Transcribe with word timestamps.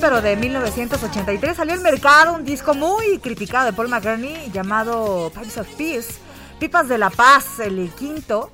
Pero 0.00 0.22
de 0.22 0.34
1983, 0.34 1.56
salió 1.56 1.74
al 1.74 1.80
mercado 1.80 2.34
un 2.34 2.44
disco 2.44 2.72
muy 2.74 3.18
criticado 3.18 3.66
de 3.66 3.72
Paul 3.74 3.88
McCartney 3.88 4.50
llamado 4.50 5.30
Pipes 5.34 5.58
of 5.58 5.68
Peace, 5.76 6.14
Pipas 6.58 6.88
de 6.88 6.96
la 6.96 7.10
Paz, 7.10 7.60
el 7.60 7.90
quinto 7.90 8.50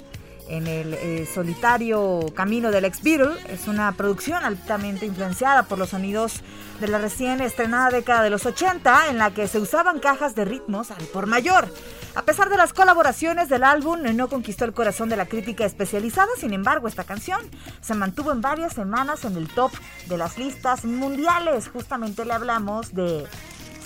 en 0.49 0.67
el 0.67 0.95
eh, 0.95 1.29
solitario 1.33 2.21
camino 2.35 2.71
del 2.71 2.85
ex 2.85 3.03
Beatle. 3.03 3.35
Es 3.49 3.69
una 3.69 3.93
producción 3.93 4.45
altamente 4.45 5.07
influenciada 5.07 5.63
por 5.65 5.79
los 5.79 5.91
sonidos 5.91 6.41
de 6.81 6.89
la 6.89 6.99
recién 6.99 7.41
estrenada 7.41 7.91
década 7.91 8.23
de 8.23 8.31
los 8.31 8.45
80, 8.45 9.09
en 9.11 9.19
la 9.19 9.33
que 9.33 9.47
se 9.47 9.61
usaban 9.61 10.01
cajas 10.01 10.35
de 10.35 10.45
ritmos 10.45 10.91
al 10.91 11.05
por 11.05 11.27
mayor. 11.27 11.69
A 12.17 12.23
pesar 12.23 12.49
de 12.49 12.57
las 12.57 12.73
colaboraciones 12.73 13.51
del 13.51 13.63
álbum, 13.63 14.01
no 14.15 14.29
conquistó 14.29 14.65
el 14.65 14.73
corazón 14.73 15.11
de 15.11 15.17
la 15.17 15.27
crítica 15.27 15.67
especializada, 15.67 16.31
sin 16.39 16.55
embargo, 16.55 16.89
esta 16.89 17.05
canción 17.05 17.39
se 17.83 17.93
mantuvo 17.93 18.33
en 18.33 18.41
varias 18.41 18.73
semanas 18.73 19.27
en 19.27 19.37
el 19.37 19.49
top 19.49 19.71
de 20.09 20.17
las 20.17 20.39
listas 20.39 20.87
mundiales. 20.87 21.69
Justamente 21.69 22.25
le 22.25 22.33
hablamos 22.33 22.95
de 22.95 23.27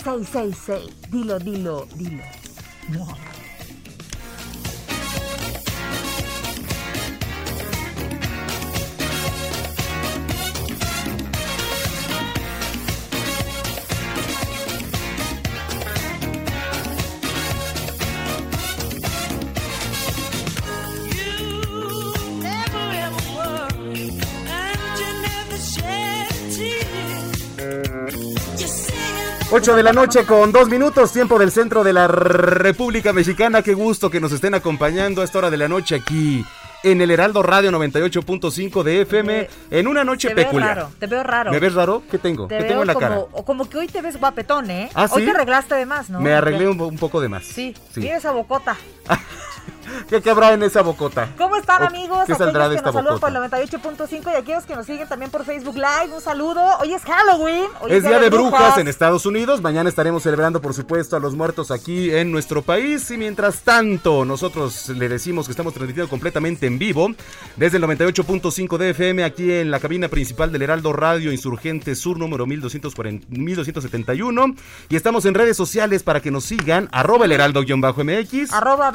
666, 0.05 1.11
dilo, 1.11 1.39
dilo, 1.39 1.85
dilo. 1.95 2.23
No. 2.87 3.40
8 29.53 29.75
de 29.75 29.83
la 29.83 29.91
noche 29.91 30.25
con 30.25 30.51
dos 30.51 30.69
minutos, 30.69 31.11
tiempo 31.11 31.37
del 31.37 31.51
centro 31.51 31.83
de 31.83 31.91
la 31.93 32.07
República 32.07 33.11
Mexicana. 33.11 33.61
Qué 33.61 33.73
gusto 33.73 34.09
que 34.09 34.21
nos 34.21 34.31
estén 34.31 34.53
acompañando 34.53 35.21
a 35.21 35.25
esta 35.25 35.39
hora 35.39 35.49
de 35.49 35.57
la 35.57 35.67
noche 35.67 35.95
aquí 35.95 36.45
en 36.83 37.01
el 37.01 37.11
Heraldo 37.11 37.43
Radio 37.43 37.69
98.5 37.71 38.81
de 38.83 39.01
FM 39.01 39.49
en 39.71 39.87
una 39.87 40.03
noche 40.05 40.29
Te 40.29 40.35
veo 40.35 40.45
peculiar. 40.45 40.77
raro, 40.77 40.91
te 40.97 41.05
veo 41.07 41.23
raro. 41.23 41.51
¿Me 41.51 41.59
ves 41.59 41.73
raro? 41.73 42.01
¿Qué 42.09 42.17
tengo? 42.17 42.47
Te 42.47 42.55
¿Qué 42.55 42.61
veo 42.63 42.69
tengo 42.69 42.81
en 42.83 42.87
la 42.87 42.93
como, 42.93 43.07
cara? 43.27 43.43
como 43.45 43.69
que 43.69 43.77
hoy 43.77 43.87
te 43.87 44.01
ves 44.01 44.17
guapetón, 44.17 44.71
¿eh? 44.71 44.89
¿Ah, 44.95 45.07
Hoy 45.11 45.25
te 45.25 45.31
arreglaste 45.31 45.75
de 45.75 45.85
más, 45.85 46.09
¿no? 46.09 46.21
Me 46.21 46.33
arreglé 46.33 46.67
un, 46.69 46.79
un 46.79 46.97
poco 46.97 47.19
de 47.19 47.27
más. 47.29 47.43
Sí, 47.43 47.75
Sí. 47.93 47.99
mira 47.99 48.15
esa 48.17 48.31
bocota. 48.31 48.77
¿Qué 50.09 50.21
cabrá 50.21 50.53
en 50.53 50.63
esa 50.63 50.81
bocota? 50.81 51.29
¿Cómo 51.37 51.55
están 51.55 51.83
¿O 51.83 51.87
amigos? 51.87 52.25
¿Qué 52.25 52.35
saldrá 52.35 52.69
de 52.69 52.75
esta 52.75 52.91
bocota? 52.91 53.19
por 53.19 53.29
el 53.29 53.35
98.5 53.35 54.31
y 54.31 54.35
aquellos 54.35 54.65
que 54.65 54.75
nos 54.75 54.85
siguen 54.85 55.07
también 55.07 55.31
por 55.31 55.45
Facebook 55.45 55.75
Live, 55.75 56.13
un 56.13 56.21
saludo. 56.21 56.61
Hoy 56.79 56.93
es 56.93 57.03
Halloween. 57.03 57.65
Hoy 57.81 57.91
Es 57.91 58.03
Día 58.03 58.19
de 58.19 58.29
Brujas 58.29 58.77
en 58.77 58.87
Estados 58.87 59.25
Unidos. 59.25 59.61
Mañana 59.61 59.89
estaremos 59.89 60.23
celebrando, 60.23 60.61
por 60.61 60.73
supuesto, 60.73 61.15
a 61.15 61.19
los 61.19 61.35
muertos 61.35 61.71
aquí 61.71 62.13
en 62.13 62.31
nuestro 62.31 62.61
país. 62.61 63.09
Y 63.11 63.17
mientras 63.17 63.61
tanto, 63.61 64.25
nosotros 64.25 64.89
le 64.89 65.09
decimos 65.09 65.45
que 65.45 65.51
estamos 65.51 65.73
transmitiendo 65.73 66.09
completamente 66.09 66.67
en 66.67 66.79
vivo 66.79 67.09
desde 67.57 67.77
el 67.77 67.83
98.5 67.83 68.77
de 68.77 68.89
FM 68.91 69.23
aquí 69.23 69.51
en 69.51 69.71
la 69.71 69.79
cabina 69.79 70.07
principal 70.07 70.51
del 70.51 70.63
Heraldo 70.63 70.93
Radio 70.93 71.31
Insurgente 71.31 71.95
Sur 71.95 72.17
número 72.17 72.45
1240 72.45 73.27
1271. 73.29 74.55
Y 74.89 74.95
estamos 74.95 75.25
en 75.25 75.33
redes 75.33 75.57
sociales 75.57 76.03
para 76.03 76.21
que 76.21 76.31
nos 76.31 76.45
sigan. 76.45 76.89
Arroba 76.91 77.25
el 77.25 77.31
Heraldo-MX. 77.31 78.53
Arroba 78.53 78.91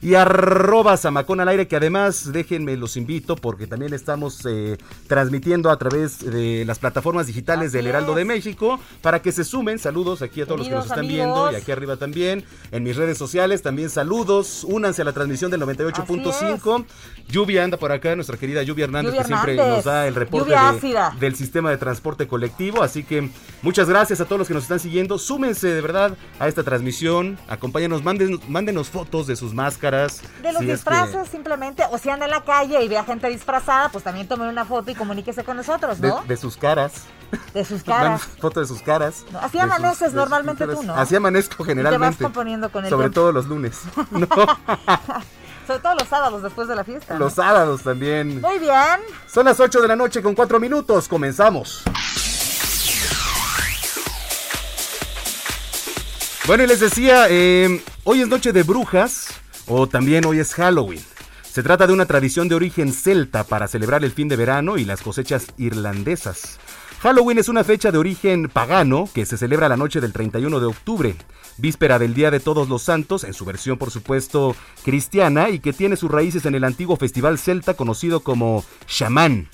Y 0.00 0.14
arroba 0.14 0.96
Zamacón 0.96 1.40
al 1.40 1.48
aire, 1.48 1.68
que 1.68 1.76
además, 1.76 2.32
déjenme, 2.32 2.76
los 2.76 2.96
invito, 2.96 3.36
porque 3.36 3.66
también 3.66 3.92
estamos 3.94 4.44
eh, 4.46 4.78
transmitiendo 5.06 5.70
a 5.70 5.76
través 5.78 6.18
de 6.24 6.64
las 6.64 6.78
plataformas 6.78 7.26
digitales 7.26 7.68
Así 7.68 7.76
del 7.76 7.86
Heraldo 7.88 8.14
de. 8.14 8.24
México, 8.24 8.78
para 9.00 9.20
que 9.20 9.32
se 9.32 9.42
sumen, 9.44 9.78
saludos 9.78 10.22
aquí 10.22 10.40
a 10.42 10.46
todos 10.46 10.60
los 10.60 10.68
que 10.68 10.74
nos 10.74 10.84
están 10.84 11.00
amigos. 11.00 11.16
viendo, 11.16 11.52
y 11.52 11.54
aquí 11.56 11.72
arriba 11.72 11.96
también, 11.96 12.44
en 12.70 12.82
mis 12.84 12.96
redes 12.96 13.18
sociales, 13.18 13.60
también 13.62 13.90
saludos, 13.90 14.64
únanse 14.64 15.02
a 15.02 15.04
la 15.04 15.12
transmisión 15.12 15.50
del 15.50 15.60
98.5, 15.62 16.84
Lluvia 17.28 17.64
anda 17.64 17.76
por 17.78 17.90
acá, 17.90 18.14
nuestra 18.14 18.36
querida 18.36 18.62
Lluvia 18.62 18.84
Hernández, 18.84 19.12
Lluvia 19.12 19.22
que 19.22 19.26
siempre 19.28 19.56
nos 19.56 19.84
da 19.84 20.06
el 20.06 20.14
reporte 20.14 20.50
de- 20.50 20.56
del 21.18 21.34
sistema 21.34 21.70
de 21.70 21.78
transporte 21.78 22.28
colectivo, 22.28 22.82
así 22.84 23.02
que 23.02 23.28
muchas 23.62 23.88
gracias 23.88 24.20
a 24.20 24.24
todos 24.26 24.38
los 24.38 24.46
que 24.48 24.54
nos 24.54 24.62
están 24.62 24.78
siguiendo, 24.78 25.18
súmense 25.18 25.66
de 25.66 25.80
verdad 25.80 26.16
a 26.38 26.46
esta 26.46 26.62
transmisión, 26.62 27.38
acompáñanos, 27.48 28.04
mándenos, 28.04 28.48
mándenos 28.48 28.88
fotos 28.88 29.26
de 29.26 29.34
sus 29.34 29.41
máscaras. 29.54 30.20
De 30.42 30.52
los 30.52 30.60
si 30.62 30.70
es 30.70 30.84
que- 30.84 30.90
disfraces 30.90 31.28
simplemente, 31.28 31.82
o 31.90 31.98
si 31.98 32.08
anda 32.10 32.24
en 32.26 32.30
la 32.30 32.42
calle 32.44 32.82
y 32.82 32.88
ve 32.88 32.96
a 32.98 33.04
gente 33.04 33.28
disfrazada, 33.28 33.88
pues 33.88 34.04
también 34.04 34.28
tomen 34.28 34.48
una 34.48 34.64
foto 34.64 34.90
y 34.90 34.94
comuníquese 34.94 35.44
con 35.44 35.56
nosotros, 35.56 35.98
¿no? 36.00 36.22
de 36.22 36.36
sus 36.36 36.56
caras. 36.56 36.92
De 37.52 37.64
sus 37.64 37.82
caras. 37.84 38.22
foto 38.40 38.60
de 38.60 38.66
sus 38.66 38.80
caras. 38.82 39.24
No, 39.32 39.38
así 39.40 39.52
sus- 39.58 39.62
amaneces 39.62 39.98
sus 40.08 40.12
normalmente 40.14 40.66
tú. 40.66 40.82
¿no? 40.84 40.94
Así 40.94 41.16
amanezco 41.16 41.64
generalmente. 41.64 42.22
componiendo 42.22 42.70
con 42.70 42.84
el 42.84 42.90
Sobre 42.90 43.06
tiempo. 43.08 43.20
todo 43.20 43.32
los 43.32 43.46
lunes. 43.46 43.80
No, 44.10 44.26
Sobre 45.66 45.78
todo 45.78 45.94
los 45.94 46.08
sábados 46.08 46.42
después 46.42 46.66
de 46.68 46.74
la 46.76 46.84
fiesta. 46.84 47.14
¿no? 47.14 47.20
los 47.20 47.34
sábados 47.34 47.82
también. 47.82 48.40
Muy 48.40 48.58
bien. 48.58 49.00
Son 49.28 49.44
las 49.46 49.60
8 49.60 49.80
de 49.80 49.88
la 49.88 49.96
noche 49.96 50.20
con 50.22 50.34
4 50.34 50.58
minutos. 50.60 51.06
Comenzamos. 51.08 51.82
Bueno, 56.52 56.64
y 56.64 56.66
les 56.66 56.80
decía, 56.80 57.28
eh, 57.30 57.80
hoy 58.04 58.20
es 58.20 58.28
noche 58.28 58.52
de 58.52 58.62
brujas 58.62 59.28
o 59.66 59.86
también 59.86 60.26
hoy 60.26 60.38
es 60.38 60.52
Halloween. 60.52 61.00
Se 61.50 61.62
trata 61.62 61.86
de 61.86 61.94
una 61.94 62.04
tradición 62.04 62.46
de 62.46 62.54
origen 62.54 62.92
celta 62.92 63.44
para 63.44 63.68
celebrar 63.68 64.04
el 64.04 64.10
fin 64.10 64.28
de 64.28 64.36
verano 64.36 64.76
y 64.76 64.84
las 64.84 65.00
cosechas 65.00 65.46
irlandesas. 65.56 66.58
Halloween 67.00 67.38
es 67.38 67.48
una 67.48 67.64
fecha 67.64 67.90
de 67.90 67.96
origen 67.96 68.50
pagano 68.50 69.08
que 69.14 69.24
se 69.24 69.38
celebra 69.38 69.70
la 69.70 69.78
noche 69.78 70.02
del 70.02 70.12
31 70.12 70.60
de 70.60 70.66
octubre, 70.66 71.16
víspera 71.56 71.98
del 71.98 72.12
Día 72.12 72.30
de 72.30 72.38
Todos 72.38 72.68
los 72.68 72.82
Santos, 72.82 73.24
en 73.24 73.32
su 73.32 73.46
versión 73.46 73.78
por 73.78 73.90
supuesto 73.90 74.54
cristiana, 74.84 75.48
y 75.48 75.58
que 75.58 75.72
tiene 75.72 75.96
sus 75.96 76.10
raíces 76.10 76.44
en 76.44 76.54
el 76.54 76.64
antiguo 76.64 76.96
festival 76.96 77.38
celta 77.38 77.72
conocido 77.72 78.20
como 78.20 78.62
Shaman. 78.86 79.48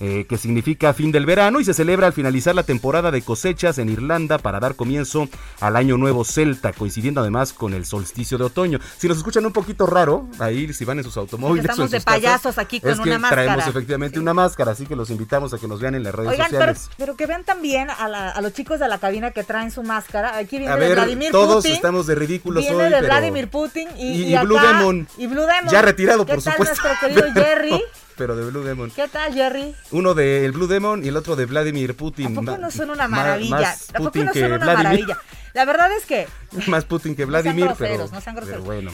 Eh, 0.00 0.26
que 0.28 0.38
significa 0.38 0.92
fin 0.94 1.10
del 1.12 1.26
verano 1.26 1.60
y 1.60 1.64
se 1.64 1.74
celebra 1.74 2.06
al 2.06 2.12
finalizar 2.12 2.54
la 2.54 2.62
temporada 2.62 3.10
de 3.10 3.22
cosechas 3.22 3.78
en 3.78 3.88
Irlanda 3.88 4.38
para 4.38 4.60
dar 4.60 4.74
comienzo 4.76 5.28
al 5.60 5.76
año 5.76 5.96
nuevo 5.96 6.24
celta, 6.24 6.72
coincidiendo 6.72 7.20
además 7.20 7.52
con 7.52 7.74
el 7.74 7.84
solsticio 7.84 8.38
de 8.38 8.44
otoño. 8.44 8.78
Si 8.98 9.08
nos 9.08 9.16
escuchan 9.18 9.44
un 9.46 9.52
poquito 9.52 9.86
raro, 9.86 10.28
ahí 10.38 10.72
si 10.72 10.84
van 10.84 10.98
en 10.98 11.04
sus 11.04 11.16
automóviles. 11.16 11.66
Porque 11.66 11.80
o 11.80 11.84
en 11.84 11.86
estamos 11.86 11.90
de 11.90 11.98
casas, 11.98 12.14
payasos 12.20 12.58
aquí 12.58 12.80
con 12.80 12.90
es 12.90 13.00
que 13.00 13.08
una 13.10 13.18
máscara. 13.18 13.44
Traemos 13.44 13.66
efectivamente 13.66 14.18
una 14.20 14.34
máscara, 14.34 14.72
así 14.72 14.86
que 14.86 14.94
los 14.96 15.10
invitamos 15.10 15.52
a 15.54 15.58
que 15.58 15.66
nos 15.68 15.80
vean 15.80 15.94
en 15.96 16.02
las 16.04 16.14
redes 16.14 16.30
Oigan, 16.32 16.50
sociales. 16.50 16.90
pero 16.96 17.16
que 17.16 17.26
vean 17.26 17.44
también 17.44 17.90
a, 17.90 18.08
la- 18.08 18.30
a 18.30 18.40
los 18.40 18.52
chicos 18.52 18.78
de 18.80 18.88
la 18.88 18.98
cabina 18.98 19.32
que 19.32 19.42
traen 19.44 19.70
su 19.70 19.82
máscara. 19.82 20.36
Aquí 20.36 20.58
viene 20.58 20.72
A 20.72 20.76
de 20.76 20.94
Vladimir 20.94 21.32
todos 21.32 21.56
Putin. 21.56 21.72
estamos 21.72 22.06
de 22.06 22.14
ridículos 22.14 22.62
viene 22.62 22.76
hoy, 22.76 22.84
de 22.84 22.90
pero- 22.96 23.06
Vladimir 23.06 23.48
Putin 23.48 23.88
y, 23.96 24.02
Y- 24.02 24.22
y 24.26 24.34
y 24.36 24.38
Blue 24.38 24.58
acá- 24.58 24.78
Demon. 24.78 25.08
Y 25.18 25.26
Blue 25.26 25.40
Demon. 25.42 25.70
Ya 25.72 25.82
retirado, 25.82 26.24
¿Qué 26.24 26.34
por 26.34 26.42
tal 26.44 26.52
supuesto. 26.54 26.82
nuestro 26.88 27.08
querido 27.08 27.32
Jerry? 27.44 27.82
Pero 28.18 28.34
de 28.36 28.50
Blue 28.50 28.62
Demon. 28.64 28.90
¿Qué 28.90 29.06
tal, 29.08 29.32
Jerry? 29.32 29.74
Uno 29.92 30.12
del 30.14 30.50
Blue 30.52 30.66
Demon 30.66 31.04
y 31.04 31.08
el 31.08 31.16
otro 31.16 31.36
de 31.36 31.46
Vladimir 31.46 31.94
Putin. 31.94 32.26
¿A 32.36 32.40
poco 32.40 32.58
no 32.58 32.70
son 32.70 32.90
una 32.90 33.06
ma- 33.08 33.18
maravilla? 33.18 33.50
Más 33.60 33.90
¿A 33.90 33.92
poco 33.94 34.04
Putin 34.10 34.24
no 34.26 34.32
que 34.32 34.40
son 34.40 34.52
una 34.52 34.58
Vladimir. 34.64 34.84
maravilla? 35.06 35.18
La 35.54 35.64
verdad 35.64 35.88
es 35.96 36.04
que 36.04 36.26
Más 36.66 36.84
Putin 36.84 37.14
que 37.14 37.24
No 37.24 37.30
sean 37.32 37.42
Vladimir, 37.44 37.64
groseros, 37.66 37.96
pero, 37.96 38.08
no 38.12 38.20
sean 38.20 38.36
groseros. 38.36 38.60
pero 38.62 38.74
bueno. 38.74 38.90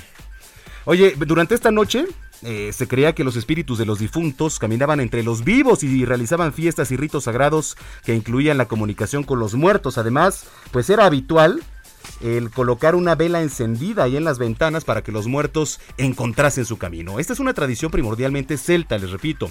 Oye, 0.85 1.15
durante 1.17 1.55
esta 1.55 1.71
noche 1.71 2.05
eh, 2.43 2.71
se 2.75 2.87
creía 2.87 3.15
que 3.15 3.25
los 3.25 3.37
espíritus 3.37 3.79
de 3.79 3.87
los 3.87 3.99
difuntos 3.99 4.59
caminaban 4.59 5.01
entre 5.01 5.23
los 5.23 5.43
vivos 5.43 5.83
y 5.83 6.05
realizaban 6.05 6.53
fiestas 6.53 6.91
y 6.91 6.97
ritos 6.99 7.25
sagrados 7.25 7.77
que 8.05 8.15
incluían 8.15 8.59
la 8.59 8.67
comunicación 8.69 9.23
con 9.25 9.39
los 9.39 9.55
muertos. 9.55 9.97
Además, 9.97 10.45
pues 10.71 10.91
era 10.91 11.07
habitual 11.07 11.63
el 12.21 12.51
colocar 12.51 12.95
una 12.95 13.15
vela 13.15 13.43
encendida 13.43 14.05
ahí 14.05 14.17
en 14.17 14.25
las 14.25 14.39
ventanas 14.39 14.85
para 14.85 15.03
que 15.03 15.13
los 15.13 15.27
muertos 15.27 15.81
encontrasen 15.97 16.65
su 16.65 16.79
camino. 16.79 17.19
Esta 17.19 17.33
es 17.33 17.41
una 17.41 17.55
tradición 17.55 17.91
primordialmente 17.91 18.57
celta, 18.57 18.99
les 18.99 19.11
repito, 19.11 19.51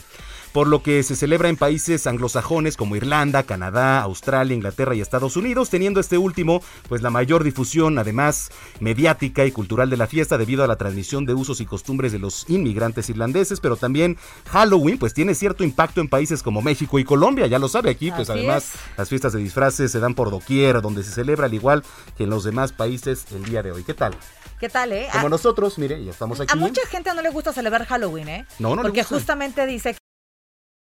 por 0.53 0.67
lo 0.67 0.83
que 0.83 1.01
se 1.03 1.15
celebra 1.15 1.49
en 1.49 1.57
países 1.57 2.05
anglosajones 2.07 2.77
como 2.77 2.95
Irlanda, 2.95 3.43
Canadá, 3.43 4.01
Australia, 4.03 4.55
Inglaterra 4.55 4.95
y 4.95 5.01
Estados 5.01 5.35
Unidos, 5.35 5.69
teniendo 5.69 5.99
este 5.99 6.17
último 6.17 6.61
pues 6.87 7.01
la 7.01 7.09
mayor 7.09 7.43
difusión 7.43 7.97
además 7.99 8.51
mediática 8.79 9.45
y 9.45 9.51
cultural 9.51 9.89
de 9.89 9.97
la 9.97 10.07
fiesta 10.07 10.37
debido 10.37 10.63
a 10.63 10.67
la 10.67 10.75
transmisión 10.75 11.25
de 11.25 11.33
usos 11.33 11.59
y 11.59 11.65
costumbres 11.65 12.11
de 12.11 12.19
los 12.19 12.49
inmigrantes 12.49 13.09
irlandeses, 13.09 13.59
pero 13.59 13.75
también 13.77 14.17
Halloween 14.49 14.97
pues 14.99 15.13
tiene 15.13 15.35
cierto 15.35 15.63
impacto 15.63 16.01
en 16.01 16.07
países 16.07 16.43
como 16.43 16.61
México 16.61 16.99
y 16.99 17.03
Colombia, 17.03 17.47
ya 17.47 17.59
lo 17.59 17.67
sabe 17.67 17.89
aquí, 17.89 18.11
pues 18.11 18.29
Así 18.29 18.39
además 18.39 18.75
es. 18.75 18.97
las 18.97 19.09
fiestas 19.09 19.33
de 19.33 19.39
disfraces 19.39 19.91
se 19.91 19.99
dan 19.99 20.13
por 20.13 20.29
doquier, 20.31 20.81
donde 20.81 21.03
se 21.03 21.11
celebra 21.11 21.47
al 21.47 21.53
igual 21.53 21.83
que 22.15 22.25
en 22.25 22.29
los 22.29 22.43
demás 22.43 22.71
países 22.73 23.25
el 23.33 23.43
día 23.45 23.63
de 23.63 23.71
hoy. 23.71 23.83
¿Qué 23.83 23.93
tal? 23.93 24.13
¿qué 24.59 24.69
tal, 24.69 24.93
eh? 24.93 25.07
Como 25.11 25.27
A, 25.27 25.29
nosotros, 25.29 25.77
mire, 25.77 26.01
ya 26.05 26.11
estamos 26.11 26.39
aquí. 26.39 26.49
a 26.53 26.55
mucha 26.55 26.79
gente 26.87 27.13
no 27.13 27.21
le 27.21 27.29
gusta 27.31 27.51
celebrar 27.51 27.85
Halloween, 27.85 28.29
¿eh? 28.29 28.45
No, 28.59 28.69
no 28.69 28.75
le 28.77 28.81
Porque 28.83 29.01
gusta. 29.01 29.15
justamente 29.15 29.65
dice 29.65 29.95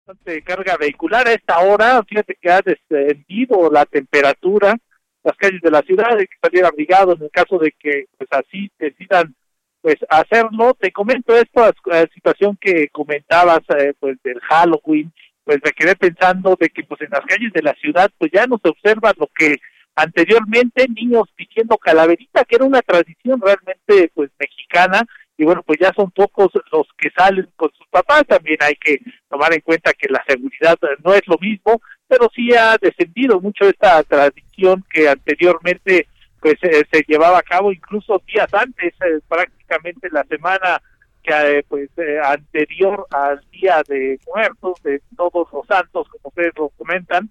bastante 0.09 0.41
carga 0.41 0.75
vehicular 0.77 1.27
a 1.27 1.33
esta 1.33 1.59
hora. 1.59 2.01
Fíjate 2.03 2.35
que 2.41 2.49
ha 2.49 2.61
descendido 2.61 3.69
la 3.71 3.85
temperatura, 3.85 4.75
las 5.23 5.37
calles 5.37 5.61
de 5.61 5.69
la 5.69 5.81
ciudad, 5.81 6.17
hay 6.17 6.25
que 6.25 6.37
salir 6.41 6.65
abrigado 6.65 7.13
en 7.13 7.23
el 7.23 7.31
caso 7.31 7.59
de 7.59 7.71
que 7.77 8.05
pues 8.17 8.29
así 8.31 8.71
decidan 8.79 9.35
pues 9.81 9.97
hacerlo. 10.09 10.75
Te 10.79 10.91
comento 10.91 11.35
esta 11.35 11.69
eh, 11.69 12.07
situación 12.13 12.57
que 12.59 12.87
comentabas 12.89 13.59
eh, 13.77 13.93
pues 13.99 14.17
del 14.23 14.39
Halloween, 14.41 15.13
pues 15.43 15.59
me 15.63 15.71
quedé 15.71 15.95
pensando 15.95 16.57
de 16.59 16.69
que 16.69 16.83
pues 16.83 17.01
en 17.01 17.09
las 17.11 17.25
calles 17.25 17.53
de 17.53 17.61
la 17.61 17.73
ciudad 17.75 18.09
pues 18.17 18.31
ya 18.33 18.47
no 18.47 18.59
se 18.61 18.69
observa 18.69 19.13
lo 19.17 19.27
que 19.27 19.57
anteriormente 19.95 20.87
niños 20.87 21.29
pidiendo 21.35 21.77
calaverita, 21.77 22.45
que 22.45 22.55
era 22.55 22.65
una 22.65 22.81
tradición 22.81 23.39
realmente 23.41 24.11
pues 24.15 24.31
mexicana 24.39 25.05
y 25.39 25.45
bueno, 25.45 25.63
pues 25.63 25.79
ya 25.79 25.93
son 25.95 26.11
pocos 26.11 26.49
los 26.69 26.85
que 26.97 27.09
salen 27.11 27.47
con 27.55 27.71
sus 27.71 27.87
papás, 27.87 28.23
también 28.27 28.57
hay 28.59 28.75
que 28.75 28.99
tomar 29.29 29.53
en 29.53 29.61
cuenta 29.61 29.93
que 29.93 30.09
la 30.09 30.21
seguridad 30.27 30.77
no 31.01 31.13
es 31.13 31.21
lo 31.27 31.37
mismo, 31.37 31.81
pero 32.09 32.29
sí 32.35 32.53
ha 32.53 32.77
descendido 32.77 33.39
mucho 33.39 33.63
esta 33.63 34.03
tradición 34.03 34.83
que 34.91 35.07
anteriormente 35.07 36.07
pues 36.41 36.55
eh, 36.61 36.83
se 36.91 37.05
llevaba 37.07 37.39
a 37.39 37.43
cabo 37.43 37.71
incluso 37.71 38.21
días 38.27 38.53
antes, 38.53 38.93
eh, 39.05 39.19
prácticamente 39.29 40.09
la 40.11 40.25
semana 40.25 40.81
que 41.23 41.59
eh, 41.59 41.65
pues 41.69 41.89
eh, 41.97 42.19
anterior 42.21 43.07
al 43.11 43.41
día 43.51 43.81
de 43.87 44.19
muertos 44.27 44.83
de 44.83 45.01
todos 45.15 45.47
los 45.53 45.65
santos, 45.67 46.07
como 46.09 46.27
ustedes 46.29 46.51
lo 46.57 46.67
comentan, 46.69 47.29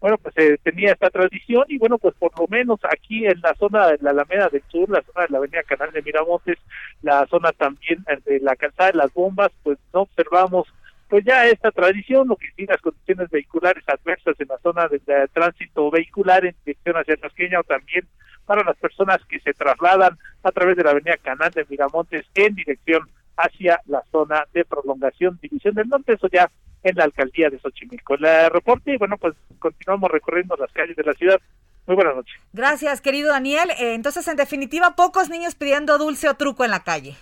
bueno, 0.00 0.16
pues 0.18 0.34
eh, 0.38 0.58
tenía 0.62 0.92
esta 0.92 1.10
tradición 1.10 1.64
y 1.68 1.78
bueno, 1.78 1.98
pues 1.98 2.14
por 2.14 2.38
lo 2.38 2.46
menos 2.46 2.78
aquí 2.84 3.26
en 3.26 3.40
la 3.40 3.54
zona 3.54 3.88
de 3.88 3.98
la 4.00 4.10
Alameda 4.10 4.48
del 4.48 4.62
Sur, 4.68 4.88
la 4.88 5.02
zona 5.02 5.26
de 5.26 5.32
la 5.32 5.38
Avenida 5.38 5.62
Canal 5.64 5.92
de 5.92 6.02
Miramontes, 6.02 6.58
la 7.02 7.26
zona 7.26 7.52
también 7.52 8.04
eh, 8.08 8.18
de 8.24 8.40
la 8.40 8.54
calzada 8.54 8.92
de 8.92 8.98
las 8.98 9.12
bombas, 9.12 9.50
pues 9.62 9.78
no 9.92 10.02
observamos 10.02 10.68
pues 11.08 11.24
ya 11.24 11.46
esta 11.46 11.70
tradición, 11.70 12.28
lo 12.28 12.36
que 12.36 12.48
sí 12.54 12.66
las 12.66 12.80
condiciones 12.82 13.30
vehiculares 13.30 13.82
adversas 13.88 14.38
en 14.38 14.48
la 14.48 14.58
zona 14.58 14.88
de, 14.88 14.98
de 14.98 15.26
tránsito 15.32 15.90
vehicular 15.90 16.44
en 16.44 16.54
dirección 16.64 16.96
hacia 16.96 17.16
Tasqueña 17.16 17.60
o 17.60 17.64
también 17.64 18.06
para 18.44 18.62
las 18.62 18.76
personas 18.76 19.18
que 19.28 19.40
se 19.40 19.54
trasladan 19.54 20.18
a 20.42 20.52
través 20.52 20.76
de 20.76 20.84
la 20.84 20.90
avenida 20.90 21.16
Canal 21.16 21.50
de 21.50 21.66
Miramontes 21.68 22.26
en 22.34 22.54
dirección 22.54 23.08
hacia 23.36 23.80
la 23.86 24.02
zona 24.12 24.44
de 24.52 24.64
prolongación 24.64 25.38
División 25.40 25.74
del 25.74 25.88
Norte, 25.88 26.12
eso 26.12 26.28
ya 26.30 26.50
en 26.82 26.96
la 26.96 27.04
alcaldía 27.04 27.50
de 27.50 27.58
Xochimilco. 27.58 28.14
El 28.14 28.50
reporte, 28.50 28.92
y 28.92 28.96
bueno, 28.96 29.16
pues 29.18 29.34
continuamos 29.58 30.10
recorriendo 30.10 30.56
las 30.56 30.70
calles 30.72 30.96
de 30.96 31.02
la 31.04 31.14
ciudad. 31.14 31.40
Muy 31.86 31.96
buenas 31.96 32.16
noches. 32.16 32.34
Gracias, 32.52 33.00
querido 33.00 33.30
Daniel. 33.32 33.70
Eh, 33.78 33.94
entonces, 33.94 34.26
en 34.28 34.36
definitiva, 34.36 34.94
pocos 34.94 35.30
niños 35.30 35.54
pidiendo 35.54 35.96
dulce 35.98 36.28
o 36.28 36.34
truco 36.34 36.64
en 36.64 36.70
la 36.70 36.84
calle. 36.84 37.16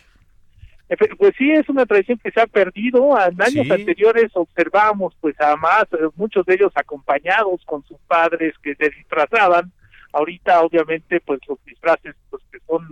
Pues 1.18 1.34
sí, 1.36 1.50
es 1.50 1.68
una 1.68 1.84
tradición 1.84 2.18
que 2.22 2.30
se 2.30 2.40
ha 2.40 2.46
perdido. 2.46 3.16
En 3.18 3.40
años 3.42 3.66
Sí. 3.66 3.72
anteriores 3.72 4.30
observamos, 4.34 5.16
pues 5.20 5.34
además, 5.40 5.84
eh, 5.92 6.08
muchos 6.14 6.46
de 6.46 6.54
ellos 6.54 6.72
acompañados 6.76 7.60
con 7.64 7.84
sus 7.86 7.98
padres 8.06 8.54
que 8.62 8.74
se 8.76 8.90
disfrazaban. 8.90 9.72
Ahorita, 10.12 10.60
obviamente, 10.62 11.20
pues 11.20 11.40
los 11.48 11.58
disfraces, 11.64 12.14
pues 12.30 12.42
que 12.52 12.58
son, 12.68 12.86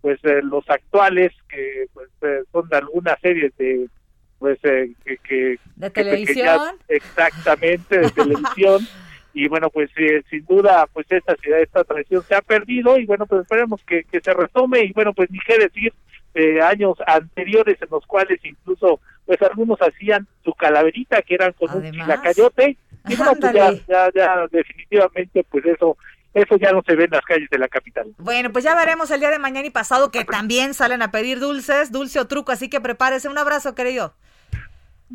pues 0.00 0.18
eh, 0.24 0.40
los 0.42 0.68
actuales, 0.70 1.32
que 1.48 1.86
pues 1.92 2.08
eh, 2.22 2.44
son 2.50 2.66
de 2.68 2.76
alguna 2.78 3.16
serie 3.20 3.52
de, 3.58 3.88
pues 4.44 4.58
eh, 4.64 4.92
que, 5.02 5.16
que 5.26 5.58
De 5.76 5.90
que 5.90 6.04
televisión. 6.04 6.76
exactamente, 6.86 7.98
de 7.98 8.10
televisión. 8.14 8.86
Y 9.32 9.48
bueno, 9.48 9.70
pues 9.70 9.88
eh, 9.96 10.22
sin 10.28 10.44
duda, 10.44 10.86
pues 10.92 11.06
esta 11.08 11.34
ciudad, 11.36 11.62
esta 11.62 11.82
tradición 11.82 12.22
se 12.24 12.34
ha 12.34 12.42
perdido 12.42 12.98
y 12.98 13.06
bueno, 13.06 13.24
pues 13.24 13.40
esperemos 13.40 13.80
que, 13.86 14.04
que 14.04 14.20
se 14.20 14.34
retome 14.34 14.80
y 14.80 14.92
bueno, 14.92 15.14
pues 15.14 15.30
ni 15.30 15.38
qué 15.38 15.56
decir 15.56 15.94
de 16.34 16.60
años 16.60 16.98
anteriores 17.06 17.80
en 17.80 17.88
los 17.90 18.04
cuales 18.04 18.38
incluso 18.44 19.00
pues 19.24 19.40
algunos 19.40 19.80
hacían 19.80 20.28
su 20.44 20.52
calaverita 20.52 21.22
que 21.22 21.36
eran 21.36 21.54
con 21.54 21.74
un 21.74 21.90
chilacayote 21.90 22.76
y 23.08 23.16
bueno, 23.16 23.32
pues 23.40 23.54
ya, 23.54 23.72
ya, 23.88 24.10
ya 24.14 24.46
definitivamente 24.50 25.42
pues 25.50 25.64
eso, 25.64 25.96
eso 26.34 26.56
ya 26.56 26.72
no 26.72 26.82
se 26.86 26.96
ve 26.96 27.04
en 27.04 27.12
las 27.12 27.24
calles 27.24 27.48
de 27.48 27.58
la 27.58 27.68
capital. 27.68 28.12
Bueno, 28.18 28.52
pues 28.52 28.64
ya 28.64 28.74
veremos 28.74 29.10
el 29.10 29.20
día 29.20 29.30
de 29.30 29.38
mañana 29.38 29.66
y 29.66 29.70
pasado 29.70 30.10
que 30.10 30.24
también 30.24 30.74
salen 30.74 31.00
a 31.00 31.12
pedir 31.12 31.38
dulces, 31.38 31.92
dulce 31.92 32.18
o 32.20 32.26
truco, 32.26 32.52
así 32.52 32.68
que 32.68 32.80
prepárese. 32.80 33.28
Un 33.28 33.38
abrazo, 33.38 33.74
querido. 33.74 34.14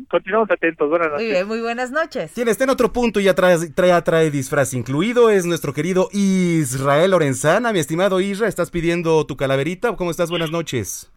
Continuamos 0.08 0.50
atentos, 0.50 0.88
buenas 0.88 1.08
Muy 1.08 1.16
noches. 1.16 1.30
bien, 1.30 1.48
muy 1.48 1.60
buenas 1.60 1.90
noches. 1.90 2.32
Quien 2.32 2.48
está 2.48 2.64
en 2.64 2.70
otro 2.70 2.92
punto 2.92 3.20
y 3.20 3.24
ya 3.24 3.34
trae, 3.34 3.56
trae, 3.70 4.00
trae 4.02 4.30
disfraz 4.30 4.72
incluido 4.72 5.30
es 5.30 5.44
nuestro 5.46 5.72
querido 5.72 6.08
Israel 6.12 7.10
Lorenzana. 7.10 7.72
Mi 7.72 7.80
estimado 7.80 8.20
Isra, 8.20 8.48
¿estás 8.48 8.70
pidiendo 8.70 9.24
tu 9.26 9.36
calaverita? 9.36 9.94
¿Cómo 9.96 10.10
estás? 10.10 10.30
Buenas 10.30 10.50
noches. 10.50 11.10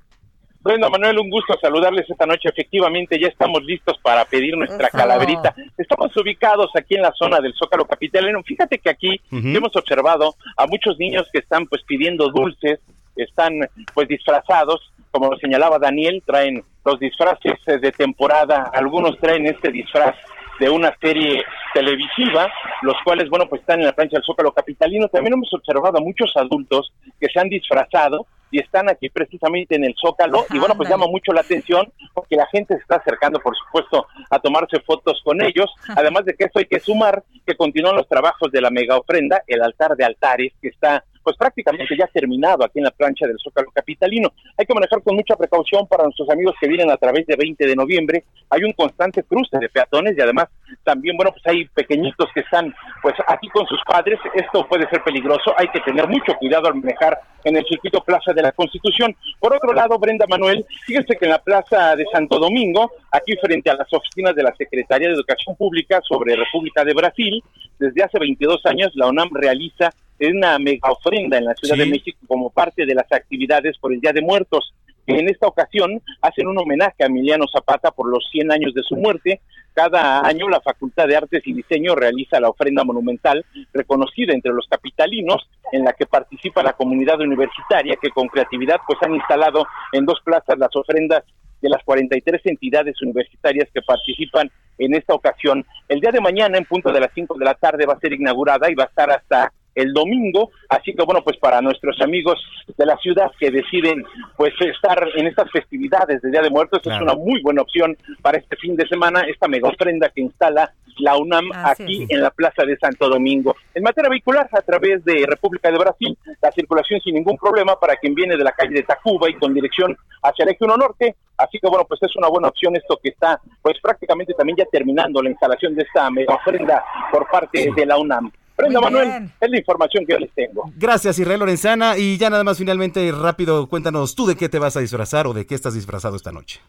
Brenda 0.61 0.89
Manuel, 0.89 1.19
un 1.19 1.29
gusto 1.29 1.53
saludarles 1.61 2.09
esta 2.09 2.25
noche. 2.25 2.49
Efectivamente, 2.49 3.19
ya 3.19 3.27
estamos 3.27 3.63
listos 3.63 3.97
para 4.01 4.25
pedir 4.25 4.57
nuestra 4.57 4.87
Eso. 4.87 4.97
calaverita. 4.97 5.53
Estamos 5.77 6.15
ubicados 6.17 6.71
aquí 6.75 6.95
en 6.95 7.01
la 7.03 7.11
zona 7.13 7.39
del 7.41 7.53
Zócalo 7.53 7.85
Capitalino. 7.85 8.41
Fíjate 8.43 8.79
que 8.79 8.89
aquí 8.89 9.21
hemos 9.31 9.75
observado 9.75 10.35
a 10.57 10.65
muchos 10.65 10.97
niños 10.97 11.27
que 11.31 11.39
están 11.39 11.67
pues 11.67 11.83
pidiendo 11.85 12.29
dulces, 12.29 12.79
están 13.17 13.53
pues 13.93 14.07
disfrazados, 14.07 14.79
como 15.13 15.29
lo 15.29 15.37
señalaba 15.37 15.77
Daniel, 15.77 16.23
traen 16.25 16.63
los 16.83 16.99
disfraces 16.99 17.53
eh, 17.67 17.77
de 17.77 17.91
temporada, 17.91 18.71
algunos 18.73 19.17
traen 19.19 19.45
este 19.45 19.71
disfraz 19.71 20.15
de 20.59 20.69
una 20.69 20.95
serie 20.99 21.43
televisiva, 21.73 22.51
los 22.81 22.95
cuales, 23.03 23.29
bueno, 23.29 23.47
pues 23.47 23.61
están 23.61 23.79
en 23.79 23.85
la 23.85 23.93
plancha 23.93 24.17
del 24.17 24.25
Zócalo 24.25 24.51
Capitalino. 24.51 25.07
También 25.07 25.33
hemos 25.33 25.53
observado 25.53 25.97
a 25.97 26.01
muchos 26.01 26.35
adultos 26.35 26.91
que 27.19 27.27
se 27.27 27.39
han 27.39 27.49
disfrazado 27.49 28.25
y 28.49 28.59
están 28.59 28.89
aquí 28.89 29.09
precisamente 29.09 29.75
en 29.75 29.83
el 29.83 29.95
Zócalo. 29.99 30.45
Y 30.49 30.57
bueno, 30.57 30.75
pues 30.75 30.89
llama 30.89 31.05
mucho 31.07 31.31
la 31.31 31.41
atención 31.41 31.91
porque 32.13 32.35
la 32.35 32.47
gente 32.47 32.75
se 32.75 32.81
está 32.81 32.95
acercando, 32.95 33.39
por 33.39 33.55
supuesto, 33.55 34.07
a 34.31 34.39
tomarse 34.39 34.79
fotos 34.81 35.21
con 35.23 35.43
ellos. 35.43 35.71
Además 35.95 36.25
de 36.25 36.33
que 36.33 36.45
esto 36.45 36.59
hay 36.59 36.65
que 36.65 36.79
sumar 36.79 37.23
que 37.45 37.55
continúan 37.55 37.95
los 37.95 38.07
trabajos 38.07 38.51
de 38.51 38.61
la 38.61 38.71
mega 38.71 38.97
ofrenda, 38.97 39.43
el 39.45 39.61
altar 39.61 39.95
de 39.95 40.05
altares, 40.05 40.53
que 40.59 40.69
está 40.69 41.03
pues 41.23 41.37
prácticamente 41.37 41.95
ya 41.97 42.07
terminado 42.07 42.63
aquí 42.63 42.79
en 42.79 42.85
la 42.85 42.91
plancha 42.91 43.25
del 43.27 43.37
Zócalo 43.39 43.71
Capitalino. 43.71 44.31
Hay 44.57 44.65
que 44.65 44.73
manejar 44.73 45.01
con 45.01 45.15
mucha 45.15 45.35
precaución 45.35 45.87
para 45.87 46.03
nuestros 46.03 46.29
amigos 46.29 46.55
que 46.59 46.67
vienen 46.67 46.91
a 46.91 46.97
través 46.97 47.25
de 47.25 47.35
20 47.35 47.65
de 47.65 47.75
noviembre. 47.75 48.23
Hay 48.49 48.63
un 48.63 48.73
constante 48.73 49.23
cruce 49.23 49.57
de 49.57 49.69
peatones 49.69 50.17
y 50.17 50.21
además 50.21 50.47
también, 50.83 51.15
bueno, 51.17 51.31
pues 51.31 51.45
hay 51.47 51.65
pequeñitos 51.65 52.29
que 52.33 52.41
están 52.41 52.73
pues 53.01 53.15
aquí 53.27 53.47
con 53.49 53.65
sus 53.67 53.79
padres. 53.85 54.19
Esto 54.33 54.67
puede 54.67 54.87
ser 54.89 55.03
peligroso. 55.03 55.53
Hay 55.57 55.67
que 55.69 55.79
tener 55.81 56.07
mucho 56.07 56.33
cuidado 56.35 56.67
al 56.67 56.75
manejar 56.75 57.19
en 57.43 57.57
el 57.57 57.65
circuito 57.65 58.01
Plaza 58.03 58.33
de 58.33 58.41
la 58.41 58.51
Constitución. 58.51 59.15
Por 59.39 59.53
otro 59.53 59.73
lado, 59.73 59.99
Brenda 59.99 60.25
Manuel, 60.27 60.65
fíjense 60.85 61.15
que 61.15 61.25
en 61.25 61.31
la 61.31 61.39
Plaza 61.39 61.95
de 61.95 62.05
Santo 62.11 62.39
Domingo, 62.39 62.91
aquí 63.11 63.35
frente 63.37 63.69
a 63.69 63.75
las 63.75 63.91
oficinas 63.91 64.35
de 64.35 64.43
la 64.43 64.55
Secretaría 64.55 65.07
de 65.07 65.15
Educación 65.15 65.55
Pública 65.55 66.01
sobre 66.07 66.35
República 66.35 66.83
de 66.83 66.93
Brasil, 66.93 67.43
desde 67.79 68.03
hace 68.03 68.19
22 68.19 68.65
años 68.65 68.91
la 68.95 69.07
UNAM 69.07 69.29
realiza 69.33 69.89
una 70.31 70.57
mega 70.59 70.91
ofrenda 70.91 71.37
en 71.37 71.45
la 71.45 71.53
Ciudad 71.55 71.75
Sí. 71.75 71.81
de 71.81 71.89
México 71.89 72.19
como 72.27 72.49
parte 72.49 72.85
de 72.85 72.95
las 72.95 73.11
actividades 73.11 73.77
por 73.77 73.93
el 73.93 73.99
Día 74.01 74.13
de 74.13 74.21
Muertos. 74.21 74.73
En 75.05 75.27
esta 75.27 75.47
ocasión 75.47 76.01
hacen 76.21 76.47
un 76.47 76.57
homenaje 76.57 77.03
a 77.03 77.07
Emiliano 77.07 77.45
Zapata 77.51 77.91
por 77.91 78.09
los 78.09 78.25
100 78.31 78.51
años 78.53 78.73
de 78.73 78.83
su 78.83 78.95
muerte. 78.95 79.41
Cada 79.73 80.25
año 80.25 80.47
la 80.47 80.61
Facultad 80.61 81.07
de 81.07 81.17
Artes 81.17 81.41
y 81.45 81.53
Diseño 81.53 81.93
realiza 81.95 82.39
la 82.39 82.49
ofrenda 82.49 82.83
monumental 82.85 83.43
reconocida 83.73 84.33
entre 84.33 84.53
los 84.53 84.65
capitalinos 84.69 85.45
en 85.73 85.83
la 85.83 85.91
que 85.93 86.05
participa 86.05 86.63
la 86.63 86.73
comunidad 86.73 87.19
universitaria 87.19 87.97
que 88.01 88.11
con 88.11 88.27
creatividad 88.27 88.77
pues 88.87 88.99
han 89.01 89.15
instalado 89.15 89.65
en 89.91 90.05
dos 90.05 90.21
plazas 90.23 90.57
las 90.57 90.73
ofrendas 90.75 91.23
de 91.61 91.69
las 91.69 91.83
43 91.83 92.41
entidades 92.45 93.01
universitarias 93.01 93.67
que 93.73 93.81
participan 93.81 94.51
en 94.77 94.95
esta 94.95 95.13
ocasión. 95.13 95.65
El 95.89 95.99
día 95.99 96.11
de 96.11 96.21
mañana, 96.21 96.57
en 96.57 96.65
punto 96.65 96.91
de 96.91 96.99
las 96.99 97.09
5 97.13 97.37
de 97.37 97.45
la 97.45 97.53
tarde, 97.55 97.85
va 97.85 97.93
a 97.93 97.99
ser 97.99 98.13
inaugurada 98.13 98.69
y 98.69 98.75
va 98.75 98.83
a 98.83 98.87
estar 98.87 99.09
hasta 99.11 99.51
el 99.75 99.93
domingo, 99.93 100.51
así 100.69 100.93
que 100.93 101.03
bueno, 101.03 101.21
pues 101.23 101.37
para 101.37 101.61
nuestros 101.61 101.99
amigos 102.01 102.39
de 102.77 102.85
la 102.85 102.97
ciudad 102.97 103.31
que 103.39 103.51
deciden 103.51 104.03
pues 104.37 104.53
estar 104.61 105.07
en 105.15 105.27
estas 105.27 105.49
festividades 105.51 106.21
de 106.21 106.31
Día 106.31 106.41
de 106.41 106.49
Muertos, 106.49 106.81
Claro. 106.81 106.97
es 107.05 107.13
una 107.13 107.23
muy 107.23 107.41
buena 107.41 107.61
opción 107.61 107.97
para 108.21 108.37
este 108.37 108.55
fin 108.57 108.75
de 108.75 108.87
semana, 108.87 109.21
esta 109.21 109.47
mega 109.47 109.69
ofrenda 109.69 110.09
que 110.09 110.21
instala 110.21 110.71
la 110.99 111.17
UNAM 111.17 111.49
aquí 111.65 112.05
en 112.07 112.21
la 112.21 112.29
Plaza 112.29 112.63
de 112.65 112.77
Santo 112.77 113.09
Domingo. 113.09 113.55
En 113.73 113.83
materia 113.83 114.09
vehicular, 114.09 114.47
a 114.51 114.61
través 114.61 115.03
de 115.03 115.25
República 115.27 115.71
de 115.71 115.77
Brasil, 115.79 116.15
la 116.41 116.51
circulación 116.51 117.01
sin 117.01 117.15
ningún 117.15 117.37
problema 117.37 117.79
para 117.79 117.95
quien 117.95 118.13
viene 118.13 118.37
de 118.37 118.43
la 118.43 118.51
calle 118.51 118.75
de 118.75 118.83
Tacuba 118.83 119.29
y 119.29 119.33
con 119.33 119.53
dirección 119.53 119.97
hacia 120.21 120.43
el 120.43 120.49
eje 120.49 120.63
1 120.63 120.77
Norte. 120.77 121.15
Así 121.37 121.57
que 121.59 121.67
bueno, 121.67 121.85
pues 121.87 122.01
es 122.03 122.15
una 122.15 122.27
buena 122.27 122.49
opción 122.49 122.75
esto 122.75 122.99
que 123.01 123.09
está 123.09 123.41
pues 123.61 123.77
prácticamente 123.81 124.33
también 124.33 124.57
ya 124.57 124.65
terminando 124.65 125.21
la 125.21 125.31
instalación 125.31 125.73
de 125.75 125.81
esta 125.81 126.09
mega 126.11 126.35
ofrenda 126.35 126.83
por 127.11 127.27
parte 127.27 127.71
de 127.75 127.85
la 127.85 127.97
UNAM. 127.97 128.31
Brenda 128.57 128.79
Muy 128.81 128.91
Manuel, 128.91 129.07
bien. 129.09 129.33
es 129.41 129.49
la 129.49 129.57
información 129.57 130.05
que 130.05 130.13
yo 130.13 130.19
les 130.19 130.31
tengo. 130.33 130.71
Gracias, 130.75 131.17
Israel 131.19 131.39
Lorenzana. 131.39 131.97
Y 131.97 132.17
ya 132.17 132.29
nada 132.29 132.43
más 132.43 132.57
finalmente, 132.57 133.11
rápido, 133.11 133.67
cuéntanos 133.67 134.13
tú 134.15 134.25
de 134.27 134.35
qué 134.35 134.47
te 134.49 134.59
vas 134.59 134.77
a 134.77 134.79
disfrazar 134.79 135.25
o 135.27 135.33
de 135.33 135.45
qué 135.45 135.55
estás 135.55 135.73
disfrazado 135.73 136.15
esta 136.15 136.31
noche. 136.31 136.61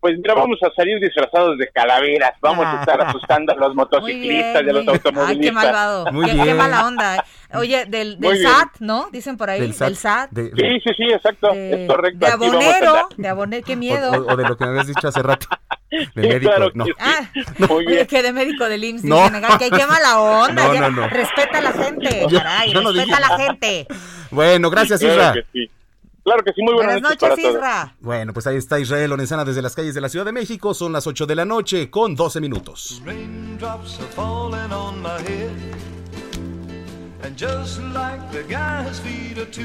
Pues 0.00 0.16
mira, 0.16 0.32
vamos 0.32 0.58
a 0.62 0.70
salir 0.74 0.98
disfrazados 0.98 1.58
de 1.58 1.68
calaveras, 1.74 2.30
vamos 2.40 2.64
a 2.64 2.80
estar 2.80 3.02
asustando 3.02 3.52
a 3.52 3.56
los 3.56 3.74
motociclistas 3.74 4.62
bien, 4.62 4.66
y 4.66 4.70
a 4.70 4.72
los 4.72 4.82
bien. 4.84 4.88
Ay, 4.88 4.96
automovilistas. 5.04 5.44
qué 5.46 5.52
malvado. 5.52 6.12
Muy 6.12 6.24
qué, 6.26 6.32
bien. 6.32 6.44
qué 6.46 6.54
mala 6.54 6.86
onda. 6.86 7.16
eh. 7.16 7.20
Oye, 7.58 7.84
del, 7.84 8.18
del 8.18 8.32
bien. 8.32 8.42
SAT, 8.48 8.68
¿no? 8.80 9.10
Dicen 9.12 9.36
por 9.36 9.50
ahí. 9.50 9.60
Del 9.60 9.74
SAT. 9.74 10.30
de- 10.30 10.44
de- 10.44 10.50
Sí, 10.56 10.80
sí, 10.86 10.94
sí, 10.96 11.02
exacto, 11.12 11.52
de, 11.52 11.82
es 11.82 11.88
correcto. 11.90 12.24
de 12.24 12.32
abonero. 12.32 13.08
De 13.18 13.28
abonero, 13.28 13.66
qué 13.66 13.74
o, 13.74 13.76
miedo. 13.76 14.10
o- 14.12 14.32
o 14.32 14.36
de 14.36 14.48
lo 14.48 14.56
que 14.56 14.64
me 14.64 14.70
habías 14.70 14.86
dicho 14.86 15.06
hace 15.06 15.22
rato. 15.22 15.46
De 15.90 16.22
médico. 16.28 16.52
claro 16.52 16.70
no. 16.74 16.84
que 16.84 16.92
sí. 16.92 16.96
Ah, 17.00 17.30
Muy 17.58 17.68
oye, 17.70 17.86
bien. 17.94 18.06
que 18.06 18.22
de 18.22 18.32
médico 18.32 18.64
del 18.68 18.84
IMSS. 18.84 19.04
No. 19.04 19.30
que 19.58 19.70
qué 19.70 19.86
mala 19.86 20.20
onda. 20.20 20.66
No, 20.72 20.74
no, 20.80 20.90
no. 20.90 21.08
Respeta 21.08 21.58
a 21.58 21.62
la 21.62 21.72
gente, 21.72 22.26
Yo- 22.28 22.38
caray. 22.38 22.72
yo 22.72 22.80
respeta 22.92 23.16
a 23.16 23.20
la 23.20 23.36
gente. 23.38 23.86
Bueno, 24.30 24.70
gracias, 24.70 25.02
Isra. 25.02 25.14
Claro 25.32 25.34
que 25.34 25.46
sí. 25.52 25.70
Claro 26.22 26.44
que 26.44 26.52
sí, 26.52 26.62
muy 26.62 26.74
buenas, 26.74 27.00
Buenas 27.00 27.10
noches, 27.10 27.28
noches, 27.28 27.44
para 27.44 27.52
todos. 27.52 27.54
Isra. 27.86 27.94
Bueno, 28.00 28.32
pues 28.34 28.46
ahí 28.46 28.56
está 28.56 28.78
Israel 28.78 29.10
Lorenzana 29.10 29.44
desde 29.44 29.62
las 29.62 29.74
calles 29.74 29.94
de 29.94 30.00
la 30.02 30.08
Ciudad 30.10 30.26
de 30.26 30.32
México. 30.32 30.74
Son 30.74 30.92
las 30.92 31.06
8 31.06 31.26
de 31.26 31.34
la 31.34 31.44
noche 31.46 31.90
con 31.90 32.14
12 32.14 32.40
minutos. 32.40 33.02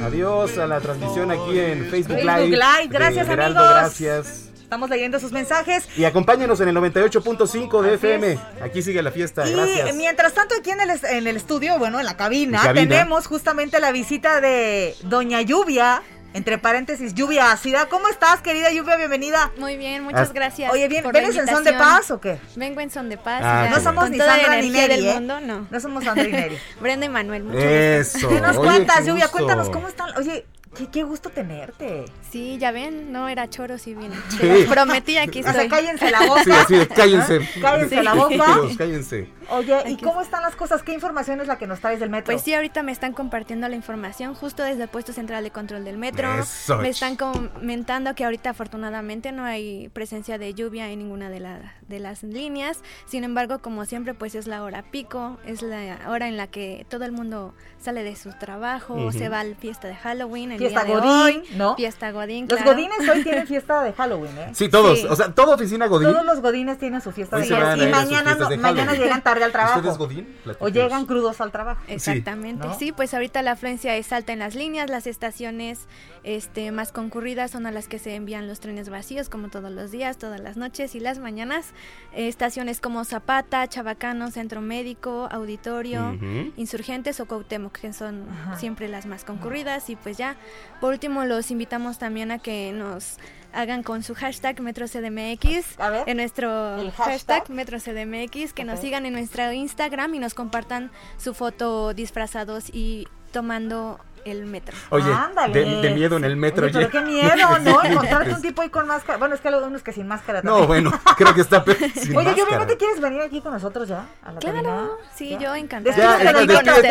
Adiós 0.03 0.58
a 0.58 0.67
la 0.67 0.79
transmisión 0.79 1.32
aquí 1.32 1.60
en 1.60 1.86
Facebook 1.86 2.17
Facebook 2.17 2.38
Live. 2.38 2.48
Live, 2.58 2.88
gracias, 2.89 3.27
Heraldo, 3.27 3.60
amigos. 3.60 3.75
Gracias. 4.00 4.44
Estamos 4.65 4.89
leyendo 4.89 5.19
sus 5.19 5.31
mensajes. 5.31 5.88
Y 5.95 6.05
acompáñenos 6.05 6.60
en 6.60 6.69
el 6.69 6.75
98.5 6.75 7.81
de 7.84 7.93
FM. 7.93 8.39
Aquí 8.63 8.81
sigue 8.81 9.03
la 9.03 9.12
fiesta. 9.12 9.48
Y 9.48 9.53
Gracias. 9.53 9.95
mientras 9.95 10.34
tanto, 10.34 10.55
aquí 10.60 10.72
en 10.72 10.81
el, 10.81 10.89
en 10.89 11.27
el 11.27 11.38
estudio, 11.38 11.77
bueno, 11.77 12.00
en 12.00 12.05
la 12.07 12.17
cabina, 12.17 12.57
En 12.62 12.65
cabina. 12.65 12.89
tenemos 12.95 13.27
justamente 13.27 13.79
la 13.79 13.91
visita 13.91 14.41
de 14.41 14.95
Doña 15.03 15.43
Lluvia, 15.43 16.01
entre 16.34 16.57
paréntesis, 16.57 17.13
Lluvia 17.13 17.51
Ácida. 17.51 17.86
¿Cómo 17.89 18.07
estás, 18.10 18.41
querida 18.41 18.72
Lluvia? 18.72 18.95
Bienvenida. 18.95 19.51
Muy 19.60 19.77
bien, 19.77 20.03
muchas 20.03 20.29
Ah. 20.29 20.34
gracias. 20.34 20.74
Oye, 20.74 20.88
bien, 20.88 21.05
¿vienes 21.13 21.38
en 21.38 21.48
son 21.48 21.63
de 21.63 21.74
paz 21.74 22.10
o 22.10 22.19
qué? 22.19 22.39
Vengo 22.55 22.81
en 22.81 22.89
son 22.89 23.07
de 23.07 23.17
paz. 23.17 23.41
Ah, 23.45 23.67
qué 23.69 23.75
No 23.75 23.81
somos 23.84 24.10
ni 24.10 24.17
Sandra 24.17 24.60
ni 24.62 24.69
Neri, 24.72 24.95
del 24.95 25.05
¿eh? 25.05 25.13
mundo, 25.13 25.39
no. 25.41 25.67
No 25.69 25.79
somos 25.79 26.03
Sandra 26.03 26.27
y 26.27 26.31
Neri. 26.31 26.57
Brenda 26.81 27.05
y 27.05 27.10
Manuel, 27.10 27.43
mucho 27.43 27.57
gusto. 27.57 27.69
Eso. 27.69 28.27
Dinos 28.29 28.57
Oye, 28.57 28.65
cuántas, 28.67 28.98
qué 29.01 29.05
Lluvia, 29.05 29.27
cuéntanos 29.27 29.69
cómo 29.69 29.88
están. 29.88 30.10
Oye, 30.17 30.45
qué, 30.75 30.88
qué 30.88 31.03
gusto 31.03 31.29
tenerte. 31.29 32.05
Sí, 32.29 32.58
ya 32.60 32.72
ven, 32.72 33.12
no 33.12 33.27
era 33.29 33.50
choro 33.50 33.77
si 33.77 33.96
bien. 33.96 34.12
Sí. 34.29 34.46
Los 34.48 34.65
prometí, 34.65 35.17
aquí 35.17 35.39
O 35.39 35.44
sea, 35.44 35.51
estoy. 35.51 35.70
cállense 35.70 36.12
la 36.12 36.25
boca. 36.27 36.44
Sí, 36.44 36.51
así 36.51 36.75
de, 36.75 36.88
cállense. 36.88 37.39
Cállense 37.62 37.98
Sí. 37.98 38.03
la 38.03 38.13
boca. 38.13 38.36
Tranquilos, 38.36 38.77
cállense. 38.77 39.29
Oye, 39.50 39.74
¿y 39.88 39.94
Aquí 39.94 40.03
cómo 40.03 40.22
están 40.22 40.41
las 40.41 40.55
cosas? 40.55 40.82
¿Qué 40.84 40.94
información 40.94 41.39
es 41.39 41.48
la 41.48 41.58
que 41.58 41.67
nos 41.67 41.79
traes 41.79 42.00
del 42.00 42.10
metro? 42.10 42.34
Pues 42.34 42.41
sí, 42.44 42.53
ahorita 42.53 42.82
me 42.84 42.91
están 42.91 43.13
compartiendo 43.13 43.67
la 43.70 43.75
información 43.75 44.34
justo 44.34 44.63
desde 44.63 44.84
el 44.84 44.89
puesto 44.89 45.13
central 45.13 45.44
de 45.44 45.51
control 45.51 45.84
del 45.86 45.98
metro. 45.98 46.34
Eso, 46.39 46.77
me 46.79 46.89
están 46.89 47.15
comentando 47.15 48.15
que 48.15 48.25
ahorita 48.25 48.50
afortunadamente 48.50 49.32
no 49.32 49.44
hay 49.46 49.89
presencia 49.89 50.38
de 50.38 50.53
lluvia 50.53 50.89
en 50.89 51.00
ninguna 51.00 51.29
de, 51.29 51.39
la- 51.39 51.75
de 51.88 52.00
las 52.00 52.24
líneas. 52.24 52.79
Sin 53.05 53.24
embargo, 53.24 53.60
como 53.60 53.86
siempre, 53.86 54.13
pues 54.15 54.34
es 54.36 54.48
la 54.48 54.63
hora 54.63 54.84
pico, 54.91 55.38
es 55.46 55.62
la 55.62 56.00
hora 56.10 56.27
en 56.27 56.38
la 56.38 56.48
que 56.48 56.86
todo 56.89 57.05
el 57.05 57.12
mundo 57.12 57.53
sale 57.79 58.03
de 58.03 58.15
su 58.15 58.32
trabajo, 58.34 58.96
Ujú. 58.96 59.12
se 59.12 59.29
va 59.29 59.41
a 59.41 59.44
la 59.44 59.55
fiesta 59.55 59.88
de 59.88 59.96
Halloween, 59.96 60.51
el 60.53 60.58
Fiesta 60.69 60.84
día 60.86 60.95
de 60.95 61.01
Godín, 61.01 61.12
hoy, 61.41 61.43
¿no? 61.57 61.75
Fiesta 61.75 62.12
Godín, 62.12 62.48
Los 62.50 62.63
godines 62.63 63.10
hoy 63.10 63.24
tienen 63.24 63.48
fiesta 63.48 63.84
de 63.84 63.93
Halloween, 63.93 64.38
¿eh? 64.38 64.50
Sí, 64.53 64.69
todos. 64.69 65.00
Sí. 65.00 65.07
O 65.10 65.15
sea, 65.15 65.34
toda 65.34 65.55
oficina 65.55 65.88
Godín. 65.88 66.12
Todos 66.12 66.25
los 66.25 66.41
godines 66.41 66.77
tienen 66.77 67.01
su 67.01 67.12
fiesta 67.12 67.38
Hoy 67.38 67.48
de 67.48 67.55
Halloween. 67.55 67.89
Y 67.89 67.91
mañana, 67.91 68.36
no- 68.36 68.50
mañana 68.57 68.93
llegan 68.93 69.22
tarde 69.22 69.43
al 69.43 69.51
trabajo. 69.51 69.79
¿Usted 69.79 69.91
es 69.91 69.98
Godín? 69.98 70.36
O 70.60 70.67
llegan 70.69 71.05
crudos 71.05 71.41
al 71.41 71.51
trabajo. 71.51 71.81
Exactamente, 71.88 72.67
¿no? 72.67 72.77
sí, 72.77 72.91
pues 72.91 73.13
ahorita 73.13 73.41
la 73.41 73.51
afluencia 73.51 73.95
es 73.95 74.12
alta 74.13 74.34
en 74.34 74.39
las 74.39 74.55
líneas, 74.55 74.89
las 74.89 75.07
estaciones 75.07 75.88
este, 76.25 76.72
más 76.72 76.91
concurridas 76.91 77.51
son 77.51 77.67
a 77.67 77.72
las 77.72 77.88
que 77.88 78.00
se 78.00 78.15
envían 78.15 78.48
los 78.48 78.60
trenes 78.60 78.89
vacíos, 78.89 79.29
como 79.29 79.50
todos 79.50 79.72
los 79.72 79.91
días, 79.91 80.17
todas 80.17 80.39
las 80.39 80.58
noches 80.58 80.96
y 80.96 81.00
las 81.00 81.20
mañanas. 81.20 81.67
Eh, 82.13 82.27
estaciones 82.27 82.82
como 82.82 83.05
Zapata, 83.05 83.67
Chabacano, 83.67 84.32
Centro 84.32 84.60
Médico, 84.60 85.29
Auditorio. 85.32 86.17
Insurgentes 86.58 87.20
o 87.20 87.27
Cuauhtémoc, 87.27 87.77
que 87.77 87.94
son 87.94 88.27
Ajá. 88.29 88.58
siempre 88.58 88.88
las 88.88 89.05
más 89.05 89.24
concurridas. 89.24 89.89
Y 89.91 89.96
pues 89.96 90.17
ya, 90.17 90.36
por 90.82 90.94
último, 90.94 91.25
los 91.25 91.51
invitamos 91.51 92.00
también 92.00 92.32
a 92.32 92.39
que 92.39 92.74
nos 92.74 93.17
hagan 93.53 93.84
con 93.84 94.01
su 94.01 94.15
hashtag 94.15 94.60
MetroCDMX, 94.62 95.79
A 95.79 95.89
ver, 95.91 96.10
en 96.10 96.17
nuestro 96.17 96.77
el 96.77 96.91
hashtag, 96.91 97.44
hashtag. 97.44 97.50
MetroCDMX, 97.51 98.51
que 98.53 98.63
nos 98.65 98.79
sigan 98.79 99.05
en 99.05 99.13
nuestro 99.13 99.51
Instagram 99.53 100.15
y 100.15 100.20
nos 100.20 100.34
compartan 100.34 100.91
su 101.17 101.34
foto 101.36 101.94
disfrazados 101.94 102.70
y 102.74 103.08
tomando 103.32 104.00
el 104.25 104.46
metro. 104.46 104.75
Oye, 104.89 105.12
Ándale. 105.12 105.53
de, 105.53 105.82
de 105.82 105.89
miedo 105.94 106.17
en 106.17 106.24
el 106.25 106.36
metro. 106.36 106.65
Oye, 106.65 106.74
pero 106.74 106.88
oye. 106.88 106.91
qué 106.91 107.01
miedo, 107.01 107.60
¿no? 107.60 107.84
Encontrarte 107.86 108.34
un 108.34 108.41
tipo 108.41 108.62
ahí 108.62 108.70
con 108.70 108.88
máscara. 108.88 109.17
Bueno, 109.17 109.36
es 109.36 109.41
que 109.41 109.48
hay 109.48 109.53
unos 109.53 109.84
que 109.84 109.94
sin 109.94 110.08
máscara 110.08 110.41
No, 110.41 110.60
también. 110.60 110.67
bueno, 110.67 110.91
creo 111.17 111.34
que 111.34 111.41
está 111.41 111.63
sin 111.96 112.15
Oye, 112.17 112.32
¿no 112.32 112.36
máscara. 112.38 112.67
te 112.67 112.77
quieres 112.77 113.00
venir 113.00 113.22
aquí 113.22 113.39
con 113.41 113.53
nosotros 113.53 113.88
ya? 113.88 114.05
A 114.24 114.32
la 114.34 114.39
cabina? 114.39 114.62
Claro, 114.62 114.98
sí, 115.15 115.29
¿Ya? 115.29 115.39
yo 115.39 115.55
encantada. 115.55 115.96
Ya, 116.20 116.34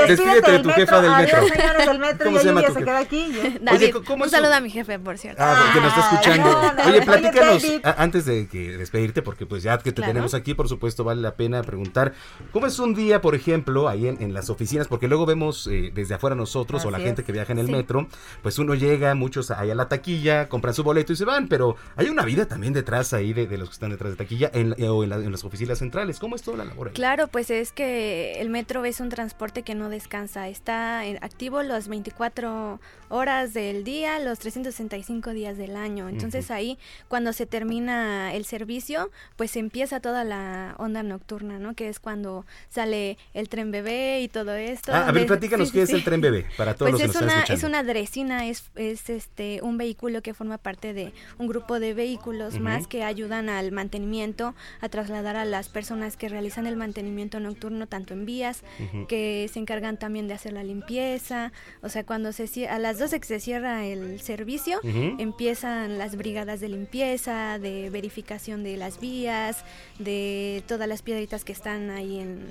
Despídete 0.06 0.52
de 0.52 0.58
tu 0.60 0.68
del 0.68 0.74
jefa 0.74 1.00
del 1.02 1.10
metro. 1.16 1.38
Adiós, 1.38 1.50
señores 1.52 1.86
del 1.86 1.98
metro. 1.98 2.24
¿Cómo 2.26 2.36
y 2.36 2.40
se 2.40 2.46
llama 2.46 2.60
tu 2.62 2.66
se 2.68 2.72
jefa? 2.74 2.84
queda 2.84 2.98
aquí. 2.98 3.58
David, 3.60 3.94
¿cómo 4.06 4.24
un 4.24 4.30
saludo 4.30 4.54
a 4.54 4.60
mi 4.60 4.70
jefe, 4.70 4.98
por 4.98 5.18
cierto. 5.18 5.42
Ah, 5.42 5.56
porque 5.64 5.80
nos 5.80 5.88
está 5.96 6.00
Ah, 6.10 6.14
escuchando. 6.14 6.52
no, 6.52 6.72
no, 6.72 6.82
Oye, 6.82 6.90
oye, 6.98 7.02
platícanos, 7.02 7.64
antes 7.98 8.24
de 8.26 8.46
que 8.48 8.76
despedirte, 8.76 9.22
porque 9.22 9.46
pues 9.46 9.62
ya 9.62 9.76
que 9.78 9.90
te 9.90 9.96
Claro. 9.96 10.12
tenemos 10.12 10.34
aquí, 10.34 10.54
por 10.54 10.68
supuesto, 10.68 11.02
vale 11.04 11.20
la 11.20 11.34
pena 11.34 11.62
preguntar, 11.62 12.12
¿cómo 12.52 12.66
es 12.66 12.78
un 12.78 12.94
día, 12.94 13.20
por 13.20 13.34
ejemplo, 13.34 13.88
ahí 13.88 14.06
en, 14.08 14.22
en 14.22 14.34
las 14.34 14.50
oficinas? 14.50 14.86
Porque 14.88 15.08
luego 15.08 15.26
vemos 15.26 15.66
eh, 15.66 15.90
desde 15.94 16.14
afuera 16.14 16.36
nosotros 16.36 16.84
o 16.84 16.90
la 16.90 16.98
Así 16.98 17.04
gente 17.24 17.26
que 17.26 17.32
viaja 17.32 17.52
en 17.52 17.58
el 17.58 17.66
Sí. 17.66 17.72
metro, 17.72 18.06
pues 18.42 18.58
uno 18.58 18.74
llega, 18.74 19.14
muchos 19.14 19.50
ahí 19.50 19.70
a 19.70 19.74
la 19.74 19.88
taquilla, 19.88 20.48
compran 20.48 20.74
su 20.74 20.82
boleto 20.82 21.12
y 21.12 21.16
se 21.16 21.24
van, 21.24 21.48
pero 21.48 21.76
hay 21.96 22.08
una 22.08 22.24
vida 22.24 22.46
también 22.46 22.72
detrás 22.72 23.12
ahí 23.12 23.32
de, 23.32 23.46
de 23.46 23.58
los 23.58 23.68
que 23.68 23.72
están 23.74 23.90
detrás 23.90 24.12
de 24.12 24.16
taquilla 24.16 24.50
en, 24.52 24.74
o 24.88 25.02
en, 25.04 25.10
la- 25.10 25.16
en 25.16 25.32
las 25.32 25.44
oficinas 25.44 25.78
centrales. 25.78 26.18
¿Cómo 26.18 26.36
es 26.36 26.42
toda 26.42 26.58
la 26.58 26.64
labor 26.64 26.88
ahí? 26.88 26.94
Claro, 26.94 27.28
pues 27.28 27.50
es 27.50 27.72
que 27.72 28.40
el 28.40 28.50
metro 28.50 28.84
es 28.84 29.00
un 29.00 29.08
transporte 29.08 29.62
que 29.62 29.74
no 29.74 29.88
descansa. 29.88 30.48
Está 30.48 31.00
activo 31.20 31.62
las 31.62 31.88
24 31.88 32.80
horas 33.14 33.54
del 33.54 33.84
día, 33.84 34.18
los 34.18 34.40
365 34.40 35.30
días 35.30 35.56
del 35.56 35.76
año. 35.76 36.08
Entonces 36.08 36.50
ahí, 36.50 36.78
cuando 37.06 37.32
se 37.32 37.46
termina 37.46 38.34
el 38.34 38.44
servicio, 38.44 39.10
pues 39.36 39.56
empieza 39.56 40.00
toda 40.00 40.24
la 40.24 40.74
onda 40.78 41.02
nocturna, 41.04 41.58
¿no? 41.60 41.74
Que 41.74 41.88
es 41.88 42.00
cuando 42.00 42.44
sale 42.70 43.16
el 43.32 43.48
tren 43.48 43.70
bebé 43.70 44.20
y 44.20 44.28
todo 44.28 44.54
esto. 44.54 44.92
Ah, 44.92 45.08
a 45.08 45.12
ver, 45.12 45.26
platícanos 45.26 45.68
sí, 45.68 45.74
qué 45.74 45.78
sí, 45.78 45.82
es 45.82 45.88
sí. 45.90 45.96
el 45.96 46.04
tren 46.04 46.20
bebé, 46.20 46.46
para 46.56 46.74
todos 46.74 46.90
Pues 46.90 46.92
los 46.92 47.00
que 47.00 47.04
es 47.04 47.10
es 47.10 47.14
están 47.14 47.28
una, 47.28 47.34
escuchando. 47.44 47.58
es 47.58 47.64
una 47.64 47.82
dresina, 47.84 48.46
es, 48.46 48.64
es 48.74 49.08
este 49.10 49.60
un 49.62 49.78
vehículo 49.78 50.20
que 50.20 50.34
forma 50.34 50.58
parte 50.58 50.92
de 50.92 51.12
un 51.38 51.46
grupo 51.46 51.78
de 51.78 51.94
vehículos 51.94 52.58
más 52.58 52.88
que 52.88 53.04
ayudan 53.04 53.48
al 53.48 53.70
mantenimiento, 53.70 54.54
a 54.80 54.88
trasladar 54.88 55.36
a 55.36 55.44
las 55.44 55.68
personas 55.68 56.16
que 56.16 56.28
realizan 56.28 56.66
el 56.66 56.76
mantenimiento 56.76 57.38
nocturno 57.38 57.86
tanto 57.86 58.12
en 58.14 58.26
vías, 58.26 58.62
que 59.08 59.48
se 59.52 59.60
encargan 59.60 59.98
también 59.98 60.26
de 60.26 60.34
hacer 60.34 60.52
la 60.52 60.64
limpieza, 60.64 61.52
o 61.82 61.88
sea, 61.88 62.04
cuando 62.04 62.32
se 62.32 62.44
a 62.68 62.78
las 62.78 62.98
12 63.04 63.20
que 63.20 63.26
se 63.26 63.38
cierra 63.40 63.84
el 63.84 64.18
servicio, 64.20 64.80
empiezan 65.18 65.98
las 65.98 66.16
brigadas 66.16 66.60
de 66.60 66.68
limpieza, 66.68 67.58
de 67.58 67.90
verificación 67.90 68.62
de 68.64 68.76
las 68.78 68.98
vías, 68.98 69.64
de 69.98 70.62
todas 70.66 70.88
las 70.88 71.02
piedritas 71.02 71.44
que 71.44 71.52
están 71.52 71.90
ahí 71.90 72.18
en, 72.20 72.48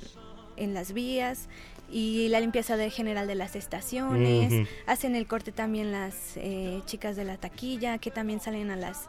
en 0.56 0.74
las 0.74 0.92
vías 0.92 1.48
y 1.90 2.28
la 2.28 2.38
limpieza 2.40 2.76
de 2.76 2.88
general 2.90 3.26
de 3.26 3.34
las 3.34 3.56
estaciones. 3.56 4.68
Hacen 4.86 5.16
el 5.16 5.26
corte 5.26 5.50
también 5.50 5.90
las 5.90 6.36
eh, 6.36 6.80
chicas 6.86 7.16
de 7.16 7.24
la 7.24 7.36
taquilla 7.36 7.98
que 7.98 8.10
también 8.12 8.40
salen 8.40 8.70
a 8.70 8.76
las 8.76 9.08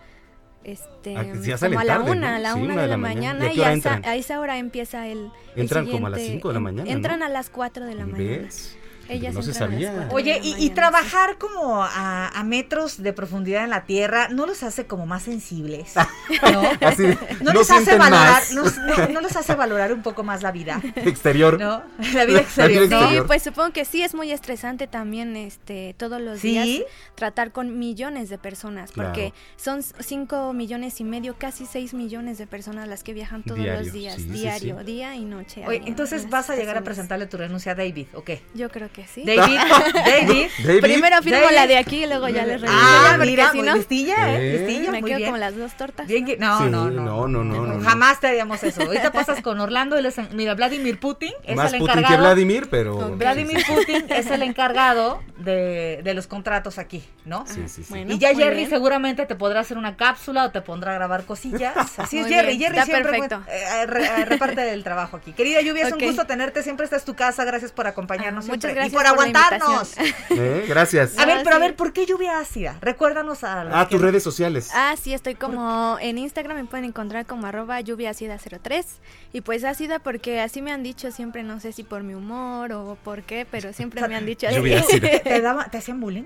este 0.64 1.16
Ah, 1.16 1.24
salen 1.58 1.78
como 1.78 1.80
a 1.80 1.84
la 1.84 1.98
tarde, 1.98 2.12
una, 2.12 2.32
¿no? 2.32 2.36
a 2.38 2.40
la 2.40 2.54
Sí, 2.54 2.60
una 2.62 2.82
de 2.82 2.88
la 2.88 2.98
mañana 2.98 3.46
¿Y 3.46 3.50
a 3.50 3.54
y 3.54 3.62
a 3.62 4.16
esa, 4.18 4.34
a 4.34 4.40
hora 4.40 4.58
empieza 4.58 5.08
el, 5.08 5.30
el 5.56 5.62
Entran 5.62 5.86
como 5.86 6.08
a 6.08 6.10
las 6.10 6.20
siguiente- 6.20 6.38
cinco 6.40 6.48
de 6.48 6.54
la 6.56 6.60
mañana, 6.60 6.86
¿no? 6.86 6.92
Entran 6.92 7.22
a 7.22 7.30
las 7.30 7.52
4 7.52 7.86
de 7.86 7.94
la 7.94 8.08
mañana. 8.08 8.42
¿Ves? 8.46 8.76
Ellas 9.10 9.34
no 9.34 9.42
se 9.42 9.54
sabía. 9.54 10.08
Oye, 10.12 10.40
la 10.40 10.46
y, 10.46 10.56
y 10.66 10.70
trabajar 10.72 11.38
como 11.38 11.84
a, 11.84 12.28
a 12.30 12.44
metros 12.44 13.02
de 13.02 13.14
profundidad 13.14 13.64
en 13.64 13.70
la 13.70 13.86
tierra, 13.86 14.28
¿no 14.30 14.46
los 14.46 14.64
hace 14.64 14.86
como 14.88 15.06
más 15.06 15.24
sensibles? 15.24 15.94
¿No? 16.52 16.88
Así, 16.88 17.04
¿No, 17.42 17.54
no 17.54 17.60
les 17.60 17.70
hace 17.72 17.98
valorar, 17.98 18.42
más. 18.44 18.52
no, 18.54 18.64
no- 19.08 19.22
les 19.22 19.36
hace 19.36 19.56
valorar 19.56 19.94
un 19.94 20.02
poco 20.02 20.24
más 20.24 20.42
la 20.44 20.52
vida? 20.52 20.82
Exterior. 20.96 21.60
¿No? 21.60 21.84
La 22.14 22.26
vida 22.26 22.40
exterior. 22.42 22.88
vida 22.88 23.00
¿no? 23.02 23.10
Sí, 23.10 23.18
pues 23.28 23.44
supongo 23.44 23.72
que 23.74 23.86
sí 23.86 24.02
es 24.02 24.14
muy 24.14 24.32
estresante 24.32 24.88
también 24.88 25.36
este 25.36 25.96
todos 25.98 26.22
los 26.22 26.40
¿Sí? 26.40 26.50
días 26.50 26.88
tratar 27.16 27.52
con 27.52 27.80
millones 27.80 28.30
de 28.30 28.38
personas 28.38 28.92
porque 28.92 29.34
Claro. 29.56 29.82
son 29.84 29.84
5 29.84 30.54
millones 30.54 31.00
y 31.00 31.04
medio, 31.04 31.36
casi 31.38 31.66
6 31.66 31.94
millones 31.94 32.38
de 32.38 32.48
personas 32.48 32.88
las 32.88 33.04
que 33.04 33.14
viajan 33.14 33.44
todos 33.44 33.60
Diario, 33.60 33.84
los 33.84 33.94
días, 33.94 34.16
sí, 34.16 34.24
diario, 34.30 34.78
sí. 34.80 34.86
día 34.86 35.16
y 35.16 35.26
noche. 35.26 35.64
Oye, 35.68 35.82
entonces 35.86 36.30
vas 36.30 36.50
a 36.50 36.56
llegar 36.56 36.78
a 36.78 36.82
presentarle 36.82 37.26
tu 37.28 37.38
renuncia 37.38 37.74
a 37.74 37.76
David, 37.76 38.08
¿o 38.14 38.24
qué? 38.24 38.42
Yo 38.54 38.70
creo 38.70 38.90
que 38.92 38.95
sí. 39.14 39.24
David, 39.26 39.58
David. 40.06 40.48
David. 40.64 40.82
Primero 40.82 41.22
firmo 41.22 41.40
David. 41.42 41.56
la 41.56 41.68
de 41.68 41.78
aquí 41.78 42.04
y 42.04 42.08
luego 42.08 42.30
ya 42.30 42.46
les. 42.46 42.62
Ah, 42.68 43.14
porque 43.18 43.30
mira, 43.32 43.52
si 43.52 43.62
no 43.62 43.76
listilla, 43.76 44.32
¿eh? 44.32 44.56
Eh. 44.56 44.58
Listilla, 44.60 44.92
me 44.92 45.02
muy 45.02 45.10
quedo 45.10 45.18
bien. 45.18 45.30
como 45.32 45.38
las 45.38 45.56
dos 45.58 45.76
tortas. 45.76 46.08
Bien 46.08 46.26
no, 46.40 46.58
Sí, 46.60 46.66
no, 46.70 46.90
no, 46.90 46.90
no, 46.90 47.28
no, 47.28 47.44
no, 47.44 47.66
no. 47.66 47.84
Jamás 47.84 48.20
te 48.20 48.28
haríamos 48.28 48.64
eso. 48.64 48.82
Ahorita 48.84 49.12
pasas 49.12 49.42
con 49.42 49.60
Orlando, 49.60 49.98
él 49.98 50.06
es, 50.06 50.18
en- 50.18 50.30
mira, 50.36 50.54
Vladimir 50.56 51.00
Putin 51.00 51.34
es 51.44 51.56
Más 51.56 51.74
el 51.74 51.80
Putin 51.80 51.98
encargado. 52.00 52.16
que 52.16 52.22
Vladimir, 52.22 52.68
pero... 52.70 53.10
Vladimir 53.16 53.64
Putin 53.68 54.06
es 54.10 54.28
el 54.32 54.42
encargado 54.44 55.22
de, 55.38 56.02
de 56.04 56.14
los 56.14 56.28
contratos 56.28 56.78
aquí, 56.78 57.04
¿no? 57.26 57.46
Sí, 57.48 57.64
sí, 57.68 57.84
sí. 57.84 57.86
Bueno, 57.90 58.14
y 58.14 58.18
ya 58.18 58.34
Jerry 58.34 58.56
bien. 58.58 58.70
seguramente 58.70 59.26
te 59.26 59.36
podrá 59.36 59.60
hacer 59.62 59.78
una 59.78 59.96
cápsula 59.98 60.46
o 60.46 60.52
te 60.52 60.62
pondrá 60.62 60.92
a 60.92 60.96
grabar 60.96 61.26
cosillas. 61.26 61.76
Así 62.00 62.20
es 62.20 62.28
Jerry. 62.28 62.58
bien, 62.58 62.60
Jerry 62.74 62.80
está 62.80 62.86
siempre 62.86 63.12
perfecto. 63.20 63.44
eh, 63.50 63.86
re- 63.86 64.06
eh, 64.06 64.26
reparte 64.26 64.72
el 64.72 64.84
trabajo 64.84 65.18
aquí. 65.18 65.34
Querida 65.34 65.62
Lluvia, 65.62 65.88
es 65.88 65.94
un 65.94 66.00
gusto 66.00 66.26
tenerte. 66.26 66.64
Siempre 66.64 66.84
esta 66.86 66.96
es 66.96 67.04
tu 67.06 67.16
casa. 67.16 67.44
Gracias 67.46 67.72
por 67.72 67.88
acompañarnos 67.88 68.46
Ah, 68.46 68.48
muchas 68.48 68.72
siempre. 68.72 68.85
Gracias 68.92 68.94
y 68.94 68.96
por, 68.96 69.06
aguantarnos. 69.08 69.96
Eh, 70.32 70.66
Gracias. 70.68 71.18
A 71.18 71.26
ver, 71.26 71.38
Ah, 71.38 71.42
pero 71.44 71.56
a 71.56 71.60
sí. 71.60 71.66
ver, 71.66 71.76
¿por 71.76 71.94
qué 71.94 72.06
lluvia 72.06 72.40
ácida? 72.40 72.78
Recuérdanos 72.82 73.44
a 73.44 73.64
los 73.64 73.74
Ah, 73.76 73.86
que- 73.88 73.96
tus 73.96 74.02
redes 74.02 74.24
sociales. 74.24 74.70
Ah, 74.74 74.96
sí, 75.02 75.14
estoy 75.14 75.36
como 75.36 75.98
en 76.02 76.18
Instagram, 76.18 76.58
me 76.58 76.66
pueden 76.66 76.86
encontrar 76.86 77.26
como 77.26 77.48
arroba 77.48 77.80
lluviaacida03 77.82 78.86
y 79.34 79.42
pues 79.42 79.64
ácida 79.64 80.00
porque 80.00 80.42
así 80.42 80.62
me 80.62 80.72
han 80.72 80.84
dicho 80.84 81.12
siempre, 81.12 81.44
no 81.44 81.60
sé 81.60 81.72
si 81.72 81.84
por 81.84 82.04
mi 82.04 82.14
humor 82.14 82.72
o 82.74 82.98
por 83.04 83.24
qué, 83.24 83.46
pero 83.50 83.74
siempre 83.74 84.06
me 84.08 84.16
han 84.16 84.26
dicho 84.26 84.48
así. 84.48 84.56
Lluvia 84.58 84.80
ácida. 84.80 85.20
¿Te, 85.20 85.42
daba- 85.42 85.66
¿Te 85.66 85.78
hacían 85.78 86.00
bullying? 86.00 86.24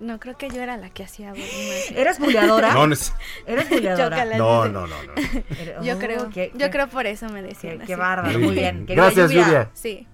No, 0.00 0.18
creo 0.18 0.36
que 0.36 0.50
yo 0.50 0.60
era 0.60 0.76
la 0.76 0.90
que 0.90 1.04
hacía 1.04 1.30
bullying. 1.30 1.46
¿Eras 1.96 2.18
buleadora? 2.18 2.74
No, 2.74 2.86
no 2.86 2.94
es- 2.94 3.12
¿Eres 3.46 3.70
buleadora? 3.70 4.10
Chócala. 4.16 4.36
no, 4.38 4.66
no, 4.68 4.86
no, 4.86 4.96
no. 5.04 5.82
Yo 5.82 5.94
oh, 5.94 5.98
creo, 5.98 6.30
qué- 6.30 6.50
yo 6.54 6.58
qué- 6.66 6.70
creo 6.70 6.88
por 6.88 7.06
eso 7.06 7.28
me 7.28 7.42
decían 7.42 7.74
Qué, 7.76 7.82
así. 7.84 7.86
qué 7.86 7.96
bárbaro, 7.96 8.38
Muy 8.38 8.54
bien. 8.54 8.84
Gracias, 8.86 9.30
Lluvia. 9.30 9.70
Sí. 9.72 10.06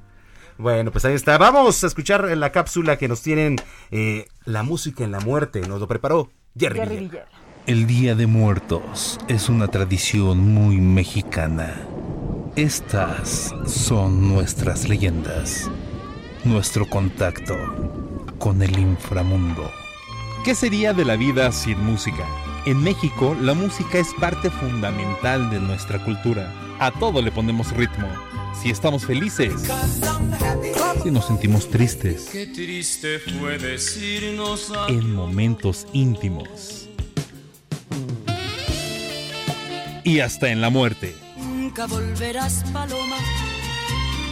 Bueno, 0.61 0.93
pues 0.93 1.07
ahí 1.07 1.15
está. 1.15 1.39
Vamos 1.39 1.83
a 1.83 1.87
escuchar 1.87 2.37
la 2.37 2.53
cápsula 2.53 2.99
que 2.99 3.09
nos 3.09 3.23
tienen 3.23 3.57
eh, 3.91 4.27
La 4.45 4.63
música 4.63 5.05
en 5.05 5.11
la 5.11 5.21
muerte. 5.21 5.63
Nos 5.63 5.81
lo 5.81 5.89
preparó 5.89 6.31
Jerry, 6.55 6.81
Jerry 6.81 6.97
Villela. 6.97 7.09
Villela. 7.09 7.29
El 7.67 7.87
Día 7.87 8.15
de 8.15 8.27
Muertos 8.27 9.19
es 9.29 9.49
una 9.49 9.69
tradición 9.69 10.39
muy 10.39 10.77
mexicana. 10.77 11.81
Estas 12.57 13.55
son 13.65 14.29
nuestras 14.29 14.87
leyendas, 14.87 15.71
nuestro 16.45 16.85
contacto 16.87 17.55
con 18.39 18.61
el 18.61 18.79
inframundo. 18.79 19.71
¿Qué 20.45 20.55
sería 20.55 20.93
de 20.93 21.07
la 21.07 21.17
vida 21.17 21.53
sin 21.53 21.83
música? 21.83 22.27
En 22.67 22.83
México, 22.83 23.35
la 23.41 23.55
música 23.55 23.99
es 23.99 24.09
parte 24.21 24.51
fundamental 24.51 25.49
de 25.49 25.59
nuestra 25.59 26.05
cultura. 26.05 26.53
A 26.79 26.91
todo 26.91 27.23
le 27.23 27.33
ponemos 27.33 27.73
ritmo. 27.73 28.09
Si 28.55 28.71
estamos 28.71 29.07
felices, 29.07 29.53
si 31.03 31.11
nos 31.11 31.27
sentimos 31.27 31.69
tristes, 31.71 32.29
Qué 32.31 32.47
triste 32.47 33.19
fue 33.19 33.59
decirnos 33.59 34.71
a 34.71 34.89
en 34.89 35.15
momentos 35.15 35.87
íntimos 35.93 36.89
y 40.05 40.21
hasta 40.21 40.49
en 40.49 40.61
la 40.61 40.71
muerte. 40.71 41.15
Nunca 41.37 41.87
volverás, 41.87 42.65
paloma. 42.73 43.17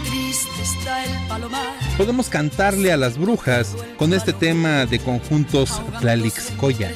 Triste 0.08 0.62
está 0.62 1.04
el 1.04 1.28
palomar. 1.28 1.74
Podemos 1.96 2.28
cantarle 2.28 2.92
a 2.92 2.96
las 2.96 3.16
brujas 3.16 3.76
con 3.96 4.12
este 4.12 4.32
tema 4.32 4.86
de 4.86 4.98
conjuntos 4.98 5.80
Tlalixcoya. 6.00 6.92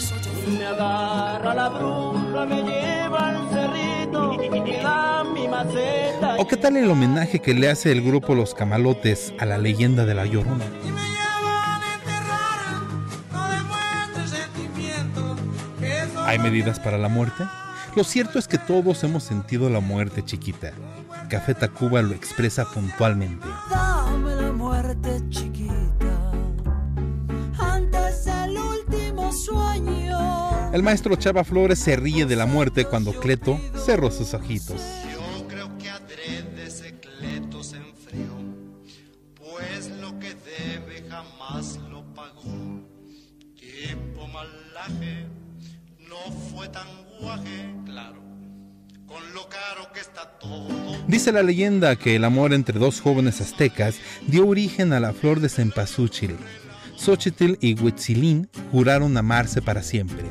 Me 0.49 0.65
agarra 0.67 1.55
la 1.55 1.69
bruja, 1.69 2.47
me 2.47 2.63
lleva 2.63 3.29
al 3.29 3.72
¿O 6.39 6.47
qué 6.49 6.57
tal 6.57 6.77
el 6.77 6.91
homenaje 6.91 7.41
que 7.41 7.55
le 7.55 7.71
hace 7.71 7.93
el 7.93 8.03
grupo 8.03 8.35
Los 8.35 8.55
Camalotes 8.55 9.33
a 9.39 9.47
la 9.47 9.59
leyenda 9.59 10.05
de 10.05 10.15
la 10.15 10.27
Llorona? 10.27 10.65
¿Hay 16.27 16.39
medidas 16.39 16.81
para 16.81 16.99
la 16.99 17.09
muerte? 17.09 17.45
Lo 17.95 18.05
cierto 18.05 18.39
es 18.39 18.49
que 18.49 18.59
todos 18.59 19.05
hemos 19.05 19.23
sentido 19.23 19.69
la 19.69 19.81
muerte 19.81 20.25
chiquita. 20.25 20.73
Café 21.29 21.55
Tacuba 21.55 22.01
lo 22.03 22.15
expresa 22.15 22.65
puntualmente. 22.65 23.47
Dame 23.71 24.35
la 24.37 24.53
muerte 24.53 25.21
chiquita, 25.29 26.33
antes 27.59 28.25
del 28.25 28.57
último 28.57 29.31
sueño. 29.33 30.02
El 30.73 30.83
maestro 30.83 31.15
Chava 31.17 31.45
Flores 31.45 31.79
se 31.79 31.97
ríe 31.97 32.25
de 32.25 32.35
la 32.35 32.47
muerte 32.47 32.87
cuando 32.87 33.13
Cleto 33.13 33.61
cerró 33.85 34.11
sus 34.11 34.33
ojitos. 34.33 34.81
Yo 35.13 35.47
creo 35.47 35.77
que 35.77 35.91
adrede 35.91 36.71
secreto 36.71 37.63
se 37.63 37.77
enfrió, 37.77 38.33
pues 39.35 39.91
lo 40.01 40.19
que 40.19 40.29
debe 40.29 41.07
jamás 41.11 41.79
lo 41.91 42.03
pagó. 42.15 42.81
Tipo 43.55 44.27
malaje, 44.29 45.27
no 46.09 46.33
fue 46.51 46.67
tan 46.69 46.89
guaje, 47.21 47.75
claro, 47.85 48.23
con 49.07 49.35
lo 49.35 49.47
caro 49.51 49.93
que 49.93 50.01
está 50.01 50.39
todo. 50.39 50.69
Dice 51.07 51.33
la 51.33 51.43
leyenda 51.43 51.97
que 51.97 52.17
el 52.17 52.25
amor 52.25 52.55
entre 52.55 52.79
dos 52.79 53.03
jóvenes 53.03 53.43
aztecas 53.43 53.97
dio 54.27 54.49
origen 54.49 54.95
a 54.95 55.01
la 55.01 55.13
flor 55.13 55.41
de 55.41 55.51
cempasúchil. 55.51 56.39
Xochitl 57.03 57.57
y 57.61 57.75
Huitzilín 57.75 58.49
juraron 58.71 59.17
amarse 59.17 59.61
para 59.61 59.83
siempre. 59.83 60.23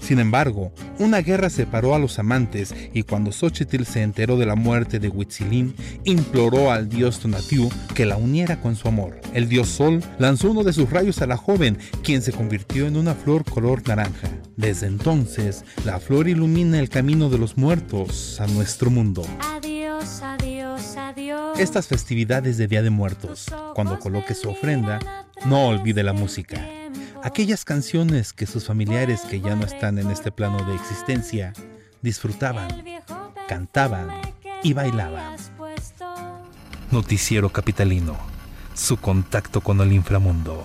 Sin 0.00 0.18
embargo, 0.18 0.72
una 0.98 1.18
guerra 1.18 1.48
separó 1.48 1.94
a 1.94 2.00
los 2.00 2.18
amantes 2.18 2.74
y 2.92 3.04
cuando 3.04 3.30
Xochitl 3.30 3.84
se 3.84 4.02
enteró 4.02 4.36
de 4.36 4.46
la 4.46 4.56
muerte 4.56 4.98
de 4.98 5.10
Huitzilín, 5.10 5.76
imploró 6.02 6.72
al 6.72 6.88
dios 6.88 7.20
Tonatiuh 7.20 7.70
que 7.94 8.04
la 8.04 8.16
uniera 8.16 8.60
con 8.60 8.74
su 8.74 8.88
amor. 8.88 9.20
El 9.32 9.48
dios 9.48 9.68
Sol 9.68 10.02
lanzó 10.18 10.50
uno 10.50 10.64
de 10.64 10.72
sus 10.72 10.90
rayos 10.90 11.22
a 11.22 11.26
la 11.28 11.36
joven, 11.36 11.78
quien 12.02 12.20
se 12.20 12.32
convirtió 12.32 12.88
en 12.88 12.96
una 12.96 13.14
flor 13.14 13.44
color 13.44 13.86
naranja. 13.86 14.28
Desde 14.56 14.88
entonces, 14.88 15.64
la 15.84 16.00
flor 16.00 16.26
ilumina 16.26 16.80
el 16.80 16.88
camino 16.88 17.30
de 17.30 17.38
los 17.38 17.56
muertos 17.56 18.40
a 18.40 18.48
nuestro 18.48 18.90
mundo. 18.90 19.24
Adiós, 19.98 20.96
adiós. 20.96 21.58
Estas 21.58 21.88
festividades 21.88 22.56
de 22.56 22.68
Día 22.68 22.82
de 22.82 22.90
Muertos, 22.90 23.46
cuando 23.74 23.98
coloque 23.98 24.34
su 24.34 24.48
ofrenda, 24.48 25.00
no 25.44 25.66
olvide 25.66 26.02
la 26.02 26.12
música. 26.12 26.64
Aquellas 27.22 27.64
canciones 27.64 28.32
que 28.32 28.46
sus 28.46 28.66
familiares 28.66 29.22
que 29.22 29.40
ya 29.40 29.56
no 29.56 29.66
están 29.66 29.98
en 29.98 30.10
este 30.10 30.30
plano 30.30 30.64
de 30.64 30.74
existencia 30.76 31.52
disfrutaban, 32.00 32.68
cantaban 33.48 34.10
y 34.62 34.72
bailaban. 34.72 35.36
Noticiero 36.90 37.50
Capitalino, 37.50 38.16
su 38.74 38.98
contacto 38.98 39.60
con 39.60 39.80
el 39.80 39.92
inframundo. 39.92 40.64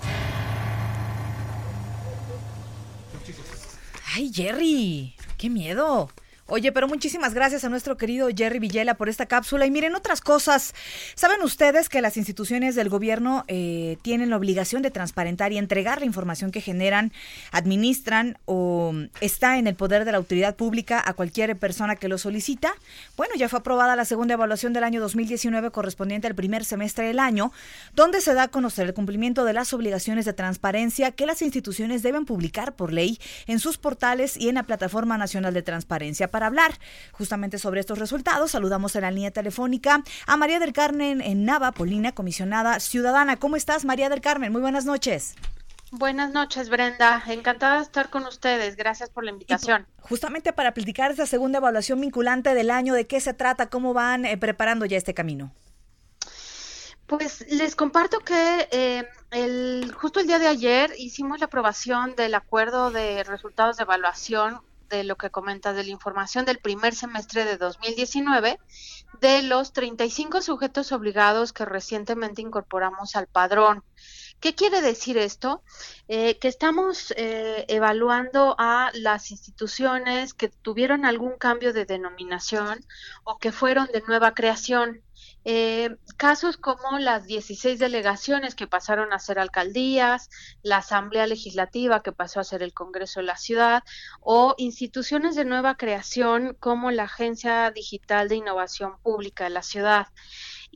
Ay, 4.14 4.30
Jerry, 4.32 5.16
qué 5.36 5.50
miedo. 5.50 6.08
Oye, 6.46 6.72
pero 6.72 6.86
muchísimas 6.88 7.32
gracias 7.32 7.64
a 7.64 7.70
nuestro 7.70 7.96
querido 7.96 8.28
Jerry 8.28 8.58
Villela 8.58 8.94
por 8.94 9.08
esta 9.08 9.24
cápsula. 9.24 9.64
Y 9.64 9.70
miren 9.70 9.94
otras 9.94 10.20
cosas. 10.20 10.74
¿Saben 11.14 11.40
ustedes 11.40 11.88
que 11.88 12.02
las 12.02 12.18
instituciones 12.18 12.74
del 12.74 12.90
gobierno 12.90 13.44
eh, 13.48 13.96
tienen 14.02 14.28
la 14.28 14.36
obligación 14.36 14.82
de 14.82 14.90
transparentar 14.90 15.52
y 15.52 15.58
entregar 15.58 16.00
la 16.00 16.04
información 16.04 16.50
que 16.50 16.60
generan, 16.60 17.12
administran 17.50 18.36
o 18.44 18.92
está 19.22 19.56
en 19.56 19.66
el 19.66 19.74
poder 19.74 20.04
de 20.04 20.12
la 20.12 20.18
autoridad 20.18 20.54
pública 20.54 21.02
a 21.02 21.14
cualquier 21.14 21.56
persona 21.56 21.96
que 21.96 22.08
lo 22.08 22.18
solicita? 22.18 22.74
Bueno, 23.16 23.34
ya 23.36 23.48
fue 23.48 23.60
aprobada 23.60 23.96
la 23.96 24.04
segunda 24.04 24.34
evaluación 24.34 24.74
del 24.74 24.84
año 24.84 25.00
2019 25.00 25.70
correspondiente 25.70 26.26
al 26.26 26.34
primer 26.34 26.66
semestre 26.66 27.06
del 27.06 27.20
año, 27.20 27.52
donde 27.94 28.20
se 28.20 28.34
da 28.34 28.42
a 28.44 28.48
conocer 28.48 28.86
el 28.86 28.92
cumplimiento 28.92 29.46
de 29.46 29.54
las 29.54 29.72
obligaciones 29.72 30.26
de 30.26 30.34
transparencia 30.34 31.10
que 31.10 31.24
las 31.24 31.40
instituciones 31.40 32.02
deben 32.02 32.26
publicar 32.26 32.74
por 32.74 32.92
ley 32.92 33.18
en 33.46 33.60
sus 33.60 33.78
portales 33.78 34.36
y 34.36 34.50
en 34.50 34.56
la 34.56 34.64
Plataforma 34.64 35.16
Nacional 35.16 35.54
de 35.54 35.62
Transparencia 35.62 36.33
para 36.34 36.48
hablar 36.48 36.80
justamente 37.12 37.58
sobre 37.58 37.78
estos 37.78 37.96
resultados. 37.96 38.50
Saludamos 38.50 38.96
en 38.96 39.02
la 39.02 39.12
línea 39.12 39.30
telefónica 39.30 40.02
a 40.26 40.36
María 40.36 40.58
del 40.58 40.72
Carmen 40.72 41.20
en 41.20 41.44
Nava, 41.44 41.70
Polina, 41.70 42.10
comisionada 42.10 42.80
ciudadana. 42.80 43.36
¿Cómo 43.36 43.54
estás, 43.54 43.84
María 43.84 44.08
del 44.08 44.20
Carmen? 44.20 44.50
Muy 44.50 44.60
buenas 44.60 44.84
noches. 44.84 45.36
Buenas 45.92 46.32
noches, 46.32 46.70
Brenda. 46.70 47.22
Encantada 47.28 47.76
de 47.76 47.82
estar 47.84 48.10
con 48.10 48.26
ustedes. 48.26 48.74
Gracias 48.74 49.10
por 49.10 49.22
la 49.22 49.30
invitación. 49.30 49.86
Justamente 50.00 50.52
para 50.52 50.74
platicar 50.74 51.12
esta 51.12 51.24
segunda 51.24 51.58
evaluación 51.58 52.00
vinculante 52.00 52.52
del 52.52 52.72
año, 52.72 52.94
¿de 52.94 53.06
qué 53.06 53.20
se 53.20 53.32
trata? 53.32 53.70
¿Cómo 53.70 53.94
van 53.94 54.24
eh, 54.24 54.36
preparando 54.36 54.86
ya 54.86 54.96
este 54.96 55.14
camino? 55.14 55.52
Pues 57.06 57.46
les 57.48 57.76
comparto 57.76 58.18
que 58.18 58.68
eh, 58.72 59.06
el, 59.30 59.94
justo 59.94 60.18
el 60.18 60.26
día 60.26 60.40
de 60.40 60.48
ayer 60.48 60.92
hicimos 60.98 61.38
la 61.38 61.46
aprobación 61.46 62.16
del 62.16 62.34
acuerdo 62.34 62.90
de 62.90 63.22
resultados 63.22 63.76
de 63.76 63.84
evaluación 63.84 64.62
de 64.88 65.04
lo 65.04 65.16
que 65.16 65.30
comenta 65.30 65.72
de 65.72 65.84
la 65.84 65.90
información 65.90 66.44
del 66.44 66.58
primer 66.58 66.94
semestre 66.94 67.44
de 67.44 67.56
2019 67.56 68.58
de 69.20 69.42
los 69.42 69.72
35 69.72 70.42
sujetos 70.42 70.92
obligados 70.92 71.52
que 71.52 71.64
recientemente 71.64 72.42
incorporamos 72.42 73.16
al 73.16 73.26
padrón. 73.26 73.82
¿Qué 74.44 74.54
quiere 74.54 74.82
decir 74.82 75.16
esto? 75.16 75.62
Eh, 76.06 76.38
que 76.38 76.48
estamos 76.48 77.14
eh, 77.16 77.64
evaluando 77.68 78.54
a 78.58 78.90
las 78.92 79.30
instituciones 79.30 80.34
que 80.34 80.50
tuvieron 80.50 81.06
algún 81.06 81.38
cambio 81.38 81.72
de 81.72 81.86
denominación 81.86 82.84
o 83.24 83.38
que 83.38 83.52
fueron 83.52 83.86
de 83.86 84.02
nueva 84.06 84.34
creación. 84.34 85.02
Eh, 85.46 85.96
casos 86.18 86.58
como 86.58 86.98
las 86.98 87.24
16 87.24 87.78
delegaciones 87.78 88.54
que 88.54 88.66
pasaron 88.66 89.14
a 89.14 89.18
ser 89.18 89.38
alcaldías, 89.38 90.28
la 90.62 90.76
Asamblea 90.78 91.26
Legislativa 91.26 92.02
que 92.02 92.12
pasó 92.12 92.38
a 92.40 92.44
ser 92.44 92.62
el 92.62 92.74
Congreso 92.74 93.20
de 93.20 93.26
la 93.26 93.38
Ciudad, 93.38 93.82
o 94.20 94.54
instituciones 94.58 95.36
de 95.36 95.46
nueva 95.46 95.78
creación 95.78 96.54
como 96.60 96.90
la 96.90 97.04
Agencia 97.04 97.70
Digital 97.70 98.28
de 98.28 98.36
Innovación 98.36 98.98
Pública 99.02 99.44
de 99.44 99.50
la 99.50 99.62
Ciudad. 99.62 100.08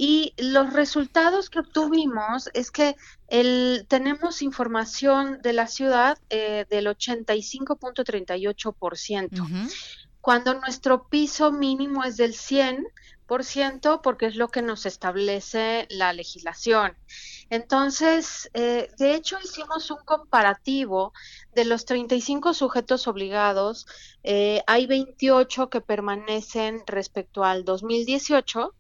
Y 0.01 0.33
los 0.39 0.73
resultados 0.73 1.51
que 1.51 1.59
obtuvimos 1.59 2.49
es 2.55 2.71
que 2.71 2.95
el, 3.27 3.85
tenemos 3.89 4.43
información 4.43 5.41
de 5.43 5.53
la 5.53 5.67
ciudad 5.67 6.17
eh, 6.31 6.67
del 6.71 6.87
85.38%, 6.87 9.69
cuando 10.21 10.55
nuestro 10.55 11.09
piso 11.09 11.51
mínimo 11.51 12.05
es 12.05 12.17
del 12.17 12.35
100%, 12.35 14.01
porque 14.01 14.27
es 14.27 14.37
lo 14.37 14.47
que 14.47 14.63
nos 14.63 14.87
establece 14.87 15.89
la 15.91 16.13
legislación. 16.13 16.97
Entonces, 17.51 18.49
eh, 18.55 18.93
de 18.99 19.17
hecho, 19.17 19.37
hicimos 19.43 19.91
un 19.91 19.99
comparativo 20.05 21.13
de 21.57 21.65
los 21.65 21.87
35 21.87 22.55
sujetos 22.55 23.09
obligados. 23.09 23.89
Eh, 24.23 24.63
hay 24.69 24.87
28 24.87 25.71
que 25.71 25.81
permanecen 25.81 26.85
respecto 26.87 27.43
al 27.43 27.65
2018 27.65 28.77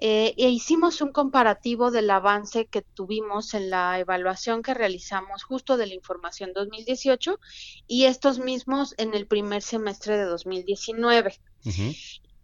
eh, 0.00 0.34
e 0.36 0.48
hicimos 0.48 1.00
un 1.00 1.10
comparativo 1.10 1.90
del 1.90 2.08
avance 2.10 2.66
que 2.66 2.82
tuvimos 2.82 3.52
en 3.54 3.68
la 3.68 3.98
evaluación 3.98 4.62
que 4.62 4.72
realizamos 4.72 5.42
justo 5.42 5.76
de 5.76 5.88
la 5.88 5.94
información 5.94 6.52
2018 6.54 7.40
y 7.88 8.04
estos 8.04 8.38
mismos 8.38 8.94
en 8.96 9.14
el 9.14 9.26
primer 9.26 9.60
semestre 9.62 10.16
de 10.16 10.24
2019. 10.24 11.40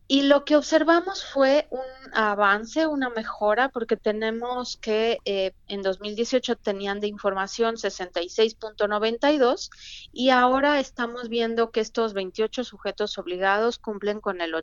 Y 0.07 0.23
lo 0.23 0.45
que 0.45 0.57
observamos 0.57 1.25
fue 1.25 1.67
un 1.71 1.81
avance, 2.13 2.87
una 2.87 3.09
mejora, 3.09 3.71
porque 3.71 3.97
tenemos 3.97 4.77
que 4.77 5.17
eh, 5.25 5.53
en 5.67 5.81
2018 5.81 6.57
tenían 6.57 7.01
de 7.01 7.07
información 7.07 7.77
66.92 7.77 9.71
y 10.13 10.29
ahora 10.29 10.79
estamos 10.79 11.31
viendo 11.31 11.71
que 11.71 11.81
estos 11.81 12.13
28 12.13 12.65
sujetos 12.65 13.17
obligados 13.17 13.79
cumplen 13.79 14.21
con 14.21 14.43
el 14.43 14.55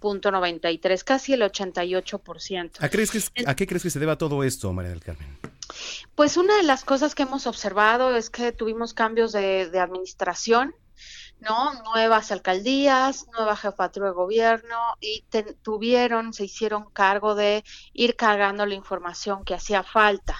87.93, 0.00 1.04
casi 1.04 1.32
el 1.32 1.42
88%. 1.42 2.70
¿A, 2.78 2.88
crees 2.88 3.10
que 3.10 3.20
¿A 3.46 3.54
qué 3.54 3.66
crees 3.66 3.82
que 3.82 3.90
se 3.90 3.98
deba 3.98 4.16
todo 4.18 4.44
esto, 4.44 4.72
María 4.72 4.90
del 4.90 5.02
Carmen? 5.02 5.38
Pues 6.14 6.36
una 6.36 6.56
de 6.56 6.62
las 6.62 6.84
cosas 6.84 7.14
que 7.14 7.24
hemos 7.24 7.46
observado 7.46 8.16
es 8.16 8.30
que 8.30 8.52
tuvimos 8.52 8.94
cambios 8.94 9.32
de, 9.32 9.68
de 9.68 9.80
administración 9.80 10.74
¿no? 11.40 11.72
Nuevas 11.84 12.32
alcaldías, 12.32 13.26
nueva 13.32 13.56
jefatura 13.56 14.08
de 14.08 14.12
gobierno 14.12 14.76
y 15.00 15.24
tuvieron, 15.62 16.32
se 16.32 16.44
hicieron 16.44 16.90
cargo 16.90 17.34
de 17.34 17.64
ir 17.92 18.16
cargando 18.16 18.66
la 18.66 18.74
información 18.74 19.44
que 19.44 19.54
hacía 19.54 19.82
falta. 19.82 20.36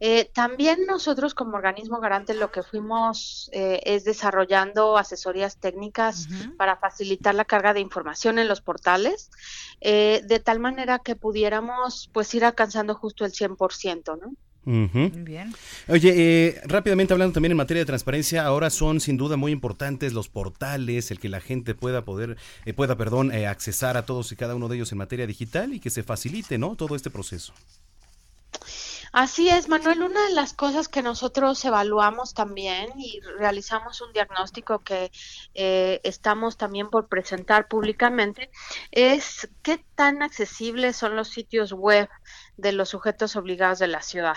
Eh, 0.00 0.30
también 0.34 0.86
nosotros 0.86 1.34
como 1.34 1.56
organismo 1.56 2.00
garante 2.00 2.34
lo 2.34 2.50
que 2.50 2.62
fuimos 2.62 3.48
eh, 3.52 3.80
es 3.84 4.04
desarrollando 4.04 4.98
asesorías 4.98 5.58
técnicas 5.58 6.26
para 6.56 6.76
facilitar 6.76 7.34
la 7.34 7.44
carga 7.44 7.72
de 7.72 7.80
información 7.80 8.38
en 8.38 8.48
los 8.48 8.60
portales, 8.60 9.30
eh, 9.80 10.22
de 10.24 10.40
tal 10.40 10.58
manera 10.58 10.98
que 10.98 11.14
pudiéramos 11.14 12.10
pues 12.12 12.34
ir 12.34 12.44
alcanzando 12.44 12.94
justo 12.94 13.24
el 13.24 13.32
100%, 13.32 14.16
¿no? 14.20 14.34
Bien. 14.64 15.52
Oye, 15.88 16.12
eh, 16.14 16.60
rápidamente 16.64 17.12
hablando 17.12 17.34
también 17.34 17.50
en 17.50 17.56
materia 17.56 17.80
de 17.80 17.86
transparencia, 17.86 18.46
ahora 18.46 18.70
son 18.70 19.00
sin 19.00 19.16
duda 19.16 19.36
muy 19.36 19.50
importantes 19.50 20.12
los 20.12 20.28
portales, 20.28 21.10
el 21.10 21.18
que 21.18 21.28
la 21.28 21.40
gente 21.40 21.74
pueda 21.74 22.04
poder, 22.04 22.36
eh, 22.64 22.72
pueda, 22.72 22.96
perdón, 22.96 23.32
eh, 23.32 23.48
accesar 23.48 23.96
a 23.96 24.06
todos 24.06 24.30
y 24.30 24.36
cada 24.36 24.54
uno 24.54 24.68
de 24.68 24.76
ellos 24.76 24.92
en 24.92 24.98
materia 24.98 25.26
digital 25.26 25.74
y 25.74 25.80
que 25.80 25.90
se 25.90 26.04
facilite, 26.04 26.58
¿no? 26.58 26.76
Todo 26.76 26.94
este 26.94 27.10
proceso. 27.10 27.52
Así 29.12 29.48
es, 29.50 29.68
Manuel. 29.68 30.02
Una 30.02 30.26
de 30.28 30.32
las 30.32 30.54
cosas 30.54 30.88
que 30.88 31.02
nosotros 31.02 31.62
evaluamos 31.64 32.32
también 32.32 32.88
y 32.98 33.20
realizamos 33.38 34.00
un 34.00 34.12
diagnóstico 34.12 34.78
que 34.78 35.10
estamos 35.52 36.56
también 36.56 36.88
por 36.88 37.08
presentar 37.08 37.68
públicamente 37.68 38.50
es 38.90 39.50
qué 39.62 39.84
tan 39.96 40.22
accesibles 40.22 40.96
son 40.96 41.14
los 41.14 41.28
sitios 41.28 41.72
web 41.72 42.08
de 42.62 42.72
los 42.72 42.90
sujetos 42.90 43.34
obligados 43.34 43.80
de 43.80 43.88
la 43.88 44.02
ciudad. 44.02 44.36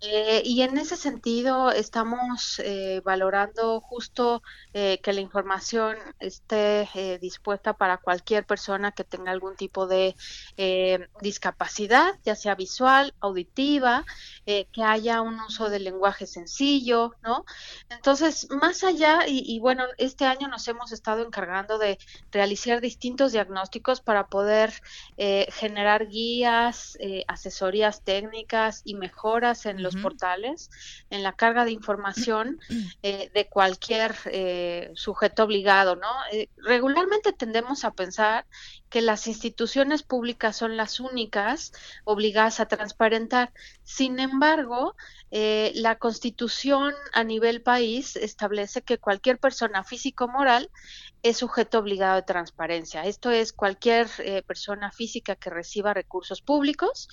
Eh, 0.00 0.42
y 0.44 0.62
en 0.62 0.78
ese 0.78 0.96
sentido 0.96 1.70
estamos 1.70 2.58
eh, 2.64 3.02
valorando 3.04 3.82
justo 3.82 4.42
eh, 4.72 4.98
que 5.02 5.12
la 5.12 5.20
información 5.20 5.98
esté 6.18 6.88
dispuesta 7.20 7.74
para 7.74 7.98
cualquier 7.98 8.46
persona 8.46 8.92
que 8.92 9.04
tenga 9.04 9.30
algún 9.30 9.56
tipo 9.56 9.86
de 9.86 10.16
discapacidad, 11.20 12.18
ya 12.24 12.34
sea 12.34 12.54
visual, 12.54 13.14
auditiva, 13.20 14.04
que 14.46 14.82
haya 14.82 15.20
un 15.20 15.38
uso 15.40 15.68
del 15.68 15.84
lenguaje 15.84 16.26
sencillo, 16.26 17.14
¿no? 17.22 17.44
Entonces, 17.90 18.48
más 18.50 18.82
allá, 18.84 19.26
y, 19.28 19.42
y 19.46 19.60
bueno, 19.60 19.84
este 19.98 20.24
año 20.24 20.48
nos 20.48 20.66
hemos 20.66 20.92
estado 20.92 21.24
encargando 21.24 21.78
de 21.78 21.98
realizar 22.32 22.80
distintos 22.80 23.32
diagnósticos 23.32 24.00
para 24.00 24.26
poder 24.26 24.72
generar 25.16 26.08
guías, 26.08 26.96
asesorías 27.28 27.49
técnicas 28.04 28.82
y 28.84 28.94
mejoras 28.94 29.66
en 29.66 29.82
los 29.82 29.96
portales, 29.96 30.70
en 31.10 31.22
la 31.22 31.32
carga 31.32 31.64
de 31.64 31.72
información 31.72 32.58
eh, 33.02 33.30
de 33.34 33.48
cualquier 33.48 34.14
eh, 34.26 34.90
sujeto 34.94 35.44
obligado, 35.44 35.96
¿no? 35.96 36.08
Eh, 36.32 36.48
regularmente 36.56 37.32
tendemos 37.32 37.84
a 37.84 37.92
pensar 37.92 38.46
que 38.90 39.00
las 39.00 39.26
instituciones 39.26 40.02
públicas 40.02 40.56
son 40.56 40.76
las 40.76 41.00
únicas 41.00 41.72
obligadas 42.04 42.60
a 42.60 42.66
transparentar. 42.66 43.52
Sin 43.84 44.18
embargo, 44.18 44.96
la 45.30 45.96
Constitución 45.96 46.92
a 47.12 47.22
nivel 47.22 47.62
país 47.62 48.16
establece 48.16 48.82
que 48.82 48.98
cualquier 48.98 49.38
persona 49.38 49.84
físico 49.84 50.26
moral 50.26 50.70
es 51.22 51.36
sujeto 51.38 51.78
obligado 51.78 52.16
de 52.16 52.22
transparencia. 52.22 53.04
Esto 53.04 53.30
es 53.30 53.52
cualquier 53.52 54.08
eh, 54.18 54.42
persona 54.42 54.90
física 54.90 55.36
que 55.36 55.50
reciba 55.50 55.92
recursos 55.92 56.40
públicos 56.40 57.08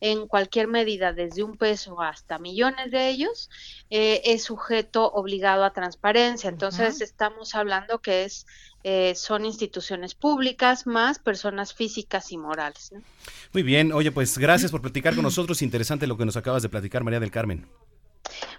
en 0.00 0.26
cualquier 0.26 0.66
medida, 0.66 1.12
desde 1.12 1.44
un 1.44 1.56
peso 1.56 2.00
hasta 2.00 2.38
millones 2.38 2.90
de 2.90 3.08
ellos, 3.08 3.50
eh, 3.90 4.22
es 4.24 4.44
sujeto 4.44 5.10
obligado 5.12 5.64
a 5.64 5.72
transparencia. 5.72 6.50
Entonces 6.50 7.00
estamos 7.00 7.54
hablando 7.54 8.00
que 8.00 8.24
es 8.24 8.46
eh, 8.84 9.14
son 9.14 9.44
instituciones 9.44 10.14
públicas 10.14 10.86
más 10.86 11.18
personas 11.18 11.74
físicas 11.74 12.32
y 12.32 12.38
morales. 12.38 12.92
Muy 13.52 13.62
bien, 13.62 13.92
oye, 13.92 14.12
pues 14.12 14.38
gracias 14.38 14.70
por 14.70 14.80
platicar 14.80 15.14
con 15.14 15.22
nosotros. 15.24 15.62
Interesante 15.62 16.06
lo 16.06 16.16
que 16.16 16.24
nos 16.24 16.36
acabas 16.36 16.62
de 16.62 16.68
platicar, 16.68 17.04
María 17.04 17.20
del 17.20 17.30
Carmen. 17.30 17.66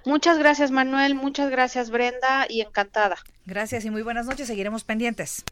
Muchas 0.05 0.37
gracias 0.37 0.71
Manuel, 0.71 1.15
muchas 1.15 1.49
gracias 1.49 1.89
Brenda 1.89 2.45
y 2.49 2.61
encantada. 2.61 3.17
Gracias 3.45 3.85
y 3.85 3.89
muy 3.89 4.01
buenas 4.01 4.25
noches. 4.25 4.47
Seguiremos 4.47 4.83
pendientes. 4.83 5.43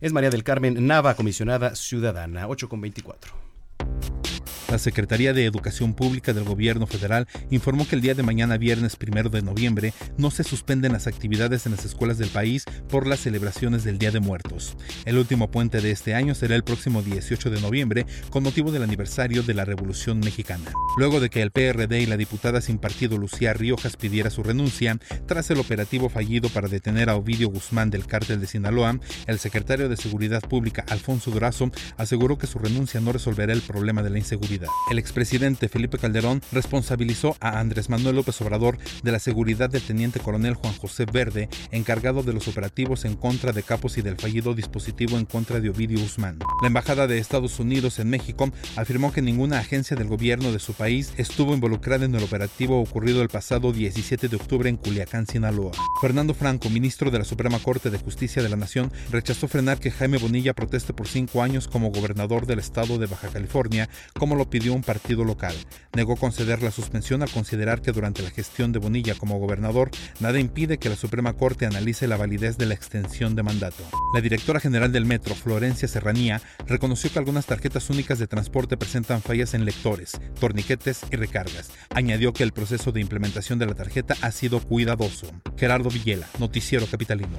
Es 0.00 0.12
María 0.12 0.30
del 0.30 0.42
Carmen 0.42 0.86
Nava, 0.86 1.14
comisionada 1.14 1.76
ciudadana, 1.76 2.48
8 2.48 2.68
con 2.68 2.80
24. 2.80 3.51
La 4.72 4.78
Secretaría 4.78 5.34
de 5.34 5.44
Educación 5.44 5.92
Pública 5.92 6.32
del 6.32 6.44
Gobierno 6.44 6.86
Federal 6.86 7.28
informó 7.50 7.86
que 7.86 7.94
el 7.94 8.00
día 8.00 8.14
de 8.14 8.22
mañana, 8.22 8.56
viernes 8.56 8.96
primero 8.96 9.28
de 9.28 9.42
noviembre, 9.42 9.92
no 10.16 10.30
se 10.30 10.44
suspenden 10.44 10.92
las 10.92 11.06
actividades 11.06 11.66
en 11.66 11.72
las 11.72 11.84
escuelas 11.84 12.16
del 12.16 12.30
país 12.30 12.64
por 12.88 13.06
las 13.06 13.20
celebraciones 13.20 13.84
del 13.84 13.98
Día 13.98 14.10
de 14.10 14.20
Muertos. 14.20 14.74
El 15.04 15.18
último 15.18 15.50
puente 15.50 15.82
de 15.82 15.90
este 15.90 16.14
año 16.14 16.34
será 16.34 16.56
el 16.56 16.64
próximo 16.64 17.02
18 17.02 17.50
de 17.50 17.60
noviembre, 17.60 18.06
con 18.30 18.44
motivo 18.44 18.72
del 18.72 18.82
aniversario 18.82 19.42
de 19.42 19.52
la 19.52 19.66
Revolución 19.66 20.20
Mexicana. 20.20 20.72
Luego 20.96 21.20
de 21.20 21.28
que 21.28 21.42
el 21.42 21.50
PRD 21.50 22.00
y 22.00 22.06
la 22.06 22.16
diputada 22.16 22.62
sin 22.62 22.78
partido 22.78 23.18
Lucía 23.18 23.52
Riojas 23.52 23.98
pidiera 23.98 24.30
su 24.30 24.42
renuncia, 24.42 24.98
tras 25.26 25.50
el 25.50 25.58
operativo 25.58 26.08
fallido 26.08 26.48
para 26.48 26.68
detener 26.68 27.10
a 27.10 27.16
Ovidio 27.16 27.50
Guzmán 27.50 27.90
del 27.90 28.06
cártel 28.06 28.40
de 28.40 28.46
Sinaloa, 28.46 28.98
el 29.26 29.38
secretario 29.38 29.90
de 29.90 29.98
Seguridad 29.98 30.40
Pública, 30.40 30.82
Alfonso 30.88 31.30
Durazo, 31.30 31.70
aseguró 31.98 32.38
que 32.38 32.46
su 32.46 32.58
renuncia 32.58 33.02
no 33.02 33.12
resolverá 33.12 33.52
el 33.52 33.60
problema 33.60 34.02
de 34.02 34.08
la 34.08 34.16
inseguridad. 34.16 34.61
El 34.90 34.98
expresidente 34.98 35.68
Felipe 35.68 35.98
Calderón 35.98 36.42
responsabilizó 36.52 37.36
a 37.40 37.58
Andrés 37.60 37.88
Manuel 37.88 38.16
López 38.16 38.40
Obrador 38.40 38.78
de 39.02 39.12
la 39.12 39.18
seguridad 39.18 39.70
del 39.70 39.82
teniente 39.82 40.20
coronel 40.20 40.54
Juan 40.54 40.74
José 40.74 41.04
Verde, 41.04 41.48
encargado 41.70 42.22
de 42.22 42.32
los 42.32 42.48
operativos 42.48 43.04
en 43.04 43.16
contra 43.16 43.52
de 43.52 43.62
Capos 43.62 43.98
y 43.98 44.02
del 44.02 44.16
fallido 44.16 44.54
dispositivo 44.54 45.18
en 45.18 45.24
contra 45.24 45.60
de 45.60 45.70
Ovidio 45.70 46.00
Guzmán. 46.00 46.38
La 46.60 46.68
Embajada 46.68 47.06
de 47.06 47.18
Estados 47.18 47.58
Unidos 47.60 47.98
en 47.98 48.10
México 48.10 48.50
afirmó 48.76 49.12
que 49.12 49.22
ninguna 49.22 49.58
agencia 49.58 49.96
del 49.96 50.08
gobierno 50.08 50.52
de 50.52 50.58
su 50.58 50.74
país 50.74 51.12
estuvo 51.16 51.54
involucrada 51.54 52.04
en 52.04 52.14
el 52.14 52.22
operativo 52.22 52.80
ocurrido 52.80 53.22
el 53.22 53.28
pasado 53.28 53.72
17 53.72 54.28
de 54.28 54.36
octubre 54.36 54.68
en 54.68 54.76
Culiacán, 54.76 55.26
Sinaloa. 55.26 55.72
Fernando 56.00 56.34
Franco, 56.34 56.70
ministro 56.70 57.10
de 57.10 57.18
la 57.18 57.24
Suprema 57.24 57.58
Corte 57.58 57.90
de 57.90 57.98
Justicia 57.98 58.42
de 58.42 58.48
la 58.48 58.56
Nación, 58.56 58.92
rechazó 59.10 59.48
frenar 59.48 59.78
que 59.78 59.90
Jaime 59.90 60.18
Bonilla 60.18 60.54
proteste 60.54 60.92
por 60.92 61.08
cinco 61.08 61.42
años 61.42 61.68
como 61.68 61.90
gobernador 61.90 62.46
del 62.46 62.58
estado 62.58 62.98
de 62.98 63.06
Baja 63.06 63.28
California, 63.28 63.88
como 64.14 64.36
lo 64.36 64.50
pidió 64.52 64.74
un 64.74 64.82
partido 64.82 65.24
local. 65.24 65.54
Negó 65.94 66.16
conceder 66.16 66.62
la 66.62 66.70
suspensión 66.70 67.22
al 67.22 67.30
considerar 67.30 67.80
que 67.80 67.90
durante 67.90 68.22
la 68.22 68.30
gestión 68.30 68.70
de 68.70 68.78
Bonilla 68.78 69.14
como 69.14 69.38
gobernador, 69.38 69.90
nada 70.20 70.38
impide 70.38 70.78
que 70.78 70.90
la 70.90 70.96
Suprema 70.96 71.32
Corte 71.32 71.64
analice 71.64 72.06
la 72.06 72.18
validez 72.18 72.58
de 72.58 72.66
la 72.66 72.74
extensión 72.74 73.34
de 73.34 73.42
mandato. 73.42 73.82
La 74.14 74.20
directora 74.20 74.60
general 74.60 74.92
del 74.92 75.06
Metro, 75.06 75.34
Florencia 75.34 75.88
Serranía, 75.88 76.42
reconoció 76.66 77.10
que 77.10 77.18
algunas 77.18 77.46
tarjetas 77.46 77.88
únicas 77.88 78.18
de 78.18 78.26
transporte 78.26 78.76
presentan 78.76 79.22
fallas 79.22 79.54
en 79.54 79.64
lectores, 79.64 80.20
torniquetes 80.38 81.00
y 81.10 81.16
recargas. 81.16 81.70
Añadió 81.88 82.34
que 82.34 82.42
el 82.42 82.52
proceso 82.52 82.92
de 82.92 83.00
implementación 83.00 83.58
de 83.58 83.66
la 83.66 83.74
tarjeta 83.74 84.16
ha 84.20 84.32
sido 84.32 84.60
cuidadoso. 84.60 85.28
Gerardo 85.56 85.88
Villela, 85.88 86.28
Noticiero 86.38 86.86
Capitalino. 86.86 87.38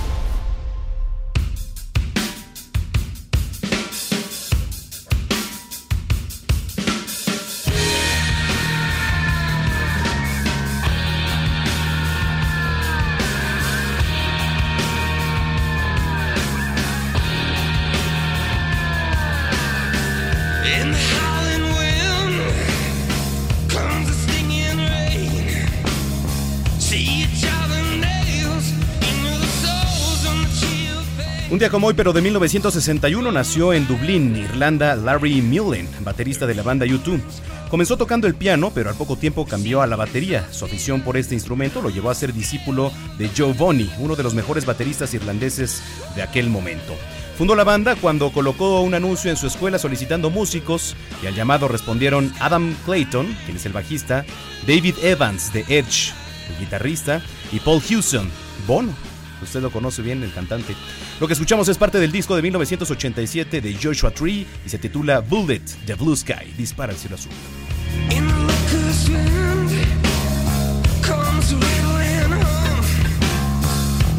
Como 31.69 31.87
hoy, 31.87 31.93
pero 31.93 32.11
de 32.11 32.21
1961, 32.21 33.31
nació 33.31 33.71
en 33.73 33.85
Dublín, 33.85 34.35
Irlanda, 34.35 34.95
Larry 34.95 35.41
Mullen, 35.41 35.87
baterista 35.99 36.47
de 36.47 36.55
la 36.55 36.63
banda 36.63 36.87
U2. 36.87 37.21
Comenzó 37.69 37.97
tocando 37.97 38.25
el 38.25 38.33
piano, 38.33 38.71
pero 38.73 38.89
al 38.89 38.95
poco 38.95 39.15
tiempo 39.15 39.45
cambió 39.45 39.81
a 39.81 39.87
la 39.87 39.95
batería. 39.95 40.47
Su 40.51 40.65
afición 40.65 41.01
por 41.01 41.17
este 41.17 41.35
instrumento 41.35 41.81
lo 41.81 41.89
llevó 41.89 42.09
a 42.09 42.15
ser 42.15 42.33
discípulo 42.33 42.91
de 43.19 43.29
Joe 43.37 43.53
Boney, 43.53 43.91
uno 43.99 44.15
de 44.15 44.23
los 44.23 44.33
mejores 44.33 44.65
bateristas 44.65 45.13
irlandeses 45.13 45.83
de 46.15 46.23
aquel 46.23 46.49
momento. 46.49 46.95
Fundó 47.37 47.55
la 47.55 47.63
banda 47.63 47.95
cuando 47.95 48.31
colocó 48.31 48.81
un 48.81 48.95
anuncio 48.95 49.29
en 49.29 49.37
su 49.37 49.45
escuela 49.45 49.77
solicitando 49.77 50.31
músicos 50.31 50.95
y 51.21 51.27
al 51.27 51.35
llamado 51.35 51.67
respondieron 51.67 52.33
Adam 52.39 52.75
Clayton, 52.85 53.27
quien 53.45 53.57
es 53.57 53.65
el 53.65 53.73
bajista, 53.73 54.25
David 54.65 54.95
Evans 55.03 55.53
de 55.53 55.61
Edge, 55.67 56.11
el 56.49 56.59
guitarrista, 56.59 57.21
y 57.51 57.59
Paul 57.59 57.81
Hewson, 57.87 58.29
Bono. 58.65 59.10
Usted 59.41 59.61
lo 59.61 59.71
conoce 59.71 60.01
bien, 60.01 60.23
el 60.23 60.33
cantante. 60.33 60.75
Lo 61.19 61.27
que 61.27 61.33
escuchamos 61.33 61.67
es 61.67 61.77
parte 61.77 61.99
del 61.99 62.11
disco 62.11 62.35
de 62.35 62.41
1987 62.41 63.61
de 63.61 63.75
Joshua 63.81 64.11
Tree 64.11 64.45
y 64.65 64.69
se 64.69 64.77
titula 64.77 65.19
Bullet, 65.19 65.63
The 65.85 65.95
Blue 65.95 66.15
Sky. 66.15 66.53
Dispara 66.57 66.93
el 66.93 66.97
cielo 66.97 67.15
azul. 67.15 67.31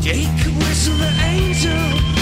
Jacob 0.02 0.52
angel, 1.22 2.21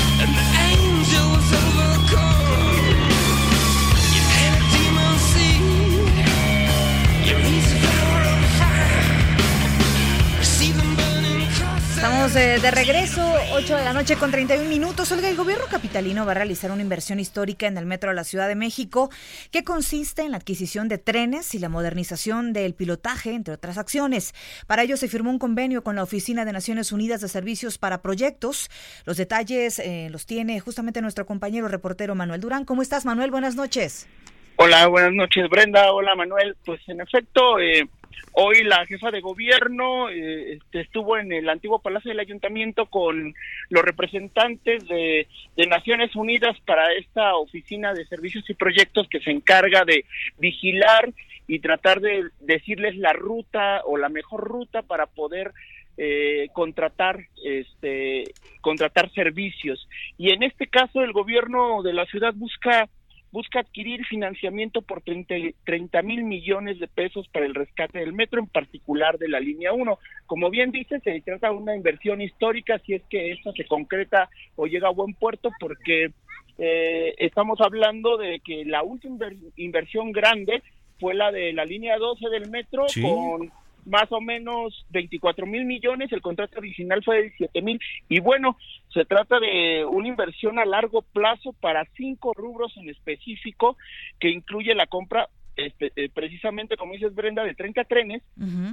Estamos 12.00 12.34
eh, 12.34 12.58
de 12.58 12.70
regreso, 12.70 13.20
8 13.52 13.76
de 13.76 13.84
la 13.84 13.92
noche 13.92 14.16
con 14.16 14.30
31 14.30 14.70
minutos. 14.70 15.12
Olga, 15.12 15.28
el 15.28 15.36
gobierno 15.36 15.66
capitalino 15.70 16.24
va 16.24 16.32
a 16.32 16.34
realizar 16.34 16.70
una 16.70 16.80
inversión 16.80 17.20
histórica 17.20 17.66
en 17.66 17.76
el 17.76 17.84
metro 17.84 18.08
de 18.08 18.16
la 18.16 18.24
Ciudad 18.24 18.48
de 18.48 18.54
México 18.54 19.10
que 19.52 19.64
consiste 19.64 20.22
en 20.22 20.30
la 20.30 20.38
adquisición 20.38 20.88
de 20.88 20.96
trenes 20.96 21.54
y 21.54 21.58
la 21.58 21.68
modernización 21.68 22.54
del 22.54 22.74
pilotaje, 22.74 23.34
entre 23.34 23.52
otras 23.52 23.76
acciones. 23.76 24.32
Para 24.66 24.82
ello 24.82 24.96
se 24.96 25.08
firmó 25.08 25.28
un 25.28 25.38
convenio 25.38 25.84
con 25.84 25.94
la 25.94 26.02
Oficina 26.02 26.46
de 26.46 26.54
Naciones 26.54 26.90
Unidas 26.90 27.20
de 27.20 27.28
Servicios 27.28 27.76
para 27.76 28.00
Proyectos. 28.00 28.70
Los 29.04 29.18
detalles 29.18 29.78
eh, 29.78 30.08
los 30.10 30.24
tiene 30.24 30.58
justamente 30.58 31.02
nuestro 31.02 31.26
compañero 31.26 31.68
reportero 31.68 32.14
Manuel 32.14 32.40
Durán. 32.40 32.64
¿Cómo 32.64 32.80
estás, 32.80 33.04
Manuel? 33.04 33.30
Buenas 33.30 33.56
noches. 33.56 34.08
Hola, 34.56 34.86
buenas 34.86 35.12
noches 35.12 35.50
Brenda, 35.50 35.92
hola 35.92 36.14
Manuel. 36.14 36.56
Pues 36.64 36.80
en 36.88 37.02
efecto, 37.02 37.58
eh, 37.58 37.86
hoy 38.32 38.62
la 38.64 38.86
jefa 38.86 39.10
de 39.10 39.20
gobierno 39.20 40.08
eh, 40.08 40.54
este, 40.54 40.80
estuvo 40.80 41.16
en 41.16 41.32
el 41.32 41.48
antiguo 41.48 41.80
Palacio 41.80 42.10
del 42.10 42.20
Ayuntamiento 42.20 42.86
con 42.86 43.34
los 43.68 43.82
representantes 43.82 44.86
de, 44.88 45.26
Naciones 45.68 46.16
Unidas 46.16 46.58
para 46.66 46.92
esta 46.94 47.36
oficina 47.36 47.94
de 47.94 48.04
servicios 48.06 48.48
y 48.48 48.54
proyectos 48.54 49.06
que 49.08 49.20
se 49.20 49.30
encarga 49.30 49.84
de 49.84 50.04
vigilar 50.38 51.12
y 51.46 51.60
tratar 51.60 52.00
de 52.00 52.24
decirles 52.40 52.96
la 52.96 53.12
ruta 53.12 53.82
o 53.84 53.96
la 53.96 54.08
mejor 54.08 54.40
ruta 54.40 54.82
para 54.82 55.06
poder 55.06 55.52
eh, 55.96 56.48
contratar 56.54 57.20
este 57.44 58.24
contratar 58.60 59.12
servicios. 59.12 59.86
Y 60.18 60.32
en 60.32 60.42
este 60.42 60.66
caso 60.66 61.02
el 61.02 61.12
gobierno 61.12 61.82
de 61.82 61.92
la 61.92 62.06
ciudad 62.06 62.32
busca 62.34 62.88
busca 63.32 63.60
adquirir 63.60 64.04
financiamiento 64.06 64.82
por 64.82 65.02
30 65.02 66.02
mil 66.02 66.24
millones 66.24 66.78
de 66.80 66.88
pesos 66.88 67.28
para 67.28 67.46
el 67.46 67.54
rescate 67.54 67.98
del 68.00 68.12
metro, 68.12 68.40
en 68.40 68.48
particular 68.48 69.18
de 69.18 69.28
la 69.28 69.38
línea 69.40 69.72
1. 69.72 69.98
Como 70.26 70.50
bien 70.50 70.70
dice, 70.72 70.98
se 71.00 71.20
trata 71.20 71.48
de 71.50 71.54
una 71.56 71.76
inversión 71.76 72.20
histórica 72.20 72.78
si 72.80 72.94
es 72.94 73.02
que 73.08 73.32
esta 73.32 73.52
se 73.52 73.64
concreta 73.66 74.28
o 74.56 74.66
llega 74.66 74.88
a 74.88 74.92
buen 74.92 75.14
puerto, 75.14 75.50
porque 75.60 76.10
eh, 76.58 77.14
estamos 77.18 77.60
hablando 77.60 78.16
de 78.16 78.40
que 78.40 78.64
la 78.64 78.82
última 78.82 79.16
inver- 79.16 79.52
inversión 79.56 80.12
grande 80.12 80.62
fue 80.98 81.14
la 81.14 81.30
de 81.32 81.52
la 81.52 81.64
línea 81.64 81.96
12 81.96 82.28
del 82.28 82.50
metro 82.50 82.88
Sí. 82.88 83.00
con 83.00 83.50
más 83.86 84.10
o 84.10 84.20
menos 84.20 84.84
24 84.90 85.46
mil 85.46 85.64
millones, 85.64 86.12
el 86.12 86.22
contrato 86.22 86.58
original 86.58 87.02
fue 87.04 87.16
de 87.16 87.22
17 87.22 87.62
mil 87.62 87.80
y 88.08 88.20
bueno, 88.20 88.56
se 88.92 89.04
trata 89.04 89.38
de 89.40 89.84
una 89.84 90.08
inversión 90.08 90.58
a 90.58 90.64
largo 90.64 91.02
plazo 91.02 91.52
para 91.60 91.84
cinco 91.96 92.34
rubros 92.34 92.76
en 92.76 92.88
específico 92.88 93.76
que 94.18 94.30
incluye 94.30 94.74
la 94.74 94.86
compra 94.86 95.28
este, 95.56 95.92
eh, 95.96 96.08
precisamente 96.12 96.76
como 96.76 96.94
dices 96.94 97.14
Brenda 97.14 97.44
de 97.44 97.54
30 97.54 97.84
trenes 97.84 98.22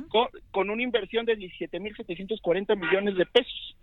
con, 0.10 0.28
con 0.52 0.70
una 0.70 0.84
inversión 0.84 1.26
de 1.26 1.36
17 1.36 1.80
mil 1.80 1.96
740 1.96 2.76
millones 2.76 3.16
de 3.16 3.26
pesos. 3.26 3.76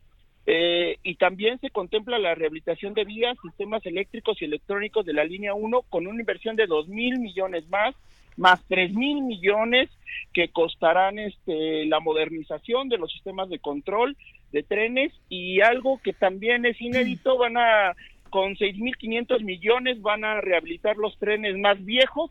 Eh, 0.46 0.98
y 1.02 1.14
también 1.14 1.58
se 1.60 1.70
contempla 1.70 2.18
la 2.18 2.34
rehabilitación 2.34 2.92
de 2.92 3.04
vías, 3.04 3.36
sistemas 3.42 3.84
eléctricos 3.86 4.40
y 4.40 4.44
electrónicos 4.44 5.06
de 5.06 5.14
la 5.14 5.24
línea 5.24 5.54
1 5.54 5.82
con 5.88 6.06
una 6.06 6.20
inversión 6.20 6.54
de 6.54 6.66
2 6.66 6.88
mil 6.88 7.18
millones 7.18 7.66
más, 7.70 7.94
más 8.36 8.60
3 8.68 8.92
mil 8.94 9.22
millones 9.22 9.90
que 10.32 10.48
costarán 10.48 11.18
este, 11.18 11.86
la 11.86 12.00
modernización 12.00 12.88
de 12.88 12.98
los 12.98 13.12
sistemas 13.12 13.48
de 13.48 13.58
control 13.58 14.16
de 14.52 14.62
trenes 14.62 15.12
y 15.28 15.60
algo 15.60 16.00
que 16.02 16.12
también 16.12 16.64
es 16.66 16.80
inédito, 16.80 17.38
van 17.38 17.56
a, 17.56 17.94
con 18.30 18.54
6.500 18.54 19.42
millones 19.42 20.00
van 20.02 20.24
a 20.24 20.40
rehabilitar 20.40 20.96
los 20.96 21.16
trenes 21.18 21.56
más 21.58 21.84
viejos 21.84 22.30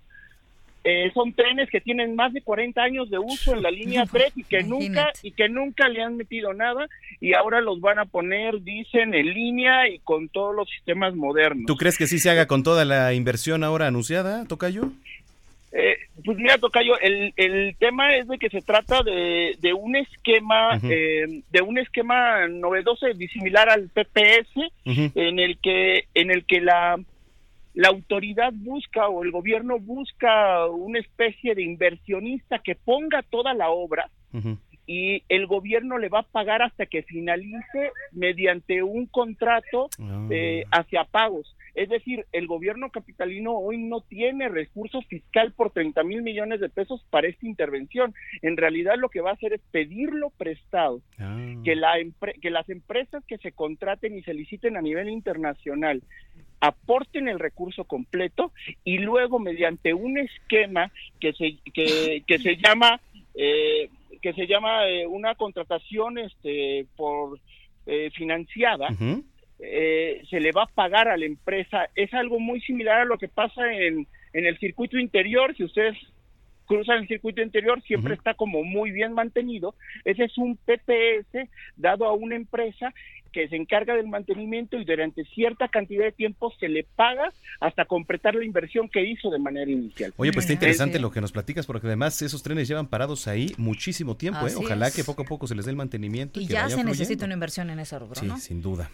eh, 0.86 1.12
son 1.14 1.32
trenes 1.32 1.70
que 1.70 1.80
tienen 1.80 2.14
más 2.14 2.34
de 2.34 2.42
40 2.42 2.82
años 2.82 3.10
de 3.10 3.18
uso 3.18 3.54
en 3.54 3.64
la 3.64 3.72
línea 3.72 4.06
3 4.06 4.34
y 4.36 4.44
que 4.44 4.64
nunca 4.64 5.14
y 5.22 5.32
que 5.32 5.48
nunca 5.48 5.88
le 5.88 6.02
han 6.02 6.18
metido 6.18 6.54
nada 6.54 6.88
y 7.22 7.34
ahora 7.34 7.62
los 7.62 7.80
van 7.80 8.00
a 8.00 8.06
poner 8.06 8.62
dicen 8.62 9.14
en 9.14 9.34
línea 9.34 9.88
y 9.88 10.00
con 10.00 10.28
todos 10.28 10.54
los 10.54 10.70
sistemas 10.70 11.16
modernos. 11.16 11.68
¿Tú 11.68 11.78
crees 11.78 11.98
que 11.98 12.06
sí 12.06 12.20
se 12.20 12.30
haga 12.30 12.48
con 12.48 12.64
toda 12.64 12.84
la 12.84 13.14
inversión 13.14 13.64
ahora 13.64 13.88
anunciada, 13.88 14.44
Tocayo? 14.46 14.92
Eh, 15.76 15.98
pues 16.24 16.38
mira, 16.38 16.58
Tocayo, 16.60 17.00
el, 17.00 17.34
el 17.36 17.76
tema 17.78 18.16
es 18.16 18.28
de 18.28 18.38
que 18.38 18.50
se 18.50 18.62
trata 18.62 19.02
de, 19.02 19.56
de 19.60 19.74
un 19.74 19.96
esquema, 19.96 20.80
eh, 20.84 21.42
de 21.50 21.62
un 21.62 21.80
esquema 21.80 22.48
novedoso 22.48 23.08
y 23.10 23.28
similar 23.30 23.70
al 23.70 23.90
PPS, 23.90 24.72
en 24.86 25.40
el 25.40 25.58
que, 25.58 26.06
en 26.14 26.30
el 26.30 26.46
que 26.46 26.62
la, 26.62 27.00
la 27.74 27.88
autoridad 27.88 28.54
busca 28.54 29.08
o 29.08 29.24
el 29.24 29.32
gobierno 29.32 29.80
busca 29.80 30.68
una 30.68 31.00
especie 31.00 31.56
de 31.56 31.64
inversionista 31.64 32.60
que 32.60 32.76
ponga 32.76 33.24
toda 33.24 33.56
la 33.56 33.70
obra 33.70 34.10
y 34.86 35.24
el 35.30 35.48
gobierno 35.48 35.98
le 35.98 36.10
va 36.10 36.20
a 36.20 36.24
pagar 36.24 36.62
hasta 36.62 36.86
que 36.86 37.04
finalice 37.04 37.92
mediante 38.12 38.84
un 38.84 39.06
contrato 39.08 39.90
Ah. 40.00 40.28
eh, 40.30 40.66
hacia 40.72 41.04
pagos. 41.06 41.56
Es 41.76 41.90
decir, 41.90 42.26
el 42.32 42.46
gobierno 42.48 42.92
capitalino 42.92 43.54
hoy 43.54 43.78
no 43.80 44.02
tiene 44.02 44.48
recurso 44.48 45.02
fiscal 45.04 45.54
por 45.54 45.72
30 45.72 46.04
mil 46.04 46.22
millones 46.22 46.60
de 46.60 46.70
pesos 46.70 47.04
para 47.10 47.28
esta 47.28 47.48
intervención. 47.48 48.14
En 48.44 48.58
realidad 48.58 48.96
lo 48.98 49.10
que 49.10 49.22
va 49.22 49.32
a 49.32 49.34
hacer 49.34 49.54
es 49.54 49.62
pedirlo 49.72 50.30
prestado, 50.38 51.02
Ah. 51.20 51.36
que, 51.64 51.76
la 51.76 51.98
empre- 52.00 52.40
que 52.40 52.52
las 52.52 52.70
empresas 52.70 53.24
que 53.26 53.38
se 53.40 53.52
contraten 53.54 54.16
y 54.18 54.22
se 54.24 54.34
liciten 54.36 54.78
a 54.78 54.82
nivel 54.82 55.10
internacional 55.10 56.04
aporten 56.60 57.28
el 57.28 57.40
recurso 57.40 57.84
completo 57.86 58.52
y 58.86 59.00
luego 59.00 59.40
mediante 59.40 59.94
un 59.94 60.18
esquema 60.18 60.92
que 61.20 61.34
se 61.34 61.58
que, 61.74 62.24
que 62.26 62.40
se 62.40 62.56
llama 62.56 63.02
eh, 63.36 63.90
que 64.22 64.32
se 64.34 64.48
llama 64.48 64.88
eh, 64.88 65.06
una 65.06 65.36
contratación 65.36 66.18
este 66.20 66.86
por 66.96 67.40
eh, 67.86 68.12
financiada. 68.16 68.88
Eh, 69.66 70.22
se 70.30 70.40
le 70.40 70.52
va 70.52 70.64
a 70.64 70.68
pagar 70.68 71.08
a 71.08 71.18
la 71.18 71.26
empresa. 71.26 71.90
Es 71.96 72.14
algo 72.14 72.40
muy 72.40 72.62
similar 72.62 73.02
a 73.02 73.06
lo 73.06 73.18
que 73.18 73.28
pasa 73.28 73.72
en, 73.74 74.08
en 74.34 74.46
el 74.46 74.58
circuito 74.60 74.98
interior. 74.98 75.56
Si 75.56 75.64
ustedes 75.64 75.98
cruzan 76.66 77.00
el 77.00 77.08
circuito 77.08 77.42
interior, 77.42 77.82
siempre 77.84 78.14
está 78.14 78.34
como 78.34 78.64
muy 78.64 78.92
bien 78.92 79.14
mantenido. 79.14 79.76
Ese 80.06 80.26
es 80.26 80.38
un 80.38 80.58
PPS 80.58 81.50
dado 81.78 82.06
a 82.06 82.14
una 82.14 82.36
empresa 82.36 82.94
que 83.32 83.48
se 83.50 83.56
encarga 83.56 83.96
del 83.96 84.08
mantenimiento 84.08 84.78
y 84.78 84.86
durante 84.86 85.26
cierta 85.26 85.68
cantidad 85.68 86.06
de 86.06 86.12
tiempo 86.12 86.54
se 86.60 86.70
le 86.70 86.86
paga 86.96 87.34
hasta 87.60 87.86
completar 87.86 88.36
la 88.36 88.46
inversión 88.46 88.88
que 88.90 89.04
hizo 89.04 89.32
de 89.32 89.40
manera 89.40 89.72
inicial. 89.72 90.14
Oye, 90.18 90.32
pues 90.32 90.46
está 90.46 90.54
interesante 90.54 90.98
sí. 90.98 91.02
lo 91.02 91.10
que 91.10 91.20
nos 91.20 91.32
platicas, 91.32 91.66
porque 91.66 91.88
además 91.88 92.22
esos 92.22 92.44
trenes 92.44 92.68
llevan 92.68 92.88
parados 92.88 93.28
ahí 93.28 93.52
muchísimo 93.58 94.16
tiempo, 94.16 94.48
¿eh? 94.48 94.52
Ojalá 94.56 94.88
es. 94.88 94.96
que 94.96 95.04
poco 95.04 95.24
a 95.24 95.26
poco 95.26 95.48
se 95.48 95.56
les 95.56 95.66
dé 95.66 95.72
el 95.72 95.78
mantenimiento. 95.78 96.40
Y, 96.40 96.44
Y 96.44 96.48
que 96.48 96.54
ya 96.54 96.66
se 96.66 96.76
fluyendo. 96.76 96.92
necesita 96.92 97.26
una 97.26 97.34
inversión 97.34 97.72
en 97.72 97.80
ese 97.80 97.98
rubro, 97.98 98.16
Sí, 98.16 98.28
¿no? 98.28 98.38
sin 98.38 98.62
duda. 98.62 98.90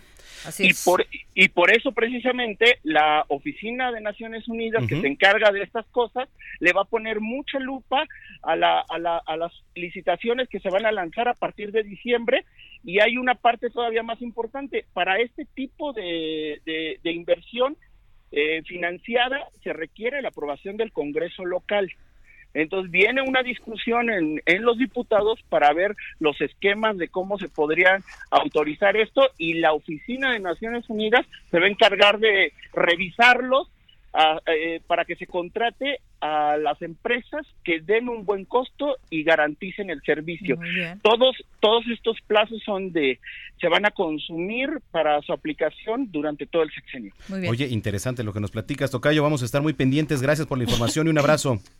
Así 0.45 0.65
y 0.65 0.69
es. 0.69 0.83
por 0.83 1.05
y 1.33 1.47
por 1.49 1.71
eso 1.71 1.91
precisamente 1.91 2.79
la 2.83 3.25
oficina 3.27 3.91
de 3.91 4.01
Naciones 4.01 4.47
Unidas 4.47 4.85
que 4.87 4.99
se 4.99 5.07
encarga 5.07 5.51
de 5.51 5.61
estas 5.63 5.85
cosas 5.87 6.29
le 6.59 6.73
va 6.73 6.81
a 6.81 6.85
poner 6.85 7.19
mucha 7.19 7.59
lupa 7.59 8.05
a 8.43 8.55
la, 8.55 8.79
a 8.81 8.97
la 8.99 9.17
a 9.17 9.37
las 9.37 9.51
licitaciones 9.75 10.49
que 10.49 10.59
se 10.59 10.69
van 10.69 10.85
a 10.85 10.91
lanzar 10.91 11.27
a 11.27 11.33
partir 11.33 11.71
de 11.71 11.83
diciembre. 11.83 12.45
Y 12.83 13.01
hay 13.01 13.17
una 13.17 13.35
parte 13.35 13.69
todavía 13.69 14.03
más 14.03 14.21
importante. 14.21 14.85
Para 14.93 15.19
este 15.19 15.45
tipo 15.53 15.91
de, 15.91 16.61
de, 16.65 16.99
de 17.03 17.11
inversión 17.11 17.75
eh, 18.31 18.61
financiada 18.63 19.47
se 19.63 19.73
requiere 19.73 20.21
la 20.21 20.29
aprobación 20.29 20.77
del 20.77 20.91
Congreso 20.91 21.45
local 21.45 21.91
entonces 22.53 22.91
viene 22.91 23.21
una 23.21 23.43
discusión 23.43 24.09
en, 24.09 24.41
en 24.45 24.63
los 24.63 24.77
diputados 24.77 25.39
para 25.49 25.71
ver 25.73 25.95
los 26.19 26.39
esquemas 26.41 26.97
de 26.97 27.07
cómo 27.07 27.37
se 27.37 27.47
podrían 27.49 28.03
autorizar 28.31 28.97
esto 28.97 29.21
y 29.37 29.55
la 29.55 29.73
Oficina 29.73 30.31
de 30.33 30.39
Naciones 30.39 30.85
Unidas 30.89 31.25
se 31.51 31.59
va 31.59 31.65
a 31.65 31.69
encargar 31.69 32.19
de 32.19 32.51
revisarlos 32.73 33.67
a- 34.13 34.39
eh, 34.47 34.81
para 34.87 35.05
que 35.05 35.15
se 35.15 35.27
contrate 35.27 35.99
a 36.21 36.57
las 36.57 36.81
empresas 36.81 37.45
que 37.63 37.79
den 37.79 38.09
un 38.09 38.25
buen 38.25 38.43
costo 38.43 38.97
y 39.11 39.23
garanticen 39.23 39.89
el 39.91 40.01
servicio. 40.01 40.57
Todos, 41.03 41.35
todos 41.61 41.85
estos 41.93 42.17
plazos 42.27 42.61
son 42.65 42.91
de, 42.91 43.19
se 43.61 43.67
van 43.69 43.85
a 43.85 43.91
consumir 43.91 44.69
para 44.91 45.21
su 45.21 45.31
aplicación 45.31 46.11
durante 46.11 46.45
todo 46.47 46.63
el 46.63 46.71
sexenio. 46.71 47.13
Muy 47.29 47.41
bien. 47.41 47.51
Oye, 47.51 47.67
interesante 47.67 48.23
lo 48.23 48.33
que 48.33 48.39
nos 48.41 48.51
platicas, 48.51 48.89
Tocayo. 48.91 49.21
Vamos 49.23 49.43
a 49.43 49.45
estar 49.45 49.61
muy 49.61 49.73
pendientes. 49.73 50.21
Gracias 50.21 50.47
por 50.47 50.57
la 50.57 50.63
información 50.65 51.07
y 51.07 51.11
un 51.11 51.19
abrazo. 51.19 51.59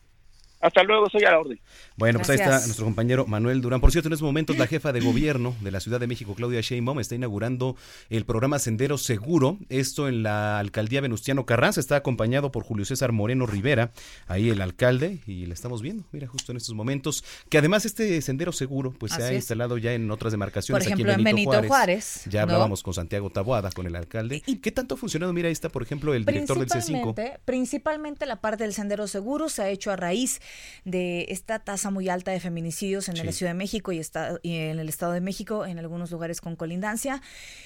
Hasta 0.61 0.83
luego, 0.83 1.09
soy 1.09 1.23
a 1.23 1.31
la 1.31 1.39
orden. 1.39 1.59
Bueno, 1.95 2.19
pues 2.19 2.29
ahí 2.31 2.35
está 2.35 2.59
nuestro 2.65 2.83
compañero 2.85 3.25
Manuel 3.25 3.61
Durán. 3.61 3.79
Por 3.79 3.91
cierto, 3.91 4.09
en 4.09 4.13
estos 4.13 4.25
momentos 4.25 4.57
la 4.57 4.67
jefa 4.67 4.91
de 4.91 4.99
gobierno 4.99 5.55
de 5.61 5.71
la 5.71 5.79
Ciudad 5.79 5.99
de 6.01 6.07
México, 6.07 6.35
Claudia 6.35 6.59
Sheinbaum, 6.61 6.99
está 6.99 7.15
inaugurando 7.15 7.77
el 8.09 8.25
programa 8.25 8.59
Sendero 8.59 8.97
Seguro. 8.97 9.57
Esto 9.69 10.09
en 10.09 10.21
la 10.23 10.59
alcaldía 10.59 10.99
Venustiano 11.01 11.45
Carranza. 11.45 11.79
Está 11.79 11.95
acompañado 11.95 12.51
por 12.51 12.63
Julio 12.65 12.83
César 12.83 13.13
Moreno 13.13 13.45
Rivera, 13.45 13.91
ahí 14.27 14.49
el 14.49 14.61
alcalde, 14.61 15.19
y 15.25 15.45
le 15.45 15.53
estamos 15.53 15.81
viendo, 15.81 16.03
mira, 16.11 16.27
justo 16.27 16.51
en 16.51 16.57
estos 16.57 16.75
momentos. 16.75 17.23
Que 17.47 17.57
además 17.57 17.85
este 17.85 18.21
Sendero 18.21 18.51
Seguro, 18.51 18.91
pues 18.97 19.13
se 19.13 19.23
ha 19.23 19.29
es. 19.29 19.35
instalado 19.35 19.77
ya 19.77 19.93
en 19.93 20.11
otras 20.11 20.31
demarcaciones. 20.33 20.83
Por 20.83 20.91
aquí 20.93 21.01
ejemplo, 21.01 21.13
en 21.13 21.23
Benito 21.23 21.63
Juárez, 21.67 22.23
Ya 22.29 22.41
¿no? 22.41 22.43
hablábamos 22.51 22.83
con 22.83 22.93
Santiago 22.93 23.29
Taboada, 23.29 23.71
con 23.71 23.87
el 23.87 23.95
alcalde. 23.95 24.43
Y- 24.45 24.57
¿Qué 24.57 24.71
tanto 24.73 24.95
ha 24.95 24.97
funcionado? 24.97 25.31
Mira, 25.31 25.47
ahí 25.47 25.53
está, 25.53 25.69
por 25.69 25.83
ejemplo, 25.83 26.13
el 26.13 26.25
director 26.25 26.59
del 26.59 26.67
C5. 26.67 27.13
Principalmente, 27.13 27.39
principalmente 27.45 28.25
la 28.25 28.41
parte 28.41 28.63
del 28.65 28.73
sendero 28.73 29.07
seguro 29.07 29.47
se 29.47 29.61
ha 29.61 29.69
hecho 29.69 29.91
a 29.91 29.95
raíz 29.95 30.41
de 30.85 31.25
esta 31.29 31.59
tasa 31.59 31.89
muy 31.91 32.09
alta 32.09 32.31
de 32.31 32.39
feminicidios 32.39 33.09
en 33.09 33.15
Sí. 33.17 33.23
la 33.23 33.31
Ciudad 33.31 33.51
de 33.51 33.57
México 33.57 33.91
y, 33.91 33.99
está, 33.99 34.37
y 34.43 34.55
en 34.57 34.79
el 34.79 34.89
Estado 34.89 35.11
de 35.13 35.21
México, 35.21 35.65
en 35.65 35.79
algunos 35.79 36.11
lugares 36.11 36.41
con 36.41 36.55
colindancia. 36.55 37.21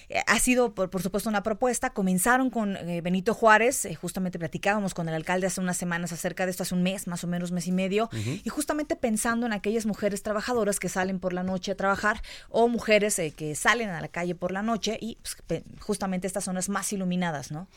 Eh, 0.10 0.22
ha 0.28 0.40
sido, 0.40 0.74
por, 0.74 0.90
por 0.90 1.02
supuesto, 1.02 1.30
una 1.30 1.44
propuesta. 1.44 1.92
Comenzaron 1.92 2.50
con 2.50 2.76
eh, 2.78 3.02
Benito 3.02 3.34
Juárez, 3.34 3.86
eh, 3.86 3.96
justamente 3.96 4.40
platicábamos 4.40 4.94
con 4.94 5.08
el 5.10 5.16
alcalde 5.16 5.48
hace 5.48 5.62
unas 5.62 5.78
semanas 5.78 6.12
acerca 6.12 6.46
de 6.46 6.52
esto, 6.52 6.64
hace 6.64 6.76
un 6.76 6.84
mes, 6.84 7.08
más 7.08 7.24
o 7.24 7.28
menos 7.28 7.52
mes 7.52 7.68
y 7.68 7.72
medio, 7.72 8.10
y 8.44 8.50
justamente 8.50 8.96
pensando 8.96 9.46
en 9.46 9.54
aquellas 9.54 9.86
mujeres 9.86 10.24
trabajadoras 10.24 10.80
que 10.80 10.90
salen 10.90 11.20
por 11.20 11.34
la 11.34 11.44
noche 11.44 11.72
a 11.72 11.76
trabajar 11.76 12.22
o 12.50 12.68
mujeres 12.68 13.22
que 13.36 13.56
salen 13.56 13.90
a 13.90 14.02
la 14.02 14.08
calle 14.08 14.36
por 14.36 14.52
la 14.52 14.62
noche 14.62 14.98
y 15.00 15.18
pues, 15.48 15.62
justamente 15.80 16.28
estas 16.28 16.46
zonas 16.46 16.70
más 16.70 16.92
iluminadas, 16.94 17.52
¿no? 17.52 17.68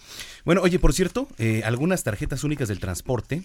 Bueno, 0.45 0.62
oye, 0.62 0.79
por 0.79 0.92
cierto, 0.92 1.29
algunas 1.64 2.03
tarjetas 2.03 2.45
únicas 2.45 2.69
del 2.69 2.81
transporte, 2.81 3.42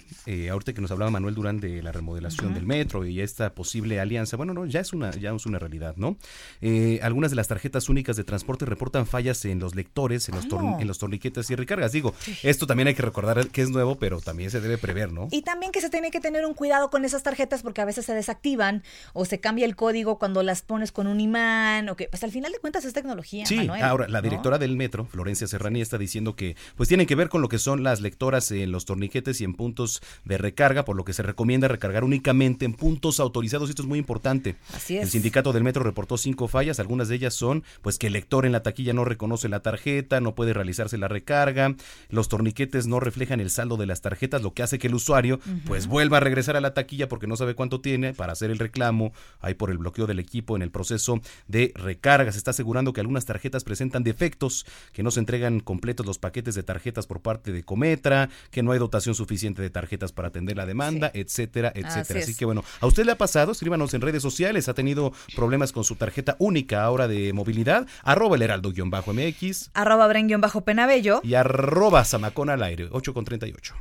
ahorita 0.51 0.73
que 0.73 0.81
nos 0.81 0.91
hablaba 0.91 1.11
Manuel 1.11 1.35
Durán 1.35 1.50
de 1.59 1.81
la 1.81 1.91
remodelación 1.91 2.53
del 2.53 2.65
metro 2.65 3.05
y 3.05 3.21
esta 3.21 3.53
posible 3.53 3.99
alianza, 3.99 4.37
bueno, 4.37 4.53
no, 4.53 4.65
ya 4.65 4.79
es 4.79 4.93
una, 4.93 5.11
ya 5.11 5.33
es 5.33 5.45
una 5.45 5.59
realidad, 5.59 5.95
¿no? 5.97 6.17
Eh, 6.61 6.99
algunas 7.03 7.31
de 7.31 7.35
las 7.35 7.47
tarjetas 7.47 7.89
únicas 7.89 8.15
de 8.15 8.23
transporte 8.23 8.65
reportan 8.65 9.05
fallas 9.05 9.43
en 9.45 9.59
los 9.59 9.75
lectores, 9.75 10.29
en 10.29 10.35
los, 10.35 10.45
en 10.45 10.87
los 10.87 10.97
torniquetes 10.99 11.49
y 11.49 11.55
recargas. 11.55 11.91
Digo, 11.91 12.13
esto 12.43 12.67
también 12.67 12.87
hay 12.87 12.95
que 12.95 13.01
recordar 13.01 13.47
que 13.47 13.61
es 13.61 13.69
nuevo, 13.69 13.97
pero 13.97 14.21
también 14.21 14.51
se 14.51 14.61
debe 14.61 14.77
prever, 14.77 15.11
¿no? 15.11 15.27
Y 15.31 15.41
también 15.41 15.71
que 15.71 15.81
se 15.81 15.89
tiene 15.89 16.11
que 16.11 16.19
tener 16.19 16.45
un 16.45 16.53
cuidado 16.53 16.89
con 16.89 17.05
esas 17.05 17.23
tarjetas 17.23 17.63
porque 17.63 17.81
a 17.81 17.85
veces 17.85 18.05
se 18.05 18.13
desactivan 18.13 18.83
o 19.13 19.25
se 19.25 19.39
cambia 19.39 19.65
el 19.65 19.75
código 19.75 20.17
cuando 20.17 20.43
las 20.43 20.61
pones 20.61 20.91
con 20.91 21.07
un 21.07 21.19
imán 21.19 21.89
o 21.89 21.95
que 21.95 22.07
pues 22.07 22.23
al 22.23 22.31
final 22.31 22.51
de 22.51 22.59
cuentas 22.59 22.85
es 22.85 22.93
tecnología, 22.93 23.45
Sí, 23.45 23.55
Manuel, 23.55 23.81
ahora 23.83 24.07
la 24.07 24.19
¿no? 24.19 24.23
directora 24.23 24.57
del 24.57 24.75
metro, 24.77 25.05
Florencia 25.05 25.47
Serranía, 25.47 25.83
está 25.83 25.97
diciendo 25.97 26.35
que 26.35 26.55
pues 26.75 26.87
tienen 26.89 27.07
que 27.07 27.15
ver 27.15 27.29
con 27.29 27.41
lo 27.41 27.49
que 27.49 27.59
son 27.59 27.83
las 27.83 28.01
lectoras 28.01 28.51
en 28.51 28.71
los 28.71 28.85
torniquetes 28.85 29.41
y 29.41 29.43
en 29.43 29.53
puntos 29.53 30.01
de 30.25 30.37
recarga, 30.37 30.85
por 30.85 30.95
lo 30.95 31.03
que 31.05 31.13
se 31.13 31.23
recomienda 31.23 31.40
recargar 31.67 32.03
únicamente 32.03 32.65
en 32.65 32.73
puntos 32.73 33.19
autorizados. 33.19 33.69
Esto 33.69 33.81
es 33.81 33.87
muy 33.87 33.99
importante. 33.99 34.55
Así 34.73 34.97
es. 34.97 35.03
El 35.03 35.09
sindicato 35.09 35.53
del 35.53 35.63
metro 35.63 35.83
reportó 35.83 36.17
cinco 36.17 36.47
fallas, 36.47 36.79
algunas 36.79 37.07
de 37.07 37.15
ellas 37.15 37.33
son 37.33 37.63
pues 37.81 37.97
que 37.97 38.07
el 38.07 38.13
lector 38.13 38.45
en 38.45 38.51
la 38.51 38.63
taquilla 38.63 38.93
no 38.93 39.05
reconoce 39.05 39.49
la 39.49 39.61
tarjeta, 39.61 40.21
no 40.21 40.35
puede 40.35 40.53
realizarse 40.53 40.97
la 40.97 41.07
recarga, 41.07 41.75
los 42.09 42.29
torniquetes 42.29 42.87
no 42.87 42.99
reflejan 42.99 43.39
el 43.39 43.49
saldo 43.49 43.77
de 43.77 43.85
las 43.85 44.01
tarjetas, 44.01 44.41
lo 44.41 44.53
que 44.53 44.63
hace 44.63 44.79
que 44.79 44.87
el 44.87 44.95
usuario 44.95 45.39
pues 45.65 45.87
vuelva 45.87 46.17
a 46.17 46.19
regresar 46.19 46.55
a 46.55 46.61
la 46.61 46.73
taquilla 46.73 47.07
porque 47.07 47.27
no 47.27 47.35
sabe 47.35 47.55
cuánto 47.55 47.81
tiene 47.81 48.13
para 48.13 48.33
hacer 48.33 48.51
el 48.51 48.59
reclamo, 48.59 49.13
hay 49.39 49.55
por 49.55 49.71
el 49.71 49.77
bloqueo 49.77 50.07
del 50.07 50.19
equipo 50.19 50.55
en 50.55 50.61
el 50.61 50.71
proceso 50.71 51.21
de 51.47 51.71
recarga. 51.75 52.31
Se 52.31 52.37
está 52.37 52.51
asegurando 52.51 52.93
que 52.93 53.01
algunas 53.01 53.25
tarjetas 53.25 53.63
presentan 53.63 54.03
defectos, 54.03 54.65
que 54.93 55.03
no 55.03 55.11
se 55.11 55.19
entregan 55.19 55.59
completos 55.59 56.05
los 56.05 56.19
paquetes 56.19 56.55
de 56.55 56.63
tarjetas 56.63 57.07
por 57.07 57.21
parte 57.21 57.51
de 57.51 57.63
Cometra, 57.63 58.29
que 58.51 58.63
no 58.63 58.71
hay 58.71 58.79
dotación 58.79 59.15
suficiente 59.15 59.61
de 59.61 59.69
tarjetas 59.69 60.11
para 60.11 60.29
atender 60.29 60.57
la 60.57 60.65
demanda, 60.65 61.11
etcétera 61.13 61.30
etcétera, 61.31 61.71
etcétera. 61.73 62.01
Así 62.01 62.17
Así, 62.19 62.31
es. 62.31 62.37
que 62.37 62.45
bueno, 62.45 62.63
a 62.79 62.85
usted 62.87 63.05
le 63.05 63.13
ha 63.13 63.17
pasado, 63.17 63.51
escríbanos 63.51 63.93
en 63.93 64.01
redes 64.01 64.21
sociales, 64.21 64.67
ha 64.69 64.73
tenido 64.73 65.13
problemas 65.35 65.71
con 65.71 65.83
su 65.83 65.95
tarjeta 65.95 66.35
única 66.39 66.83
ahora 66.83 67.07
de 67.07 67.31
movilidad, 67.33 67.87
arroba 68.03 68.35
el 68.35 68.41
heraldo-mx 68.41 69.71
Arroba 69.73 70.07
Bren-Penabello. 70.07 71.21
y 71.23 71.33
arroba 71.35 72.03
Zamacona 72.03 72.53
al 72.53 72.63
aire, 72.63 72.89
8 72.91 73.13
con 73.13 73.25
38. 73.25 73.73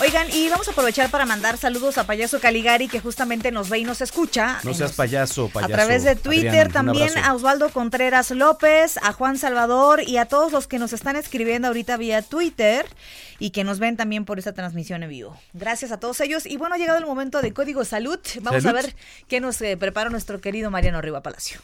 Oigan, 0.00 0.28
y 0.32 0.48
vamos 0.48 0.68
a 0.68 0.70
aprovechar 0.70 1.10
para 1.10 1.26
mandar 1.26 1.58
saludos 1.58 1.98
a 1.98 2.04
Payaso 2.04 2.38
Caligari, 2.38 2.86
que 2.86 3.00
justamente 3.00 3.50
nos 3.50 3.68
ve 3.68 3.80
y 3.80 3.84
nos 3.84 4.00
escucha. 4.00 4.60
No 4.62 4.72
seas 4.72 4.92
payaso, 4.92 5.48
payaso. 5.48 5.72
A 5.72 5.76
través 5.76 6.04
de 6.04 6.14
Twitter, 6.14 6.72
también 6.72 7.18
a 7.18 7.34
Osvaldo 7.34 7.68
Contreras 7.70 8.30
López, 8.30 8.96
a 9.02 9.12
Juan 9.12 9.38
Salvador 9.38 10.02
y 10.06 10.18
a 10.18 10.26
todos 10.26 10.52
los 10.52 10.68
que 10.68 10.78
nos 10.78 10.92
están 10.92 11.16
escribiendo 11.16 11.66
ahorita 11.66 11.96
vía 11.96 12.22
Twitter 12.22 12.86
y 13.40 13.50
que 13.50 13.64
nos 13.64 13.80
ven 13.80 13.96
también 13.96 14.24
por 14.24 14.38
esta 14.38 14.52
transmisión 14.52 15.02
en 15.02 15.10
vivo. 15.10 15.36
Gracias 15.52 15.90
a 15.90 15.98
todos 15.98 16.20
ellos. 16.20 16.46
Y 16.46 16.56
bueno, 16.58 16.76
ha 16.76 16.78
llegado 16.78 16.98
el 16.98 17.06
momento 17.06 17.42
de 17.42 17.52
Código 17.52 17.84
Salud. 17.84 18.20
Vamos 18.42 18.62
Salud. 18.62 18.78
a 18.78 18.82
ver 18.82 18.94
qué 19.26 19.40
nos 19.40 19.60
eh, 19.62 19.76
prepara 19.76 20.10
nuestro 20.10 20.40
querido 20.40 20.70
Mariano 20.70 21.00
Riva 21.00 21.22
Palacio. 21.22 21.60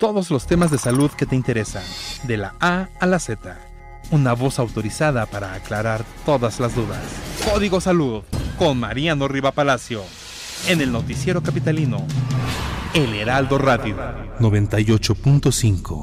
Todos 0.00 0.30
los 0.32 0.46
temas 0.48 0.72
de 0.72 0.78
salud 0.78 1.10
que 1.12 1.24
te 1.24 1.36
interesan, 1.36 1.84
de 2.24 2.36
la 2.36 2.54
A 2.58 2.88
a 2.98 3.06
la 3.06 3.20
Z. 3.20 3.67
Una 4.10 4.32
voz 4.32 4.58
autorizada 4.58 5.26
para 5.26 5.52
aclarar 5.52 6.02
todas 6.24 6.60
las 6.60 6.74
dudas. 6.74 6.98
Código 7.44 7.78
Salud 7.78 8.22
con 8.58 8.80
Mariano 8.80 9.28
Riva 9.28 9.52
Palacio. 9.52 10.02
En 10.66 10.80
el 10.80 10.90
noticiero 10.90 11.42
capitalino. 11.42 12.06
El 12.94 13.14
Heraldo 13.14 13.58
Radio. 13.58 13.96
98.5. 14.40 16.02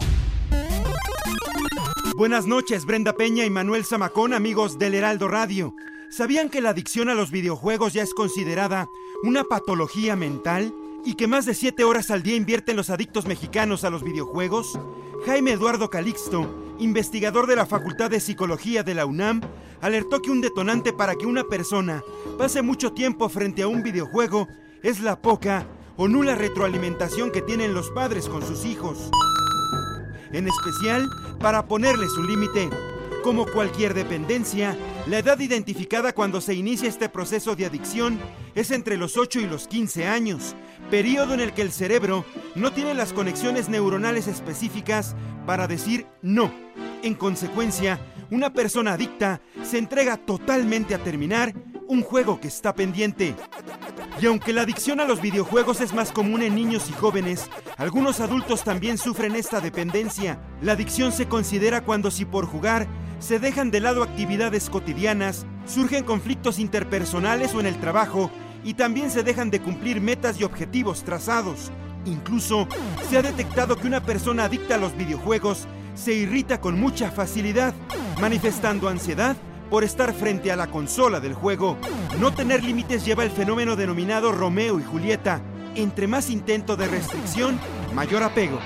Buenas 2.16 2.46
noches, 2.46 2.86
Brenda 2.86 3.14
Peña 3.14 3.44
y 3.44 3.50
Manuel 3.50 3.84
Zamacón, 3.86 4.34
amigos 4.34 4.78
del 4.78 4.94
Heraldo 4.94 5.28
Radio. 5.28 5.74
¿Sabían 6.12 6.50
que 6.50 6.62
la 6.62 6.70
adicción 6.70 7.10
a 7.10 7.16
los 7.16 7.32
videojuegos 7.32 7.94
ya 7.94 8.04
es 8.04 8.14
considerada 8.14 8.88
una 9.24 9.44
patología 9.44 10.16
mental? 10.16 10.72
¿Y 11.04 11.16
que 11.16 11.28
más 11.28 11.46
de 11.46 11.56
7 11.56 11.84
horas 11.84 12.12
al 12.12 12.22
día 12.22 12.36
invierten 12.36 12.78
los 12.78 12.92
adictos 12.92 13.26
mexicanos 13.26 13.84
a 13.84 13.90
los 13.90 14.04
videojuegos? 14.04 14.80
Jaime 15.26 15.52
Eduardo 15.54 15.90
Calixto, 15.90 16.65
investigador 16.80 17.48
de 17.48 17.56
la 17.56 17.66
Facultad 17.66 18.10
de 18.10 18.20
Psicología 18.20 18.84
de 18.84 18.96
la 18.96 19.06
UNAM, 19.06 19.42
alertó 19.82 20.22
que 20.22 20.32
un 20.32 20.42
detonante 20.42 20.94
para 20.94 21.16
que 21.16 21.26
una 21.26 21.44
persona 21.44 22.04
pase 22.38 22.62
mucho 22.62 22.94
tiempo 22.94 23.30
frente 23.30 23.64
a 23.64 23.68
un 23.68 23.84
videojuego 23.84 24.48
es 24.84 25.00
la 25.00 25.22
poca 25.22 25.68
o 25.98 26.08
nula 26.08 26.36
retroalimentación 26.36 27.32
que 27.32 27.42
tienen 27.42 27.74
los 27.74 27.90
padres 27.92 28.28
con 28.28 28.46
sus 28.46 28.66
hijos 28.66 29.12
en 30.36 30.48
especial 30.48 31.10
para 31.40 31.68
ponerles 31.68 32.12
un 32.18 32.28
límite. 32.28 32.70
Como 33.24 33.46
cualquier 33.48 33.94
dependencia, 33.94 34.78
la 35.08 35.20
edad 35.20 35.40
identificada 35.40 36.14
cuando 36.14 36.42
se 36.42 36.54
inicia 36.54 36.90
este 36.90 37.10
proceso 37.10 37.56
de 37.56 37.66
adicción 37.66 38.20
es 38.54 38.70
entre 38.72 38.98
los 38.98 39.18
8 39.18 39.40
y 39.40 39.48
los 39.48 39.68
15 39.68 40.08
años, 40.08 40.56
periodo 40.90 41.34
en 41.34 41.40
el 41.40 41.54
que 41.54 41.62
el 41.62 41.72
cerebro 41.72 42.26
no 42.56 42.72
tiene 42.72 42.94
las 42.94 43.14
conexiones 43.14 43.70
neuronales 43.70 44.28
específicas 44.28 45.16
para 45.46 45.68
decir 45.68 46.06
no. 46.22 46.52
En 47.04 47.14
consecuencia, 47.16 48.00
una 48.32 48.52
persona 48.54 48.94
adicta 48.94 49.42
se 49.64 49.78
entrega 49.78 50.18
totalmente 50.18 50.96
a 50.96 51.00
terminar 51.00 51.54
un 51.88 52.02
juego 52.02 52.40
que 52.40 52.48
está 52.48 52.74
pendiente. 52.74 53.36
Y 54.22 54.26
aunque 54.28 54.54
la 54.54 54.62
adicción 54.62 55.00
a 55.00 55.06
los 55.06 55.22
videojuegos 55.22 55.82
es 55.82 55.94
más 55.94 56.12
común 56.12 56.42
en 56.42 56.56
niños 56.56 56.90
y 56.90 56.94
jóvenes, 56.94 57.50
algunos 57.78 58.20
adultos 58.22 58.64
también 58.64 58.98
sufren 58.98 59.36
esta 59.36 59.60
dependencia. 59.60 60.40
La 60.62 60.72
adicción 60.72 61.12
se 61.12 61.28
considera 61.28 61.82
cuando 61.82 62.12
si 62.12 62.26
por 62.26 62.46
jugar 62.46 62.88
se 63.20 63.40
dejan 63.40 63.72
de 63.72 63.82
lado 63.82 64.04
actividades 64.04 64.70
cotidianas, 64.70 65.46
surgen 65.66 66.04
conflictos 66.04 66.60
interpersonales 66.60 67.54
o 67.54 67.60
en 67.60 67.66
el 67.66 67.80
trabajo 67.80 68.32
y 68.66 68.74
también 68.74 69.12
se 69.12 69.24
dejan 69.24 69.52
de 69.52 69.62
cumplir 69.62 70.02
metas 70.02 70.42
y 70.42 70.44
objetivos 70.44 71.04
trazados. 71.04 71.72
Incluso 72.06 72.68
se 73.10 73.18
ha 73.18 73.22
detectado 73.22 73.78
que 73.78 73.88
una 73.88 74.02
persona 74.02 74.46
adicta 74.46 74.76
a 74.76 74.80
los 74.80 74.98
videojuegos 74.98 75.68
se 75.94 76.14
irrita 76.14 76.60
con 76.60 76.80
mucha 76.80 77.12
facilidad, 77.12 77.74
manifestando 78.20 78.90
ansiedad 78.90 79.38
por 79.70 79.84
estar 79.84 80.14
frente 80.14 80.52
a 80.52 80.56
la 80.56 80.68
consola 80.68 81.20
del 81.20 81.36
juego. 81.36 81.78
No 82.20 82.34
tener 82.34 82.64
límites 82.64 83.06
lleva 83.06 83.24
el 83.24 83.32
fenómeno 83.32 83.76
denominado 83.76 84.32
Romeo 84.32 84.80
y 84.80 84.84
Julieta. 84.84 85.42
Entre 85.76 86.08
más 86.08 86.30
intento 86.30 86.76
de 86.76 86.88
restricción, 86.88 87.60
mayor 87.94 88.24
apego. 88.24 88.60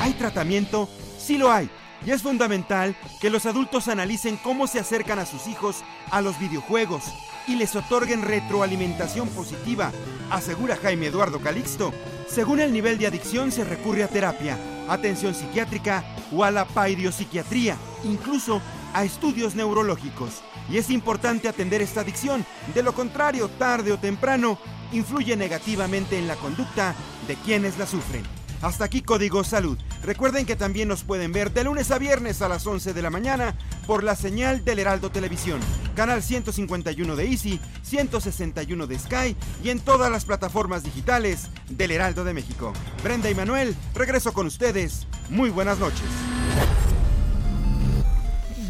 ¿Hay 0.00 0.14
tratamiento? 0.14 0.88
Sí 1.18 1.36
lo 1.36 1.52
hay. 1.52 1.68
Y 2.04 2.12
es 2.12 2.22
fundamental 2.22 2.96
que 3.20 3.30
los 3.30 3.46
adultos 3.46 3.88
analicen 3.88 4.38
cómo 4.38 4.66
se 4.66 4.80
acercan 4.80 5.18
a 5.18 5.26
sus 5.26 5.46
hijos 5.46 5.84
a 6.10 6.20
los 6.20 6.38
videojuegos 6.38 7.04
y 7.46 7.56
les 7.56 7.76
otorguen 7.76 8.22
retroalimentación 8.22 9.28
positiva, 9.28 9.92
asegura 10.30 10.76
Jaime 10.76 11.06
Eduardo 11.06 11.40
Calixto. 11.40 11.92
Según 12.26 12.60
el 12.60 12.72
nivel 12.72 12.96
de 12.98 13.06
adicción 13.06 13.52
se 13.52 13.64
recurre 13.64 14.02
a 14.02 14.08
terapia, 14.08 14.56
atención 14.88 15.34
psiquiátrica 15.34 16.04
o 16.32 16.44
a 16.44 16.50
la 16.50 16.66
psiquiatría, 17.12 17.76
incluso 18.04 18.62
a 18.94 19.04
estudios 19.04 19.54
neurológicos. 19.54 20.42
Y 20.70 20.78
es 20.78 20.90
importante 20.90 21.48
atender 21.48 21.82
esta 21.82 22.00
adicción, 22.00 22.46
de 22.74 22.82
lo 22.82 22.94
contrario, 22.94 23.48
tarde 23.48 23.92
o 23.92 23.98
temprano, 23.98 24.58
influye 24.92 25.36
negativamente 25.36 26.18
en 26.18 26.28
la 26.28 26.36
conducta 26.36 26.94
de 27.26 27.34
quienes 27.36 27.78
la 27.78 27.86
sufren. 27.86 28.39
Hasta 28.62 28.84
aquí 28.84 29.02
Código 29.02 29.44
Salud. 29.44 29.78
Recuerden 30.02 30.46
que 30.46 30.56
también 30.56 30.88
nos 30.88 31.04
pueden 31.04 31.32
ver 31.32 31.52
de 31.52 31.64
lunes 31.64 31.90
a 31.90 31.98
viernes 31.98 32.42
a 32.42 32.48
las 32.48 32.66
11 32.66 32.92
de 32.92 33.02
la 33.02 33.10
mañana 33.10 33.54
por 33.86 34.04
la 34.04 34.16
señal 34.16 34.64
del 34.64 34.78
Heraldo 34.78 35.10
Televisión, 35.10 35.60
canal 35.94 36.22
151 36.22 37.16
de 37.16 37.26
Easy, 37.26 37.60
161 37.82 38.86
de 38.86 38.98
Sky 38.98 39.36
y 39.64 39.70
en 39.70 39.80
todas 39.80 40.10
las 40.10 40.24
plataformas 40.24 40.82
digitales 40.82 41.48
del 41.68 41.90
Heraldo 41.90 42.24
de 42.24 42.34
México. 42.34 42.72
Brenda 43.02 43.30
y 43.30 43.34
Manuel, 43.34 43.74
regreso 43.94 44.32
con 44.32 44.46
ustedes. 44.46 45.06
Muy 45.28 45.50
buenas 45.50 45.78
noches. 45.78 46.08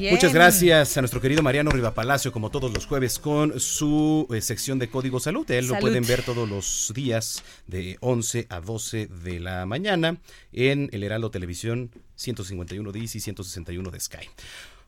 Bien. 0.00 0.14
Muchas 0.14 0.32
gracias 0.32 0.96
a 0.96 1.02
nuestro 1.02 1.20
querido 1.20 1.42
Mariano 1.42 1.70
Rivapalacio, 1.70 2.32
como 2.32 2.48
todos 2.50 2.72
los 2.72 2.86
jueves, 2.86 3.18
con 3.18 3.60
su 3.60 4.26
eh, 4.32 4.40
sección 4.40 4.78
de 4.78 4.88
Código 4.88 5.20
Salud. 5.20 5.48
Él 5.50 5.66
lo 5.66 5.78
pueden 5.78 6.06
ver 6.06 6.22
todos 6.22 6.48
los 6.48 6.90
días 6.94 7.44
de 7.66 7.98
11 8.00 8.46
a 8.48 8.60
12 8.60 9.08
de 9.08 9.40
la 9.40 9.66
mañana 9.66 10.16
en 10.54 10.88
el 10.92 11.02
Heraldo 11.02 11.30
Televisión 11.30 11.90
151 12.16 12.92
de 12.92 12.98
Easy, 12.98 13.20
161 13.20 13.90
de 13.90 14.00
Sky. 14.00 14.26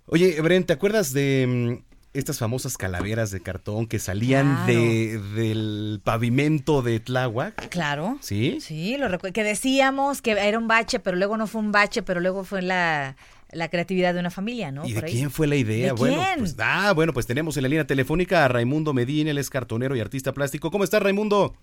Oye, 0.07 0.41
Bren, 0.41 0.65
¿te 0.65 0.73
acuerdas 0.73 1.13
de 1.13 1.47
mm, 1.47 1.93
estas 2.15 2.39
famosas 2.39 2.79
calaveras 2.79 3.31
de 3.31 3.41
cartón 3.41 3.87
que 3.87 3.99
salían 3.99 4.65
Claro. 4.65 4.73
de, 4.73 5.19
del 5.35 6.01
pavimento 6.03 6.81
de 6.81 7.01
Tláhuac? 7.01 7.69
Claro. 7.69 8.17
¿Sí? 8.23 8.59
Sí, 8.63 8.97
lo 8.97 9.09
recuerdo. 9.09 9.35
Que 9.35 9.45
decíamos 9.45 10.23
que 10.23 10.33
era 10.33 10.59
un 10.59 10.69
bache, 10.69 11.01
pero 11.01 11.19
luego 11.19 11.37
no 11.37 11.47
fue 11.47 11.61
un 11.61 11.71
bache, 11.71 12.03
pero 12.03 12.21
luego 12.21 12.45
fue 12.45 12.63
la, 12.63 13.17
la 13.53 13.69
creatividad 13.69 14.15
de 14.15 14.21
una 14.21 14.31
familia, 14.31 14.73
¿no? 14.73 14.87
¿Y 14.87 14.93
de 14.93 15.03
quién 15.03 15.31
fue 15.31 15.47
la 15.47 15.57
idea? 15.57 15.89
¿De 15.89 15.93
bueno, 15.93 16.17
quién? 16.17 16.39
pues, 16.39 16.57
ah, 16.59 16.93
bueno, 16.95 17.13
pues 17.13 17.27
tenemos 17.27 17.57
en 17.57 17.63
la 17.63 17.69
línea 17.69 17.87
telefónica 17.87 18.45
a 18.45 18.49
Raimundo 18.49 18.93
Medina, 18.95 19.31
él 19.31 19.39
es 19.39 19.51
cartonero 19.51 19.95
y 19.95 20.01
artista 20.01 20.33
plástico. 20.33 20.71
¿Cómo 20.71 20.85
estás, 20.85 21.03
Raimundo? 21.03 21.55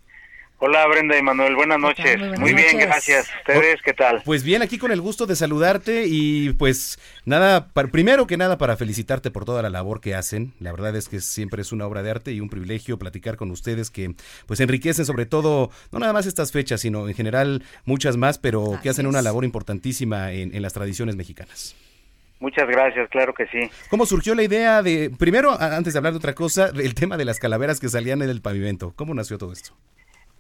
Hola 0.62 0.86
Brenda 0.88 1.18
y 1.18 1.24
Manuel, 1.24 1.56
buenas 1.56 1.80
noches. 1.80 2.20
Muy 2.38 2.54
bien, 2.54 2.74
noches. 2.74 2.86
gracias. 2.86 3.30
¿Ustedes 3.48 3.82
qué 3.82 3.94
tal? 3.94 4.22
Pues 4.26 4.44
bien, 4.44 4.62
aquí 4.62 4.78
con 4.78 4.92
el 4.92 5.00
gusto 5.00 5.26
de 5.26 5.38
saludarte 5.38 6.04
y 6.06 6.52
pues 6.52 7.00
nada, 7.24 7.70
primero 7.70 8.28
que 8.28 8.36
nada 8.36 8.58
para 8.58 8.76
felicitarte 8.76 9.32
por 9.32 9.46
toda 9.46 9.62
la 9.62 9.70
labor 9.70 10.02
que 10.02 10.16
hacen. 10.16 10.54
La 10.60 10.74
verdad 10.74 10.94
es 10.98 11.08
que 11.08 11.22
siempre 11.22 11.62
es 11.62 11.72
una 11.72 11.88
obra 11.88 12.04
de 12.04 12.12
arte 12.12 12.34
y 12.34 12.42
un 12.42 12.50
privilegio 12.50 13.00
platicar 13.00 13.38
con 13.38 13.52
ustedes 13.52 13.90
que 13.90 14.16
pues 14.48 14.60
enriquecen 14.60 15.06
sobre 15.06 15.26
todo, 15.26 15.72
no 15.94 16.00
nada 16.00 16.12
más 16.12 16.26
estas 16.26 16.52
fechas, 16.52 16.82
sino 16.82 17.08
en 17.08 17.16
general 17.16 17.64
muchas 17.86 18.18
más, 18.18 18.38
pero 18.38 18.82
que 18.84 18.90
hacen 18.90 19.08
una 19.08 19.22
labor 19.22 19.46
importantísima 19.46 20.34
en, 20.34 20.54
en 20.54 20.62
las 20.62 20.74
tradiciones 20.74 21.16
mexicanas. 21.16 21.74
Muchas 22.42 22.68
gracias, 22.68 23.10
claro 23.10 23.34
que 23.34 23.48
sí. 23.48 23.70
¿Cómo 23.90 24.06
surgió 24.06 24.36
la 24.36 24.44
idea 24.44 24.82
de, 24.82 25.10
primero, 25.18 25.60
antes 25.60 25.94
de 25.94 26.00
hablar 26.00 26.14
de 26.14 26.18
otra 26.18 26.36
cosa, 26.36 26.72
del 26.72 26.96
tema 26.96 27.16
de 27.16 27.26
las 27.26 27.40
calaveras 27.40 27.80
que 27.80 27.88
salían 27.88 28.22
en 28.22 28.30
el 28.30 28.42
pavimento? 28.42 28.94
¿Cómo 28.96 29.14
nació 29.14 29.38
todo 29.38 29.54
esto? 29.54 29.74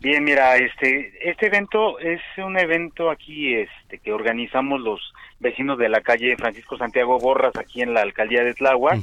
Bien, 0.01 0.23
mira, 0.23 0.55
este 0.55 1.29
este 1.29 1.47
evento 1.47 1.99
es 1.99 2.21
un 2.37 2.57
evento 2.57 3.09
aquí 3.09 3.53
este 3.53 3.97
que 3.97 4.13
organizamos 4.13 4.79
los 4.79 5.13
vecinos 5.39 5.77
de 5.77 5.89
la 5.89 5.99
calle 5.99 6.37
Francisco 6.37 6.77
Santiago 6.77 7.19
Borras 7.19 7.55
aquí 7.57 7.81
en 7.81 7.93
la 7.93 8.01
alcaldía 8.01 8.43
de 8.43 8.53
Tláhuac. 8.53 8.99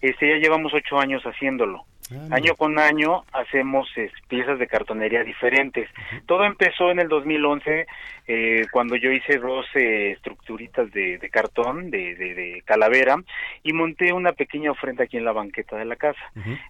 Este 0.00 0.28
ya 0.28 0.36
llevamos 0.36 0.74
ocho 0.74 0.98
años 0.98 1.22
haciéndolo. 1.22 1.84
Año 2.30 2.54
con 2.56 2.78
año 2.78 3.24
hacemos 3.32 3.88
es, 3.96 4.12
piezas 4.28 4.58
de 4.58 4.66
cartonería 4.66 5.24
diferentes. 5.24 5.88
Todo 6.26 6.44
empezó 6.44 6.90
en 6.90 7.00
el 7.00 7.08
2011 7.08 7.86
eh, 8.28 8.66
cuando 8.72 8.96
yo 8.96 9.10
hice 9.10 9.38
dos 9.38 9.66
eh, 9.74 10.12
estructuritas 10.12 10.90
de, 10.92 11.18
de 11.18 11.30
cartón, 11.30 11.90
de, 11.90 12.14
de- 12.16 12.34
de 12.34 12.62
calavera, 12.64 13.16
y 13.62 13.72
monté 13.72 14.12
una 14.12 14.32
pequeña 14.32 14.70
ofrenda 14.72 15.04
aquí 15.04 15.16
en 15.16 15.24
la 15.24 15.32
banqueta 15.32 15.76
de 15.76 15.84
la 15.84 15.96
casa. 15.96 16.20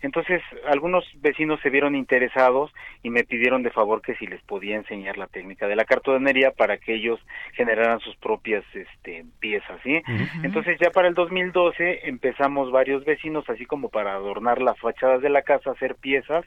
Entonces, 0.03 0.43
algunos 0.66 1.05
vecinos 1.20 1.61
se 1.62 1.70
vieron 1.70 1.95
interesados 1.97 2.72
y 3.03 3.11
me 3.11 3.24
pidieron 3.24 3.62
de 3.62 3.70
favor 3.70 4.03
que 4.03 4.14
si 4.16 4.26
les 4.26 4.41
podía 4.43 4.76
enseñar 4.76 5.16
la 5.18 5.26
técnica 5.26 5.66
de 5.66 5.76
la 5.76 5.84
cartonería 5.84 6.51
para 6.53 6.78
que 6.78 6.95
ellos 6.95 7.20
generaran 7.55 8.01
sus 8.01 8.16
propias 8.16 8.64
este, 8.74 9.24
piezas, 9.41 9.80
¿sí? 9.82 10.03
Entonces, 10.43 10.78
ya 10.80 10.91
para 10.91 11.09
el 11.09 11.14
2012 11.14 12.09
empezamos 12.09 12.70
varios 12.70 13.05
vecinos, 13.05 13.49
así 13.49 13.64
como 13.66 13.89
para 13.89 14.12
adornar 14.14 14.61
las 14.61 14.78
fachadas 14.78 15.22
de 15.22 15.26
la 15.31 15.43
casa, 15.43 15.70
hacer 15.70 15.95
piezas, 15.97 16.45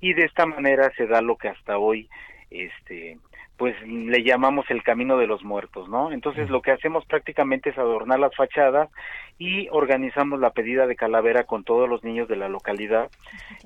y 0.00 0.14
de 0.14 0.24
esta 0.24 0.46
manera 0.46 0.92
se 0.96 1.06
da 1.06 1.20
lo 1.20 1.36
que 1.36 1.48
hasta 1.48 1.78
hoy, 1.78 2.08
este, 2.50 3.18
pues 3.56 3.74
le 3.86 4.22
llamamos 4.22 4.66
el 4.70 4.82
camino 4.82 5.16
de 5.16 5.26
los 5.26 5.42
muertos, 5.42 5.88
¿no? 5.88 6.12
Entonces 6.12 6.50
lo 6.50 6.60
que 6.60 6.72
hacemos 6.72 7.04
prácticamente 7.06 7.70
es 7.70 7.78
adornar 7.78 8.18
las 8.18 8.34
fachadas 8.36 8.90
y 9.38 9.68
organizamos 9.70 10.40
la 10.40 10.50
pedida 10.50 10.86
de 10.86 10.96
calavera 10.96 11.44
con 11.44 11.64
todos 11.64 11.88
los 11.88 12.04
niños 12.04 12.28
de 12.28 12.36
la 12.36 12.48
localidad, 12.48 13.10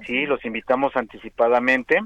sí, 0.07 0.27
los 0.27 0.45
invitamos 0.45 0.97
anticipadamente 0.97 2.01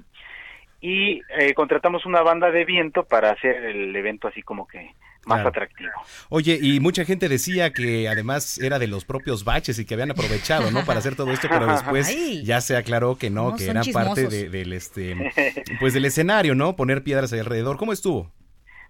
y 0.86 1.22
eh, 1.38 1.54
contratamos 1.54 2.04
una 2.04 2.20
banda 2.20 2.50
de 2.50 2.66
viento 2.66 3.04
para 3.04 3.30
hacer 3.30 3.56
el 3.64 3.96
evento 3.96 4.28
así 4.28 4.42
como 4.42 4.66
que 4.66 4.78
más 5.24 5.36
Claro. 5.38 5.48
atractivo. 5.48 5.90
Oye, 6.28 6.58
y 6.60 6.80
mucha 6.80 7.06
gente 7.06 7.30
decía 7.30 7.72
que 7.72 8.06
además 8.08 8.58
era 8.58 8.78
de 8.78 8.86
los 8.86 9.06
propios 9.06 9.42
baches 9.44 9.78
y 9.78 9.86
que 9.86 9.94
habían 9.94 10.10
aprovechado, 10.10 10.70
¿no? 10.70 10.84
Para 10.84 10.98
hacer 10.98 11.16
todo 11.16 11.32
esto, 11.32 11.48
pero 11.48 11.66
después 11.72 12.08
Ay. 12.08 12.44
ya 12.44 12.60
se 12.60 12.76
aclaró 12.76 13.16
que 13.16 13.30
no, 13.30 13.52
No, 13.52 13.56
que 13.56 13.64
eran 13.64 13.86
parte 13.94 14.28
de- 14.28 14.50
del 14.50 14.74
este, 14.74 15.16
pues 15.80 15.94
del 15.94 16.04
escenario, 16.04 16.54
¿no? 16.54 16.76
Poner 16.76 17.02
piedras 17.02 17.32
ahí 17.32 17.40
alrededor. 17.40 17.78
¿Cómo 17.78 17.94
estuvo? 17.94 18.30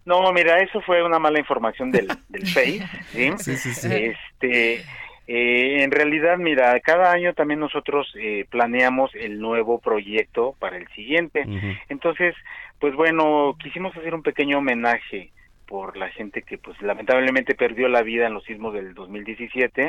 No, 0.05 0.33
mira, 0.33 0.59
eso 0.59 0.81
fue 0.81 1.05
una 1.05 1.21
mala 1.21 1.39
información 1.39 1.93
del, 1.93 2.09
del 2.29 2.47
Face, 2.49 2.83
¿sí? 3.13 3.31
Sí, 3.39 3.57
sí, 3.57 3.73
sí. 3.73 3.89
Este, 3.93 4.85
eh, 5.27 5.83
en 5.83 5.91
realidad, 5.91 6.37
mira, 6.39 6.79
cada 6.81 7.13
año 7.13 7.33
también 7.33 7.61
nosotros 7.61 8.13
eh, 8.19 8.45
planeamos 8.51 9.15
el 9.15 9.41
nuevo 9.41 9.79
proyecto 9.79 10.55
para 10.59 10.77
el 10.77 10.87
siguiente. 10.89 11.47
Entonces, 11.89 12.35
pues 12.79 12.95
bueno, 12.95 13.57
quisimos 13.63 13.97
hacer 13.97 14.15
un 14.15 14.23
pequeño 14.23 14.59
homenaje 14.59 15.31
por 15.67 15.97
la 15.97 16.11
gente 16.11 16.43
que 16.43 16.59
pues 16.59 16.81
lamentablemente 16.83 17.55
perdió 17.55 17.89
la 17.89 18.03
vida 18.03 18.27
en 18.27 18.35
los 18.35 18.45
sismos 18.45 18.75
del 18.75 18.93
2017 18.93 19.89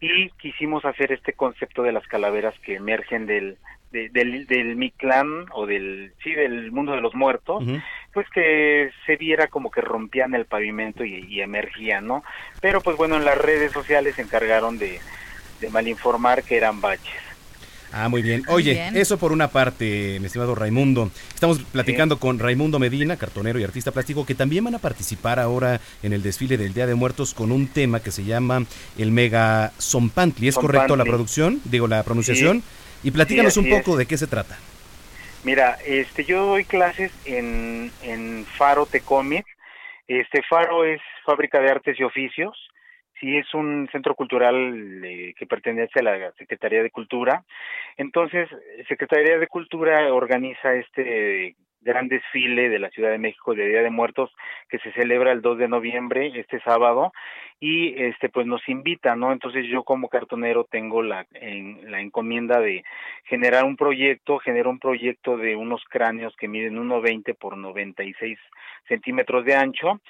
y 0.00 0.30
quisimos 0.30 0.84
hacer 0.84 1.12
este 1.12 1.32
concepto 1.32 1.84
de 1.84 1.92
las 1.92 2.06
calaveras 2.08 2.58
que 2.60 2.74
emergen 2.74 3.26
del 3.26 3.56
de- 3.92 4.08
del 4.08 4.46
del 4.46 4.74
Mictlán 4.76 5.46
o 5.52 5.66
del 5.66 6.12
sí 6.24 6.32
del 6.32 6.72
mundo 6.72 6.92
de 6.92 7.00
los 7.00 7.14
muertos 7.14 7.62
pues 8.12 8.26
que 8.34 8.90
se 9.06 9.16
viera 9.16 9.46
como 9.48 9.70
que 9.70 9.80
rompían 9.80 10.34
el 10.34 10.46
pavimento 10.46 11.04
y, 11.04 11.26
y 11.28 11.40
emergían 11.40 12.06
no 12.06 12.24
pero 12.60 12.80
pues 12.80 12.96
bueno 12.96 13.16
en 13.16 13.24
las 13.24 13.38
redes 13.38 13.70
sociales 13.72 14.16
se 14.16 14.22
encargaron 14.22 14.78
de 14.78 14.98
de 15.60 15.70
malinformar 15.70 16.42
que 16.42 16.56
eran 16.56 16.80
baches 16.80 17.12
Ah, 17.94 18.08
muy 18.08 18.22
bien. 18.22 18.42
Oye, 18.48 18.72
bien. 18.72 18.96
eso 18.96 19.18
por 19.18 19.32
una 19.32 19.48
parte, 19.48 20.16
mi 20.18 20.24
estimado 20.24 20.54
Raimundo. 20.54 21.10
Estamos 21.34 21.58
platicando 21.62 22.18
con 22.18 22.38
Raimundo 22.38 22.78
Medina, 22.78 23.18
cartonero 23.18 23.58
y 23.60 23.64
artista 23.64 23.92
plástico, 23.92 24.24
que 24.24 24.34
también 24.34 24.64
van 24.64 24.74
a 24.74 24.78
participar 24.78 25.38
ahora 25.38 25.78
en 26.02 26.14
el 26.14 26.22
desfile 26.22 26.56
del 26.56 26.72
Día 26.72 26.86
de 26.86 26.94
Muertos 26.94 27.34
con 27.34 27.52
un 27.52 27.66
tema 27.68 28.00
que 28.00 28.10
se 28.10 28.24
llama 28.24 28.64
el 28.96 29.10
Mega 29.12 29.72
Zompantli. 29.78 30.48
¿Es 30.48 30.54
correcto 30.54 30.96
la 30.96 31.04
Zompantli. 31.04 31.10
producción? 31.10 31.60
Digo, 31.66 31.86
la 31.86 32.02
pronunciación. 32.02 32.62
Y 33.02 33.10
platícanos 33.10 33.54
Sí, 33.54 33.60
un 33.60 33.70
poco 33.70 33.96
de 33.96 34.06
qué 34.06 34.16
se 34.16 34.26
trata. 34.26 34.58
Mira, 35.44 35.76
este, 35.84 36.24
yo 36.24 36.46
doy 36.46 36.64
clases 36.64 37.12
en, 37.26 37.90
en 38.02 38.44
Faro 38.44 38.86
Tecomics. 38.86 39.50
Este 40.06 40.42
Faro 40.48 40.84
es 40.84 41.00
fábrica 41.24 41.60
de 41.60 41.70
artes 41.70 41.98
y 41.98 42.04
oficios. 42.04 42.56
Sí, 43.18 43.36
es 43.36 43.52
un 43.54 43.88
centro 43.92 44.14
cultural 44.14 45.04
eh, 45.04 45.34
que 45.38 45.46
pertenece 45.46 46.00
a 46.00 46.02
la 46.02 46.32
Secretaría 46.32 46.82
de 46.82 46.90
Cultura. 46.90 47.44
Entonces, 47.96 48.48
Secretaría 48.88 49.38
de 49.38 49.46
Cultura 49.46 50.12
organiza 50.12 50.74
este 50.74 51.56
gran 51.80 52.08
desfile 52.08 52.68
de 52.68 52.78
la 52.78 52.90
Ciudad 52.90 53.10
de 53.10 53.18
México 53.18 53.54
de 53.54 53.68
Día 53.68 53.82
de 53.82 53.90
Muertos 53.90 54.30
que 54.68 54.78
se 54.78 54.92
celebra 54.92 55.32
el 55.32 55.42
2 55.42 55.58
de 55.58 55.68
noviembre, 55.68 56.32
este 56.34 56.60
sábado, 56.60 57.12
y 57.64 57.94
este 58.02 58.28
pues 58.28 58.44
nos 58.44 58.68
invita, 58.68 59.14
¿no? 59.14 59.30
Entonces 59.30 59.66
yo 59.68 59.84
como 59.84 60.08
cartonero 60.08 60.64
tengo 60.64 61.00
la 61.00 61.28
en, 61.32 61.92
la 61.92 62.00
encomienda 62.00 62.58
de 62.58 62.82
generar 63.26 63.62
un 63.62 63.76
proyecto, 63.76 64.40
genero 64.40 64.68
un 64.68 64.80
proyecto 64.80 65.36
de 65.36 65.54
unos 65.54 65.80
cráneos 65.88 66.34
que 66.36 66.48
miden 66.48 66.76
1.20 66.76 67.36
por 67.38 67.56
96 67.56 68.36
centímetros 68.88 69.44
de 69.44 69.54
ancho 69.54 70.00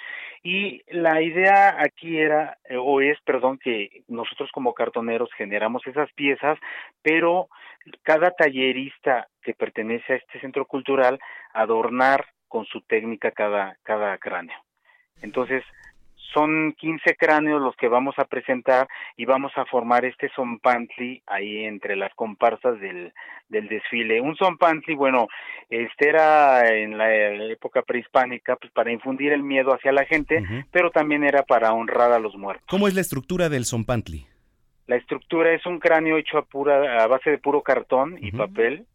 y 0.43 0.81
la 0.89 1.21
idea 1.21 1.77
aquí 1.79 2.17
era 2.17 2.57
eh, 2.65 2.79
o 2.79 3.03
es, 3.03 3.21
perdón, 3.21 3.59
que 3.59 4.03
nosotros 4.09 4.51
como 4.51 4.73
cartoneros 4.73 5.29
generamos 5.37 5.87
esas 5.87 6.11
piezas, 6.15 6.59
pero 7.03 7.49
cada 8.03 8.31
tallerista 8.31 9.29
que 9.43 9.53
pertenece 9.53 10.15
a 10.15 10.17
este 10.17 10.41
centro 10.41 10.65
cultural 10.65 11.21
adornar 11.53 12.25
con 12.49 12.65
su 12.65 12.81
técnica 12.81 13.31
cada 13.31 13.77
cada 13.83 14.17
cráneo. 14.17 14.57
Entonces, 15.21 15.63
son 16.33 16.73
15 16.73 17.17
cráneos 17.17 17.61
los 17.61 17.77
que 17.77 17.89
vamos 17.89 18.15
a 18.19 18.25
presentar 18.25 18.89
y 19.17 19.25
vamos 19.25 19.53
a 19.57 19.65
formar 19.67 20.05
este 20.05 20.31
zompantli 20.35 21.23
ahí 21.27 21.65
entre 21.65 21.97
las 21.97 22.15
comparsas 22.15 22.81
del, 22.81 23.13
del 23.49 23.69
desfile. 23.69 24.21
Un 24.21 24.37
zompantli, 24.37 24.95
bueno, 24.95 25.29
este 25.71 26.09
era 26.09 26.69
en 26.69 26.99
la 26.99 27.15
época 27.15 27.83
prehispánica 27.83 28.57
pues 28.57 28.73
para 28.73 28.93
infundir 28.93 29.33
el 29.33 29.43
miedo 29.43 29.73
hacia 29.73 29.93
la 29.93 30.05
gente, 30.05 30.43
pero 30.71 30.91
también 30.91 31.25
era 31.25 31.43
para 31.43 31.73
honrar 31.73 32.13
a 32.13 32.19
los 32.19 32.35
muertos. 32.37 32.67
¿Cómo 32.69 32.89
es 32.89 32.95
la 32.95 33.01
estructura 33.01 33.49
del 33.49 33.65
Zompantli? 33.65 34.27
La 34.87 34.97
estructura 34.97 35.53
es 35.53 35.65
un 35.65 35.79
cráneo 35.79 36.19
hecho 36.19 36.39
a 36.39 36.45
pura 36.45 37.03
a 37.03 37.07
base 37.07 37.31
de 37.31 37.39
puro 37.39 37.63
cartón 37.63 38.19
y 38.21 38.33
papel, 38.33 38.87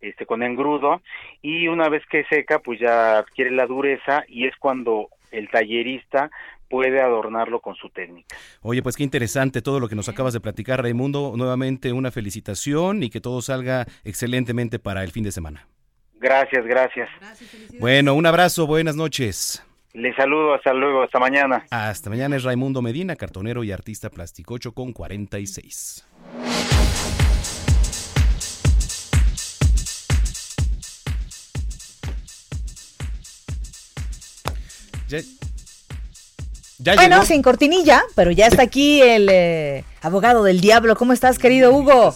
este 0.00 0.26
con 0.26 0.42
engrudo 0.42 1.00
y 1.40 1.68
una 1.68 1.88
vez 1.88 2.04
que 2.10 2.24
seca 2.24 2.58
pues 2.58 2.80
ya 2.80 3.18
adquiere 3.18 3.50
la 3.50 3.66
dureza 3.66 4.24
y 4.28 4.46
es 4.46 4.56
cuando 4.56 5.08
el 5.30 5.48
tallerista 5.48 6.30
puede 6.68 7.00
adornarlo 7.00 7.60
con 7.60 7.74
su 7.74 7.90
técnica. 7.90 8.36
Oye, 8.62 8.82
pues 8.82 8.96
qué 8.96 9.02
interesante 9.02 9.62
todo 9.62 9.80
lo 9.80 9.88
que 9.88 9.94
nos 9.94 10.08
acabas 10.08 10.32
de 10.32 10.40
platicar, 10.40 10.82
Raimundo. 10.82 11.34
Nuevamente 11.36 11.92
una 11.92 12.10
felicitación 12.10 13.02
y 13.02 13.10
que 13.10 13.20
todo 13.20 13.42
salga 13.42 13.86
excelentemente 14.04 14.78
para 14.78 15.02
el 15.04 15.10
fin 15.10 15.24
de 15.24 15.32
semana. 15.32 15.68
Gracias, 16.18 16.64
gracias. 16.66 17.08
Bueno, 17.78 18.14
un 18.14 18.26
abrazo, 18.26 18.66
buenas 18.66 18.96
noches. 18.96 19.62
Les 19.92 20.14
saludo, 20.14 20.54
hasta 20.54 20.74
luego, 20.74 21.02
hasta 21.02 21.18
mañana. 21.18 21.64
Hasta 21.70 22.10
mañana 22.10 22.36
es 22.36 22.44
Raimundo 22.44 22.82
Medina, 22.82 23.16
cartonero 23.16 23.64
y 23.64 23.72
artista 23.72 24.10
plasticocho 24.10 24.72
con 24.72 24.92
46. 24.92 26.06
Ya, 35.08 35.18
ya 36.78 36.94
bueno, 36.94 37.16
llegó. 37.16 37.26
sin 37.26 37.42
cortinilla, 37.42 38.02
pero 38.14 38.30
ya 38.30 38.46
está 38.46 38.62
aquí 38.62 39.00
el 39.02 39.28
eh, 39.30 39.84
abogado 40.02 40.42
del 40.44 40.60
diablo. 40.60 40.96
¿Cómo 40.96 41.12
estás, 41.12 41.38
querido 41.38 41.72
Hugo? 41.72 42.14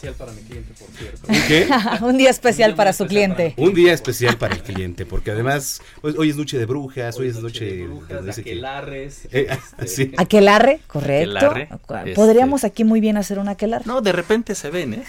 ¿Qué? 1.48 1.66
Un 2.02 2.18
día 2.18 2.30
especial 2.30 2.74
para 2.74 2.92
su 2.92 3.06
cliente. 3.06 3.54
Un 3.56 3.72
día 3.74 3.92
especial 3.92 4.36
para 4.36 4.54
el 4.54 4.62
cliente, 4.62 5.06
porque 5.06 5.30
además 5.30 5.80
pues, 6.02 6.16
hoy 6.18 6.30
es 6.30 6.36
noche 6.36 6.58
de 6.58 6.66
brujas, 6.66 7.16
hoy 7.18 7.28
es 7.28 7.36
noche 7.40 7.64
de, 7.64 7.86
brujas, 7.86 8.34
que- 8.36 8.40
aquelarres, 8.42 9.28
Eh, 9.32 9.46
este, 9.78 9.86
sí. 9.86 10.12
Aquelarre, 10.18 10.80
correcto. 10.86 11.50
Aquelarre, 11.50 12.14
Podríamos 12.14 12.64
aquí 12.64 12.84
muy 12.84 13.00
bien 13.00 13.16
hacer 13.16 13.38
un 13.38 13.48
aquelarre. 13.48 13.84
No, 13.86 14.00
de 14.02 14.12
repente 14.12 14.54
se 14.54 14.70
ven, 14.70 14.94
¿eh? 14.94 15.02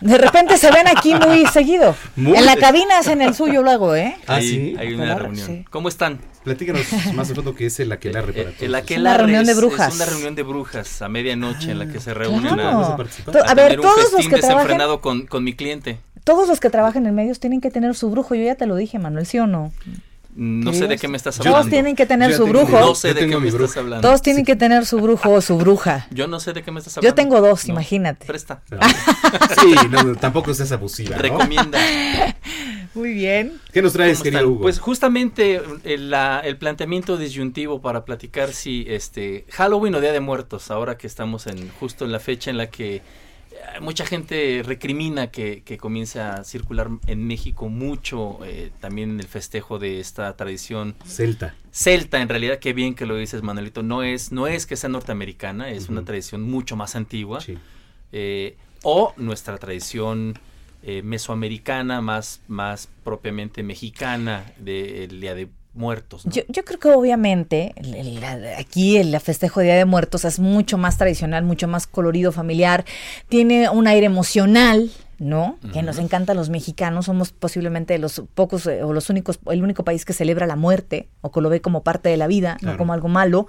De 0.00 0.18
repente 0.18 0.56
se 0.58 0.70
ven 0.70 0.86
aquí 0.88 1.14
muy 1.14 1.46
seguido. 1.46 1.94
Muy 2.16 2.36
en 2.38 2.46
la 2.46 2.56
cabina 2.56 2.98
hacen 2.98 3.20
el 3.22 3.34
suyo 3.34 3.62
luego, 3.62 3.94
¿eh? 3.94 4.16
Ah, 4.26 4.36
Hay- 4.36 4.48
sí. 4.48 4.76
Hay 4.78 4.94
una 4.94 5.14
reunión. 5.16 5.46
sí. 5.46 5.64
¿Cómo 5.70 5.88
están? 5.88 6.18
Platícanos 6.44 6.82
más 7.14 7.30
a 7.30 7.34
fondo 7.34 7.54
qué 7.54 7.66
es 7.66 7.80
el 7.80 7.90
aquelarre 7.92 8.32
para 8.32 8.50
todos. 8.50 8.62
El 8.62 8.74
aquelarre 8.74 9.18
reunión 9.24 9.44
de 9.46 9.52
es- 9.52 9.58
brujas. 9.58 9.88
Es 9.88 9.96
una 9.96 10.06
reunión 10.06 10.34
de 10.34 10.42
brujas 10.44 11.02
a 11.02 11.08
medianoche 11.08 11.72
en 11.72 11.78
la 11.80 11.86
que 11.88 11.98
se 12.00 12.14
reúnen 12.14 12.54
claro. 12.54 12.78
a, 12.78 12.96
¿Vas 12.96 13.50
a 13.50 13.54
ver, 13.54 13.68
tener 13.70 13.80
un 13.80 13.86
todos 13.86 14.12
los 14.12 14.26
que 14.28 14.36
trabajen- 14.36 14.40
desenfrenado 14.40 15.00
con, 15.00 15.26
con 15.26 15.42
mi 15.44 15.54
cliente. 15.54 15.98
Todos 16.24 16.48
los 16.48 16.58
que 16.60 16.70
trabajan 16.70 17.06
en 17.06 17.14
medios 17.14 17.38
tienen 17.40 17.60
que 17.60 17.70
tener 17.70 17.94
su 17.94 18.10
brujo. 18.10 18.34
Yo 18.34 18.42
ya 18.44 18.54
te 18.56 18.66
lo 18.66 18.74
dije, 18.76 18.98
Manuel, 18.98 19.26
¿sí 19.26 19.38
o 19.38 19.46
no? 19.46 19.72
No 20.36 20.72
sé 20.74 20.86
de 20.86 20.98
qué 20.98 21.08
me 21.08 21.16
estás 21.16 21.36
Todos 21.36 21.46
hablando. 21.48 21.70
tienen 21.70 21.96
que 21.96 22.04
tener 22.06 22.30
Yo 22.30 22.36
su 22.36 22.46
brujo. 22.46 22.78
No 22.78 22.94
sé 22.94 23.14
de 23.14 23.26
qué 23.26 23.38
me 23.38 23.48
estás 23.48 23.76
hablando. 23.78 24.06
Todos 24.06 24.20
tienen 24.22 24.44
que 24.44 24.54
tener 24.54 24.84
su 24.84 24.98
brujo 25.00 25.30
o 25.30 25.40
su 25.40 25.56
bruja. 25.56 26.06
Yo 26.10 26.26
no 26.28 26.40
sé 26.40 26.52
de 26.52 26.62
qué 26.62 26.70
me 26.70 26.78
estás 26.80 26.96
hablando. 26.98 27.10
Yo 27.10 27.14
tengo 27.14 27.40
dos, 27.40 27.66
No. 27.66 27.72
imagínate. 27.74 28.26
Presta. 28.26 28.60
Sí, 29.60 29.74
no, 29.90 30.14
tampoco 30.16 30.52
seas 30.54 30.70
abusiva, 30.72 31.16
¿no? 31.16 31.22
Recomienda. 31.22 31.78
Muy 32.94 33.12
bien. 33.12 33.60
¿Qué 33.72 33.82
nos 33.82 33.92
traes, 33.92 34.18
¿Cómo 34.18 34.24
querido 34.24 34.40
están? 34.40 34.52
Hugo? 34.52 34.62
Pues 34.62 34.78
justamente 34.78 35.60
el, 35.84 36.10
la- 36.10 36.40
el 36.40 36.56
planteamiento 36.56 37.16
disyuntivo 37.16 37.80
para 37.80 38.04
platicar 38.04 38.52
si 38.52 38.84
este 38.88 39.44
Halloween 39.50 39.94
o 39.96 40.00
Día 40.00 40.12
de 40.12 40.20
Muertos, 40.20 40.70
ahora 40.70 40.96
que 40.96 41.06
estamos 41.06 41.46
en 41.46 41.68
justo 41.80 42.04
en 42.04 42.12
la 42.12 42.20
fecha 42.20 42.50
en 42.50 42.56
la 42.58 42.68
que 42.68 42.96
eh, 42.96 43.02
mucha 43.80 44.06
gente 44.06 44.62
recrimina 44.64 45.30
que, 45.30 45.62
que 45.62 45.78
comience 45.78 46.20
a 46.20 46.44
circular 46.44 46.88
en 47.06 47.26
México 47.26 47.68
mucho 47.68 48.38
eh, 48.44 48.70
también 48.80 49.18
el 49.20 49.26
festejo 49.26 49.78
de 49.78 50.00
esta 50.00 50.34
tradición 50.36 50.94
Celta. 51.04 51.54
celta 51.70 52.20
en 52.20 52.28
realidad 52.28 52.58
qué 52.58 52.72
bien 52.72 52.94
que 52.94 53.06
lo 53.06 53.16
dices 53.16 53.42
Manuelito 53.42 53.82
no 53.82 54.02
es 54.02 54.32
no 54.32 54.46
es 54.46 54.66
que 54.66 54.76
sea 54.76 54.88
norteamericana 54.88 55.70
es 55.70 55.88
una 55.88 56.04
tradición 56.04 56.42
mucho 56.42 56.76
más 56.76 56.96
antigua 56.96 57.38
eh, 58.12 58.56
o 58.82 59.12
nuestra 59.16 59.58
tradición 59.58 60.38
eh, 60.82 61.02
mesoamericana 61.02 62.00
más 62.00 62.40
más 62.48 62.88
propiamente 63.04 63.62
mexicana 63.62 64.52
del 64.58 65.20
día 65.20 65.34
de 65.34 65.48
muertos 65.76 66.26
¿no? 66.26 66.32
Yo, 66.32 66.42
yo 66.48 66.64
creo 66.64 66.78
que 66.80 66.88
obviamente 66.88 67.72
el- 67.76 68.22
aquí 68.58 68.96
el 68.96 69.18
festejo 69.20 69.60
de 69.60 69.66
Día 69.66 69.76
de 69.76 69.84
Muertos 69.84 70.24
es 70.24 70.38
mucho 70.38 70.78
más 70.78 70.98
tradicional, 70.98 71.44
mucho 71.44 71.68
más 71.68 71.86
colorido, 71.86 72.32
familiar, 72.32 72.84
tiene 73.28 73.68
un 73.68 73.86
aire 73.86 74.06
emocional, 74.06 74.90
¿no? 75.18 75.58
Que 75.72 75.82
nos 75.82 75.98
encanta 75.98 76.32
a 76.32 76.34
los 76.34 76.50
mexicanos, 76.50 77.06
somos 77.06 77.32
posiblemente 77.32 77.98
los 77.98 78.22
pocos 78.34 78.66
eh, 78.66 78.82
o 78.82 78.92
los 78.92 79.08
únicos, 79.10 79.38
el 79.50 79.62
único 79.62 79.84
país 79.84 80.04
que 80.04 80.12
celebra 80.12 80.46
la 80.46 80.56
muerte 80.56 81.08
o 81.22 81.30
que 81.30 81.40
lo 81.40 81.48
ve 81.48 81.60
como 81.60 81.82
parte 81.82 82.08
de 82.08 82.16
la 82.16 82.26
vida, 82.26 82.58
no 82.60 82.76
como 82.76 82.92
algo 82.92 83.08
malo. 83.08 83.46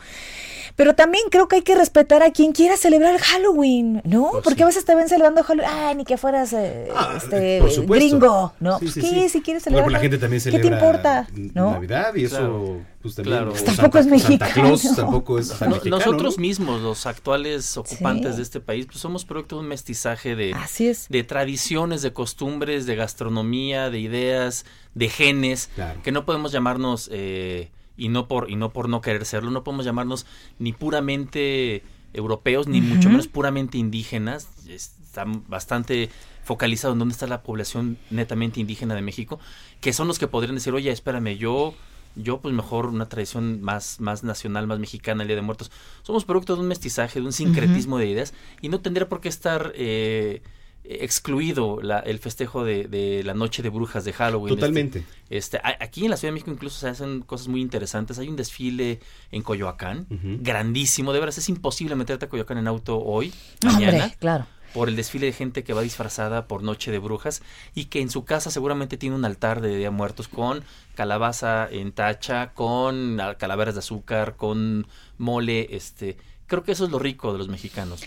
Pero 0.76 0.94
también 0.96 1.24
creo 1.32 1.48
que 1.48 1.58
hay 1.58 1.62
que 1.64 1.76
respetar 1.76 2.22
a 2.24 2.32
quien 2.32 2.52
quiera 2.52 2.78
celebrar 2.78 3.18
Halloween, 3.18 4.02
¿no? 4.06 4.30
Pues 4.32 4.44
Porque 4.44 4.64
a 4.64 4.66
veces 4.68 4.86
te 4.86 4.94
ven 4.96 5.10
celebrando 5.10 5.44
Halloween, 5.44 5.70
ay, 5.74 5.96
ni 5.96 6.06
que 6.06 6.18
fueras 6.18 6.54
eh, 6.54 6.90
este, 7.16 7.60
Por 7.60 7.72
supuesto. 7.72 8.06
gringo, 8.06 8.54
¿no? 8.60 8.78
Sí, 8.80 8.86
Pues, 8.86 8.94
sí, 8.94 9.02
¿Qué? 9.02 9.08
sí. 9.08 9.30
Si 9.30 9.42
quieres 9.42 9.64
Bueno, 9.64 9.78
celebrar 9.78 9.92
la 9.92 10.00
gente 10.00 10.18
también 10.18 10.42
¿Qué 10.44 10.60
te 10.60 10.68
importa? 10.68 11.28
¿no? 11.54 11.72
Navidad 11.72 12.14
y 12.16 12.26
eso. 12.26 12.78
Pues 13.02 13.16
también. 13.16 13.36
Claro. 13.38 13.52
Pues 13.52 13.64
tampoco 13.64 13.98
es 14.00 14.06
Santa 14.06 14.16
mexicano. 14.28 14.54
Claus 14.54 14.96
tampoco 14.96 15.40
es 15.40 15.50
tan 15.58 15.70
No- 15.70 15.76
mexicano, 15.76 15.98
nosotros 16.06 16.38
¿no? 16.38 16.42
mismos, 16.42 16.82
los 16.82 17.06
actuales 17.06 17.78
ocupantes 17.78 18.32
Sí. 18.32 18.38
de 18.38 18.44
este 18.44 18.60
país, 18.60 18.86
pues 18.86 18.98
somos 19.00 19.24
producto 19.26 19.56
de 19.58 19.62
un 19.62 19.68
mestizaje 19.68 20.36
de, 20.36 20.54
Así 20.54 20.88
es. 20.88 21.08
de 21.10 21.24
tradiciones, 21.24 22.02
de 22.02 22.12
costumbres, 22.14 22.86
de 22.86 22.96
gastronomía, 22.96 23.90
de 23.90 24.00
ideas, 24.00 24.66
de 24.96 25.10
genes, 25.10 25.70
Claro. 25.76 26.02
que 26.04 26.12
no 26.12 26.26
podemos 26.26 26.52
llamarnos, 26.52 27.10
eh, 27.12 27.70
y, 27.98 28.10
no 28.10 28.28
por, 28.28 28.50
y 28.50 28.56
no 28.56 28.72
por 28.72 28.90
no 28.90 29.02
querer 29.02 29.26
serlo, 29.26 29.50
no 29.52 29.64
podemos 29.64 29.86
llamarnos 29.86 30.26
ni 30.60 30.74
puramente 30.74 31.84
europeos, 32.14 32.68
ni 32.68 32.82
mucho 32.82 33.10
menos 33.10 33.28
puramente 33.28 33.78
indígenas. 33.78 34.48
Están 34.68 35.44
bastante 35.48 36.10
focalizados 36.44 36.94
en 36.96 37.00
dónde 37.00 37.14
está 37.14 37.28
la 37.28 37.44
población 37.44 37.98
netamente 38.10 38.60
indígena 38.60 38.96
de 38.96 39.02
México, 39.02 39.40
que 39.82 39.94
son 39.94 40.08
los 40.08 40.18
que 40.20 40.28
podrían 40.28 40.56
decir, 40.56 40.74
oye, 40.74 40.90
espérame, 40.92 41.38
yo 41.38 41.74
yo 42.18 42.42
pues 42.42 42.54
mejor 42.54 42.88
una 42.88 43.08
tradición 43.08 43.62
más, 43.62 44.00
más 44.00 44.24
nacional, 44.24 44.68
más 44.68 44.80
mexicana, 44.80 45.22
el 45.24 45.28
Día 45.28 45.36
de 45.36 45.42
Muertos. 45.42 45.72
Somos 46.04 46.26
producto 46.26 46.56
de 46.56 46.62
un 46.62 46.68
mestizaje, 46.68 47.20
de 47.20 47.26
un 47.26 47.34
sincretismo 47.34 47.98
de 47.98 48.08
ideas 48.08 48.34
y 48.62 48.70
no 48.70 48.80
tendría 48.82 49.08
por 49.08 49.22
qué 49.22 49.30
estar 49.30 49.72
eh, 49.76 50.42
excluido 50.90 51.82
la- 51.82 52.00
el 52.00 52.20
festejo 52.20 52.64
de, 52.64 52.86
de 52.88 53.22
la 53.24 53.34
noche 53.34 53.62
de 53.62 53.70
brujas 53.70 54.06
de 54.06 54.14
Halloween. 54.14 54.56
Totalmente. 54.56 55.04
Este, 55.30 55.58
a- 55.58 55.78
aquí 55.82 56.06
en 56.06 56.12
la 56.12 56.18
Ciudad 56.18 56.30
de 56.32 56.34
México 56.36 56.52
incluso 56.52 56.80
se 56.80 56.88
hacen 56.88 57.22
cosas 57.22 57.48
muy 57.50 57.62
interesantes. 57.62 58.18
Hay 58.20 58.30
un 58.30 58.36
desfile 58.38 59.00
en 59.32 59.42
Coyoacán, 59.42 60.08
grandísimo. 60.42 61.14
De 61.14 61.20
veras 61.20 61.38
es 61.38 61.50
imposible 61.50 61.96
meterte 61.96 62.26
a 62.26 62.30
Coyoacán 62.30 62.58
en 62.58 62.68
auto 62.68 63.00
hoy, 63.04 63.34
mañana 63.64 64.04
Hombre, 64.04 64.18
claro. 64.20 64.46
Por 64.74 64.90
el 64.90 64.96
desfile 64.96 65.28
de 65.28 65.34
gente 65.34 65.64
que 65.64 65.74
va 65.74 65.82
disfrazada 65.82 66.48
por 66.48 66.64
Noche 66.64 66.92
de 66.92 67.00
Brujas 67.00 67.42
y 67.76 67.86
que 67.86 68.02
en 68.02 68.10
su 68.10 68.26
casa 68.26 68.52
seguramente 68.52 68.98
tiene 68.98 69.16
un 69.16 69.26
altar 69.26 69.62
de 69.62 69.76
Día 69.76 69.92
Muertos 69.92 70.28
con 70.28 70.64
calabaza 70.96 71.68
en 71.70 71.92
tacha, 71.92 72.54
con 72.54 73.20
calaveras 73.38 73.76
de 73.76 73.80
azúcar, 73.80 74.36
con 74.36 74.88
mole, 75.18 75.76
este, 75.76 76.18
creo 76.48 76.64
que 76.64 76.72
eso 76.72 76.86
es 76.86 76.92
lo 76.92 77.00
rico 77.00 77.32
de 77.32 77.38
los 77.38 77.48
mexicanos. 77.48 78.04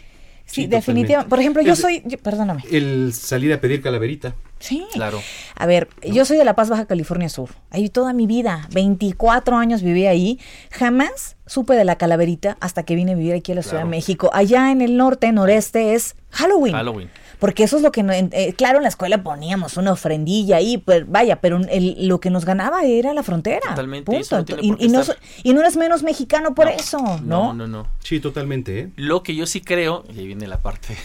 Sí, 0.51 0.67
definitivamente. 0.67 1.29
Por 1.31 1.39
ejemplo, 1.39 1.63
yo 1.63 1.75
Es- 1.75 1.79
soy, 1.79 2.03
yo- 2.05 2.19
perdóname. 2.19 2.63
El 2.71 3.13
salir 3.15 3.53
a 3.53 3.61
pedir 3.61 3.81
calaverita. 3.83 4.35
Sí. 4.59 4.85
Claro. 4.93 5.21
A 5.55 5.67
ver, 5.67 5.89
yo 6.03 6.25
soy 6.25 6.37
de 6.37 6.45
La 6.45 6.55
Paz, 6.55 6.69
Baja 6.69 6.85
California 6.87 7.29
Sur. 7.29 7.51
Ahí 7.71 7.89
toda 7.89 8.13
mi 8.13 8.27
vida, 8.27 8.69
24 8.73 9.57
años 9.57 9.83
viví 9.83 10.07
ahí. 10.07 10.39
Jamás 10.71 11.37
supe 11.47 11.75
de 11.75 11.85
la 11.85 11.97
calaverita 11.97 12.57
hasta 12.61 12.83
que 12.83 12.95
vine 12.95 13.13
a 13.13 13.15
vivir 13.15 13.35
aquí 13.35 13.53
a 13.53 13.55
la 13.55 13.63
Ciudad 13.63 13.85
de 13.85 13.89
México. 13.89 14.31
Allá 14.33 14.71
en 14.71 14.81
el 14.83 14.97
norte, 14.97 15.33
noreste 15.33 15.95
es 15.95 16.15
Halloween. 16.31 16.75
Halloween. 16.75 17.11
Porque 17.41 17.65
eso 17.65 17.77
es 17.79 17.83
lo 17.83 17.91
que, 17.91 18.03
eh, 18.33 18.55
claro, 18.57 18.77
en 18.79 18.83
la 18.85 18.89
escuela 18.91 19.23
poníamos 19.23 19.77
una 19.79 19.93
ofrendilla 19.93 20.57
ahí, 20.59 20.79
pues 20.79 21.11
vaya, 21.11 21.41
pero 21.41 21.59
el- 21.69 22.07
lo 22.07 22.21
que 22.21 22.31
nos 22.31 22.45
ganaba 22.45 22.85
era 22.85 23.13
la 23.15 23.23
frontera. 23.23 23.61
Totalmente, 23.71 24.13
y 24.13 24.15
punto. 24.15 24.21
eso 24.21 24.37
no 24.39 24.45
tiene 24.45 24.63
y, 24.63 24.89
no, 24.89 25.01
estar- 25.01 25.17
so- 25.17 25.21
y 25.43 25.53
no 25.55 25.61
eres 25.61 25.77
menos 25.77 26.03
mexicano 26.03 26.55
por 26.55 26.69
eso, 26.69 26.99
No, 26.99 27.19
¿no? 27.23 27.55
no, 27.55 27.67
no. 27.67 27.87
Sí, 28.05 28.21
totalmente, 28.21 28.79
¿eh? 28.79 28.89
Lo 28.97 29.23
que 29.23 29.35
yo 29.35 29.47
sí 29.47 29.61
creo, 29.63 30.05
y 30.15 30.19
ahí 30.21 30.27
viene 30.27 30.47
la 30.47 30.59
parte. 30.59 30.97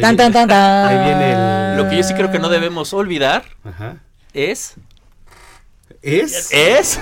Tan, 0.00 0.16
tan, 0.16 0.32
tan, 0.32 0.48
tan. 0.48 0.86
Ahí 0.88 1.04
viene 1.04 1.32
el- 1.32 1.76
Lo 1.76 1.90
que 1.90 1.96
yo 1.98 2.02
sí 2.02 2.14
creo 2.14 2.30
que 2.30 2.38
no 2.38 2.48
debemos 2.48 2.94
olvidar 2.94 3.44
Ajá. 3.64 3.96
es. 4.32 4.76
¿Es? 6.00 6.50
Es. 6.52 6.98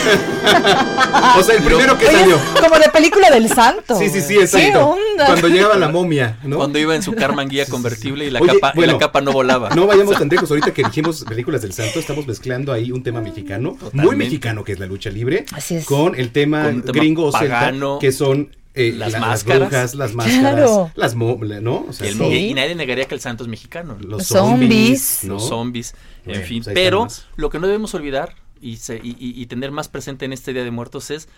O 1.38 1.42
sea, 1.42 1.56
el 1.56 1.62
primero 1.62 1.96
que 1.98 2.06
salió. 2.06 2.38
Como 2.60 2.78
de 2.78 2.88
película 2.90 3.30
del 3.30 3.48
santo. 3.48 3.96
Sí, 3.98 4.08
sí, 4.08 4.20
sí, 4.20 4.34
¿Qué 4.36 4.42
exacto. 4.44 4.88
onda? 4.90 5.26
Cuando 5.26 5.48
llegaba 5.48 5.76
la 5.76 5.88
momia, 5.88 6.38
¿no? 6.42 6.56
Cuando 6.56 6.78
iba 6.78 6.94
en 6.94 7.02
su 7.02 7.12
Carman 7.14 7.48
guía 7.48 7.66
convertible 7.66 8.26
y 8.26 8.30
la, 8.30 8.40
Oye, 8.40 8.54
capa, 8.54 8.72
y 8.74 8.76
bueno, 8.78 8.92
la 8.94 8.98
capa 8.98 9.20
no 9.20 9.32
volaba. 9.32 9.70
No 9.70 9.86
vayamos 9.86 10.18
tan 10.18 10.28
lejos. 10.28 10.50
Ahorita 10.50 10.72
que 10.72 10.82
dijimos 10.82 11.24
películas 11.24 11.62
del 11.62 11.72
santo, 11.72 11.98
estamos 11.98 12.26
mezclando 12.26 12.72
ahí 12.72 12.90
un 12.92 13.02
tema 13.02 13.20
mexicano, 13.20 13.76
muy 13.92 14.16
mexicano, 14.16 14.64
que 14.64 14.72
es 14.72 14.78
la 14.80 14.86
lucha 14.86 15.10
libre, 15.10 15.44
Así 15.52 15.76
es. 15.76 15.84
con 15.86 16.14
el 16.18 16.30
tema 16.32 16.64
Con 16.64 16.82
gringo 16.82 17.26
o 17.26 17.32
celta, 17.32 17.72
que 18.00 18.12
son 18.12 18.54
eh, 18.74 18.92
las 18.96 19.12
la- 19.12 19.20
máscaras. 19.20 19.68
brujas, 19.68 19.94
las 19.94 20.14
máscaras, 20.14 20.40
Claro. 20.40 20.90
las 20.94 21.16
¿no? 21.16 21.86
O 21.88 21.92
sea, 21.92 22.06
Y, 22.06 22.10
el- 22.10 22.18
todo. 22.18 22.30
y 22.32 22.54
nadie 22.54 22.74
negaría 22.74 23.04
que 23.06 23.14
el 23.14 23.20
santo 23.20 23.42
es 23.44 23.48
mexicano. 23.48 23.96
Los 24.00 24.26
zombies, 24.26 25.02
zombies, 25.02 25.24
¿no? 25.24 25.34
Los 25.34 25.48
zombies, 25.48 25.94
en 26.24 26.32
Bueno, 26.32 26.46
fin. 26.46 26.62
pues 26.62 26.74
Pero 26.74 27.08
lo 27.36 27.50
que 27.50 27.58
no 27.58 27.66
debemos 27.66 27.94
olvidar 27.94 28.34
y, 28.60 28.76
se- 28.76 29.00
y- 29.02 29.46
tener 29.46 29.70
más 29.70 29.88
presente 29.88 30.24
en 30.24 30.32
este 30.32 30.52
Día 30.52 30.64
de 30.64 30.70
Muertos 30.70 31.10
es 31.10 31.28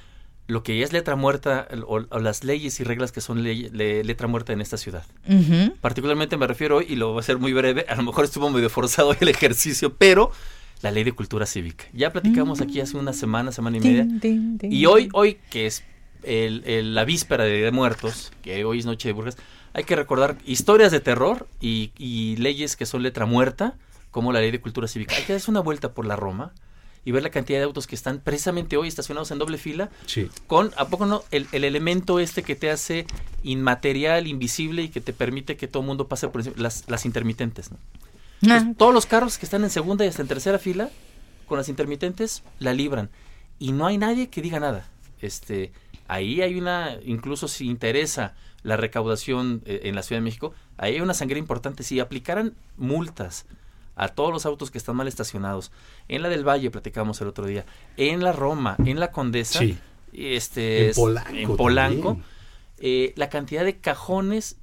lo 0.49 0.63
que 0.63 0.83
es 0.83 0.93
letra 0.93 1.15
muerta 1.17 1.69
o, 1.87 2.03
o 2.09 2.19
las 2.19 2.43
leyes 2.45 2.79
y 2.81 2.85
reglas 2.85 3.13
que 3.13 3.21
son 3.21 3.43
le- 3.45 4.03
letra 4.05 4.27
muerta 4.27 4.53
en 4.53 4.61
esta 4.61 4.77
ciudad. 4.77 5.05
Ujú. 5.29 5.75
Particularmente 5.81 6.37
me 6.37 6.47
refiero 6.47 6.79
hoy, 6.79 6.87
y 6.89 6.97
lo 6.97 7.09
voy 7.11 7.19
a 7.19 7.21
hacer 7.21 7.39
muy 7.39 7.53
breve, 7.53 7.87
a 7.89 7.95
lo 7.95 8.03
mejor 8.03 8.25
estuvo 8.25 8.51
medio 8.51 8.69
forzado 8.69 9.15
el 9.21 9.29
ejercicio, 9.29 9.95
pero 9.97 10.31
la 10.83 10.91
ley 10.91 11.05
de 11.05 11.13
cultura 11.13 11.47
cívica. 11.47 11.85
Ya 11.93 12.11
platicamos 12.13 12.61
aquí 12.61 12.81
hace 12.81 12.97
una 12.97 13.13
semana, 13.13 13.53
semana 13.53 13.77
y 13.77 13.81
media. 13.81 14.03
Y 14.75 14.87
hoy, 14.87 15.09
hoy 15.13 15.39
que 15.51 15.67
es 15.67 15.85
el- 16.25 16.65
el- 16.67 16.95
la 16.95 17.05
víspera 17.05 17.45
de 17.45 17.63
de 17.63 17.71
Muertos, 17.71 18.33
que 18.43 18.65
hoy 18.65 18.81
es 18.81 18.85
Noche 18.87 19.09
de 19.09 19.13
Burgas, 19.13 19.37
hay 19.75 19.85
que 19.85 19.95
recordar 19.97 20.37
historias 20.45 20.91
de 20.93 20.99
terror 21.01 21.47
y, 21.61 21.93
y 21.97 22.37
leyes 22.37 22.77
que 22.77 22.85
son 22.85 23.03
letra 23.05 23.27
muerta, 23.27 23.75
como 24.11 24.33
la 24.33 24.41
ley 24.41 24.51
de 24.51 24.61
cultura 24.61 24.89
cívica. 24.89 25.15
Hay 25.17 25.23
que 25.23 25.33
darse 25.33 25.51
una 25.51 25.61
vuelta 25.61 25.93
por 25.95 26.05
la 26.05 26.17
Roma 26.17 26.53
y 27.05 27.11
ver 27.13 27.23
la 27.23 27.31
cantidad 27.31 27.59
de 27.59 27.65
autos 27.65 27.87
que 27.87 27.95
están 27.97 28.21
precisamente 28.21 28.77
hoy 28.77 28.87
estacionados 28.89 29.31
en 29.33 29.39
doble 29.39 29.59
fila, 29.59 29.91
Sí. 30.07 30.29
con, 30.47 30.73
¿a 30.77 30.87
poco 30.87 31.07
no? 31.07 31.25
El, 31.31 31.49
el 31.53 31.65
elemento 31.65 32.21
este 32.21 32.43
que 32.43 32.55
te 32.55 32.71
hace 32.71 33.07
inmaterial, 33.43 34.27
invisible 34.27 34.83
y 34.83 34.89
que 34.89 35.01
te 35.01 35.13
permite 35.13 35.57
que 35.57 35.69
todo 35.69 35.83
el 35.83 35.87
mundo 35.89 36.07
pase 36.09 36.29
por 36.29 36.41
encima, 36.43 36.57
las, 36.59 36.85
las 36.89 37.05
intermitentes, 37.05 37.71
¿no? 37.71 37.79
Ah, 38.49 38.61
Pues, 38.65 38.77
todos 38.77 38.95
los 38.95 39.07
carros 39.07 39.39
que 39.39 39.47
están 39.47 39.65
en 39.65 39.71
segunda 39.71 40.05
y 40.05 40.09
hasta 40.09 40.23
en 40.23 40.29
tercera 40.29 40.59
fila, 40.59 40.91
con 41.47 41.59
las 41.59 41.69
intermitentes, 41.69 42.43
la 42.59 42.73
libran. 42.73 43.11
Y 43.59 43.73
no 43.73 43.87
hay 43.87 43.99
nadie 43.99 44.29
que 44.29 44.41
diga 44.43 44.59
nada. 44.61 44.89
Este, 45.21 45.73
ahí 46.09 46.41
hay 46.41 46.57
una, 46.57 46.97
incluso 47.05 47.47
si 47.49 47.67
interesa 47.67 48.35
la 48.63 48.77
recaudación 48.77 49.63
eh, 49.67 49.83
en 49.85 49.95
la 49.95 50.03
Ciudad 50.03 50.21
de 50.21 50.25
México, 50.25 50.55
ahí 50.77 50.95
hay 50.95 51.01
una 51.01 51.15
sangre 51.15 51.39
importante. 51.39 51.83
Si 51.83 52.01
aplicaran 52.01 52.55
multas 52.77 53.47
a 54.05 54.09
todos 54.09 54.33
los 54.33 54.47
autos 54.47 54.71
que 54.71 54.79
están 54.79 54.97
mal 54.97 55.09
estacionados, 55.09 55.71
en 56.09 56.23
la 56.23 56.29
del 56.29 56.47
Valle 56.47 56.71
platicamos 56.71 57.21
el 57.21 57.29
otro 57.29 57.47
día, 57.47 57.65
en 57.97 58.23
la 58.23 58.33
Roma, 58.33 58.77
en 58.85 58.99
la 59.01 59.11
Condesa, 59.13 59.59
Sí. 59.61 59.79
este, 60.13 60.89
En 60.89 60.95
Polanco 60.95 61.31
en 61.37 61.57
Polanco, 61.57 62.21
eh, 62.79 63.13
la 63.17 63.29
cantidad 63.29 63.65
de 63.65 63.79
cajones, 63.79 64.57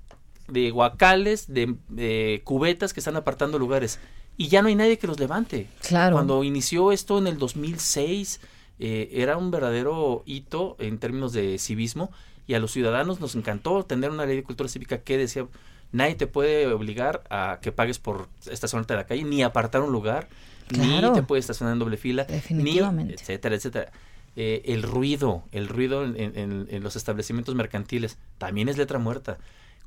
de 0.48 0.72
guacales, 0.72 1.52
de, 1.54 1.76
de 1.90 2.42
cubetas 2.44 2.94
que 2.94 3.00
están 3.00 3.16
apartando 3.16 3.60
lugares. 3.60 4.00
Y 4.36 4.48
ya 4.48 4.62
no 4.62 4.68
hay 4.70 4.76
nadie 4.76 4.98
que 4.98 5.06
los 5.08 5.20
levante. 5.20 5.68
Claro. 5.82 6.16
Cuando 6.16 6.44
inició 6.44 6.92
esto 6.92 7.18
en 7.18 7.28
el 7.28 7.38
2006, 7.38 8.40
eh, 8.80 9.10
era 9.14 9.38
un 9.38 9.52
verdadero 9.52 10.24
hito 10.26 10.76
en 10.80 10.98
términos 10.98 11.34
de 11.34 11.60
civismo 11.60 12.10
y 12.48 12.54
a 12.54 12.60
los 12.60 12.72
ciudadanos 12.72 13.20
nos 13.20 13.36
encantó 13.36 13.84
tener 13.84 14.10
una 14.10 14.26
ley 14.26 14.38
de 14.38 14.44
cultura 14.44 14.70
cívica 14.70 15.00
que 15.02 15.18
decía, 15.18 15.46
nadie 15.92 16.16
te 16.16 16.28
puede 16.28 16.68
obligar 16.68 17.24
a 17.30 17.60
que 17.62 17.72
pagues 17.72 18.00
por 18.00 18.28
estacionarte 18.50 18.94
en 18.94 18.98
la 18.98 19.06
calle, 19.06 19.24
ni 19.24 19.42
apartar 19.44 19.82
un 19.82 19.92
lugar, 19.92 20.28
Claro. 20.68 21.10
ni 21.10 21.14
te 21.16 21.24
puedes 21.24 21.44
estacionar 21.44 21.74
en 21.74 21.80
doble 21.80 21.98
fila, 21.98 22.26
ni 22.52 22.74
etcétera, 23.14 23.56
etcétera. 23.56 23.92
Eh, 24.36 24.62
el 24.66 24.84
ruido, 24.84 25.44
el 25.52 25.68
ruido 25.68 26.04
en, 26.06 26.16
en- 26.18 26.68
en 26.70 26.84
los 26.84 26.96
establecimientos 26.96 27.56
mercantiles 27.56 28.18
también 28.38 28.70
es 28.70 28.78
letra 28.78 29.00
muerta. 29.00 29.38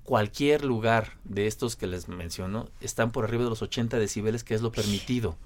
Cualquier 0.02 0.64
lugar 0.64 1.12
de 1.24 1.46
estos 1.46 1.76
que 1.76 1.86
les 1.86 2.08
menciono 2.08 2.68
están 2.80 3.12
por 3.12 3.24
arriba 3.24 3.44
de 3.44 3.50
los 3.50 3.62
80 3.62 3.98
decibeles, 3.98 4.42
que 4.42 4.54
es 4.54 4.60
lo 4.60 4.72
permitido. 4.72 5.36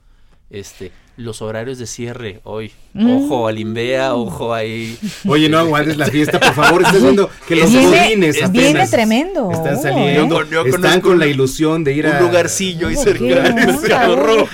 Este, 0.51 0.93
los 1.17 1.41
horarios 1.43 1.79
de 1.79 1.87
cierre 1.87 2.41
hoy. 2.45 2.73
Mm. 2.93 3.11
Ojo 3.25 3.47
al 3.49 3.59
Invea, 3.59 4.15
ojo 4.15 4.55
ahí. 4.55 4.99
Oye, 5.27 5.49
no 5.51 5.59
aguantes 5.59 5.97
la 5.99 6.07
fiesta, 6.07 6.39
por 6.41 6.55
favor. 6.55 6.83
Estás 6.83 7.03
viendo 7.03 7.29
que 7.47 7.57
los 7.57 7.71
Viene- 7.71 7.87
godines 8.05 8.37
apenas 8.37 8.53
viene 8.53 8.89
tremendo, 8.89 9.51
Están 9.51 9.83
saliendo. 9.83 10.43
¿eh? 10.43 10.47
Yo- 10.51 10.65
yo 10.65 10.77
están 10.77 11.01
con 11.03 11.13
un- 11.13 11.19
la 11.19 11.27
ilusión 11.27 11.85
de 11.85 11.93
ir 11.93 12.07
un 12.07 12.13
a. 12.13 12.21
lugarcillo 12.21 12.89
ahí 12.89 12.95
Hugo, 12.95 13.05
cerca. 13.05 13.25
¿qué 13.25 13.35
onda, 13.39 14.09
Hugo? 14.15 14.49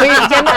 Oye, 0.00 0.10
ya 0.30 0.42
no- 0.42 0.50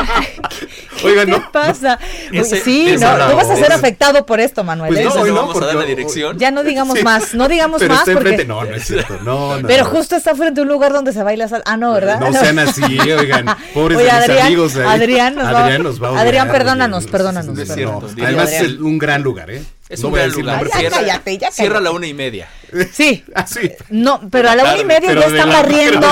Oigan, 1.04 1.26
¿Qué 1.28 1.32
no. 1.32 1.52
pasa? 1.52 2.00
Ese- 2.32 2.62
sí, 2.62 2.96
no, 3.00 3.36
vas 3.36 3.50
a 3.50 3.56
ser 3.56 3.66
ese- 3.66 3.74
afectado 3.74 4.26
por 4.26 4.40
esto, 4.40 4.64
Manuel. 4.64 4.90
Pues 4.90 5.00
¿eh? 5.02 5.04
no, 5.04 5.10
Entonces, 5.10 5.32
hoy 5.32 5.36
no, 5.36 5.48
vamos 5.48 5.62
a 5.62 5.66
dar 5.68 5.76
la 5.76 5.86
dirección. 5.86 6.38
Ya 6.40 6.50
no 6.52 6.64
digamos 6.64 6.98
Sí. 6.98 7.04
más, 7.04 7.34
no 7.36 7.48
digamos 7.48 7.80
Pero 7.80 7.94
más 7.94 8.08
está 8.08 8.14
porque... 8.14 8.30
enfrente. 8.30 8.46
No, 8.52 8.64
no 8.66 8.76
es 8.76 8.84
cierto. 8.86 9.20
No, 9.24 9.60
no. 9.62 9.68
Pero 9.68 9.84
no. 9.84 9.90
justo 9.92 10.16
está 10.16 10.34
frente 10.36 10.62
a 10.62 10.64
un 10.64 10.70
lugar 10.70 10.94
donde 10.94 11.14
se 11.14 11.22
baila 11.22 11.48
sal... 11.48 11.62
Ah, 11.66 11.78
no, 11.78 11.94
¿verdad? 11.94 12.20
No 12.20 12.32
sean 12.34 12.58
así, 12.60 12.82
oigan. 13.00 13.46
Pobres 13.76 13.98
Oye, 14.00 14.06
de 14.06 14.12
amigos 14.42 14.76
ahí. 14.76 14.86
Adrián 14.88 15.36
nos 15.36 15.46
va- 15.54 15.64
Adrián 15.66 15.84
nos 15.84 16.02
va 16.04 16.08
a 16.08 16.12
odiar, 16.12 16.26
Adrián, 16.28 16.48
perdónanos, 16.52 17.08
perdónanos, 17.08 17.56
No, 17.56 17.62
es 17.62 17.74
cierto, 17.74 18.02
no. 18.02 18.08
diría 18.10 18.28
Además 18.28 18.46
Adrián. 18.48 18.66
es 18.66 18.72
un 18.80 18.98
gran 18.98 19.22
lugar, 19.24 19.52
¿eh? 19.52 19.64
Es 19.90 20.02
No 20.02 20.08
un 20.08 20.12
voy 20.12 20.20
a 20.20 20.24
gran 20.24 20.30
decir 20.32 20.44
lugar. 20.44 20.56
nombres. 20.58 20.74
Ya 20.74 20.80
Cierra, 20.80 20.98
cállate, 20.98 21.38
ya 21.38 21.52
cierra 21.52 21.78
a 21.78 21.82
la 21.82 21.92
una 21.92 22.08
y 22.08 22.14
media. 22.14 22.48
Sí, 22.92 23.24
Ah, 23.36 23.48
sí. 23.48 23.72
no, 23.90 24.22
pero 24.30 24.50
a 24.50 24.56
la 24.56 24.64
una 24.64 24.78
y 24.78 24.86
media 24.86 25.14
ya 25.14 25.20
de 25.20 25.26
está 25.28 25.46
la- 25.46 25.54
barriendo. 25.62 26.08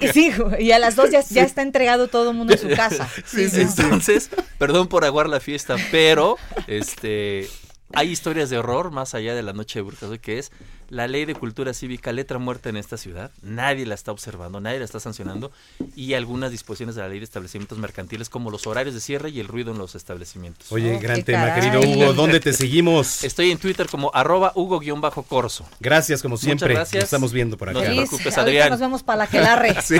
Y, 0.00 0.08
sí, 0.08 0.32
y 0.60 0.70
a 0.70 0.78
las 0.78 0.94
dos 0.96 1.10
ya, 1.10 1.20
ya 1.28 1.42
está 1.42 1.62
entregado 1.62 2.06
todo 2.08 2.30
el 2.30 2.36
mundo 2.36 2.52
en 2.52 2.58
su 2.60 2.68
casa. 2.76 3.08
Sí, 3.26 3.48
sí, 3.48 3.64
sí. 3.66 3.82
Entonces, 3.82 4.30
perdón 4.58 4.86
por 4.88 5.04
aguar 5.04 5.28
la 5.28 5.40
fiesta, 5.40 5.76
pero 5.90 6.36
este 6.68 7.48
hay 7.96 8.10
historias 8.10 8.50
de 8.50 8.58
horror 8.58 8.90
más 8.90 9.14
allá 9.14 9.34
de 9.34 9.42
la 9.42 9.52
noche 9.52 9.78
de 9.78 9.82
brujas, 9.82 10.08
hoy, 10.10 10.18
que 10.18 10.38
es 10.38 10.52
la 10.90 11.08
ley 11.08 11.24
de 11.24 11.34
cultura 11.34 11.72
cívica, 11.74 12.12
letra 12.12 12.38
muerta 12.38 12.68
en 12.68 12.76
esta 12.76 12.96
ciudad. 12.96 13.30
Nadie 13.42 13.86
la 13.86 13.94
está 13.94 14.12
observando, 14.12 14.60
nadie 14.60 14.78
la 14.78 14.84
está 14.84 15.00
sancionando. 15.00 15.50
Y 15.96 16.14
algunas 16.14 16.50
disposiciones 16.50 16.94
de 16.94 17.00
la 17.02 17.08
ley 17.08 17.18
de 17.18 17.24
establecimientos 17.24 17.78
mercantiles, 17.78 18.28
como 18.28 18.50
los 18.50 18.66
horarios 18.66 18.94
de 18.94 19.00
cierre 19.00 19.30
y 19.30 19.40
el 19.40 19.48
ruido 19.48 19.72
en 19.72 19.78
los 19.78 19.94
establecimientos. 19.94 20.70
Oye, 20.70 20.94
Oh, 20.96 21.00
gran 21.00 21.22
tema, 21.22 21.46
caray. 21.54 21.70
querido 21.70 21.80
Hugo. 21.90 22.12
¿Dónde 22.12 22.38
te 22.40 22.52
seguimos? 22.52 23.24
Estoy 23.24 23.50
en 23.50 23.58
Twitter 23.58 23.86
como 23.88 24.10
arroba 24.14 24.52
Hugo-Corso. 24.54 25.66
Gracias, 25.80 26.22
como 26.22 26.36
siempre. 26.36 26.74
gracias. 26.74 26.94
Nos 27.00 27.04
estamos 27.04 27.32
viendo 27.32 27.56
por 27.56 27.70
acá. 27.70 27.78
No 27.80 27.84
te 27.84 27.90
preocupes, 27.94 28.38
Adrián. 28.38 28.70
Nos 28.70 28.80
vemos 28.80 29.02
para 29.02 29.18
la 29.18 29.26
que 29.26 29.40
larre. 29.40 29.74
Sí. 29.84 29.96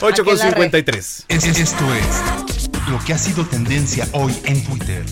8 0.00 0.24
con 0.24 0.38
53. 0.38 1.24
Es- 1.28 1.44
Esto 1.44 1.84
es 1.94 2.70
lo 2.90 2.98
que 3.04 3.12
ha 3.12 3.18
sido 3.18 3.44
tendencia 3.46 4.08
hoy 4.12 4.34
en 4.44 4.64
Twitter. 4.64 5.04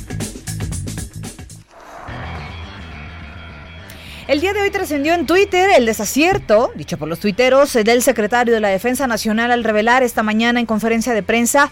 El 4.29 4.43
día 4.43 4.53
de 4.53 4.61
hoy 4.61 4.71
trascendió 4.71 5.15
en 5.15 5.25
Twitter 5.25 5.71
el 5.75 5.87
desacierto, 5.87 6.71
dicho 6.75 6.99
por 6.99 7.09
los 7.09 7.19
tuiteros, 7.19 7.73
del 7.73 8.03
secretario 8.03 8.53
de 8.53 8.61
la 8.61 8.69
Defensa 8.69 9.07
Nacional 9.07 9.51
al 9.51 9.65
revelar 9.65 10.03
esta 10.03 10.23
mañana 10.23 10.61
en 10.61 10.67
conferencia 10.67 11.15
de 11.15 11.23
prensa 11.23 11.71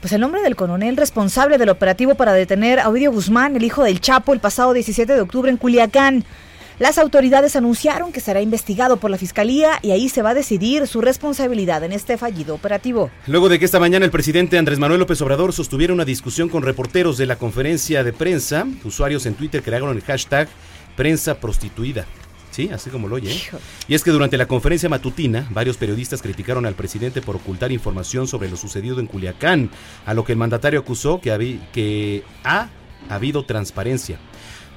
pues 0.00 0.12
el 0.12 0.20
nombre 0.20 0.40
del 0.40 0.54
coronel 0.54 0.96
responsable 0.96 1.58
del 1.58 1.68
operativo 1.68 2.14
para 2.14 2.32
detener 2.32 2.78
a 2.78 2.90
Ovidio 2.90 3.10
Guzmán, 3.10 3.56
el 3.56 3.64
hijo 3.64 3.82
del 3.82 4.00
Chapo, 4.00 4.32
el 4.32 4.38
pasado 4.38 4.72
17 4.72 5.14
de 5.14 5.20
octubre 5.20 5.50
en 5.50 5.56
Culiacán. 5.56 6.24
Las 6.78 6.96
autoridades 6.98 7.56
anunciaron 7.56 8.12
que 8.12 8.20
será 8.20 8.40
investigado 8.40 8.98
por 8.98 9.10
la 9.10 9.18
Fiscalía 9.18 9.80
y 9.82 9.90
ahí 9.90 10.08
se 10.08 10.22
va 10.22 10.30
a 10.30 10.34
decidir 10.34 10.86
su 10.86 11.00
responsabilidad 11.00 11.82
en 11.82 11.90
este 11.90 12.18
fallido 12.18 12.54
operativo. 12.54 13.10
Luego 13.26 13.48
de 13.48 13.58
que 13.58 13.64
esta 13.64 13.80
mañana 13.80 14.04
el 14.04 14.12
presidente 14.12 14.58
Andrés 14.58 14.78
Manuel 14.78 15.00
López 15.00 15.20
Obrador 15.22 15.52
sostuviera 15.52 15.92
una 15.92 16.04
discusión 16.04 16.50
con 16.50 16.62
reporteros 16.62 17.18
de 17.18 17.26
la 17.26 17.34
conferencia 17.34 18.04
de 18.04 18.12
prensa, 18.12 18.64
usuarios 18.84 19.26
en 19.26 19.34
Twitter 19.34 19.60
crearon 19.60 19.96
el 19.96 20.02
hashtag 20.02 20.46
prensa 20.96 21.38
prostituida. 21.38 22.06
Sí, 22.50 22.70
así 22.72 22.88
como 22.88 23.06
lo 23.06 23.16
oye. 23.16 23.32
¿eh? 23.32 23.40
Y 23.86 23.94
es 23.94 24.02
que 24.02 24.10
durante 24.10 24.38
la 24.38 24.48
conferencia 24.48 24.88
matutina, 24.88 25.46
varios 25.50 25.76
periodistas 25.76 26.22
criticaron 26.22 26.64
al 26.64 26.74
presidente 26.74 27.20
por 27.20 27.36
ocultar 27.36 27.70
información 27.70 28.26
sobre 28.26 28.48
lo 28.48 28.56
sucedido 28.56 28.98
en 28.98 29.06
Culiacán, 29.06 29.70
a 30.06 30.14
lo 30.14 30.24
que 30.24 30.32
el 30.32 30.38
mandatario 30.38 30.80
acusó 30.80 31.20
que, 31.20 32.22
ha 32.44 32.68
habido 33.10 33.44
transparencia. 33.44 34.18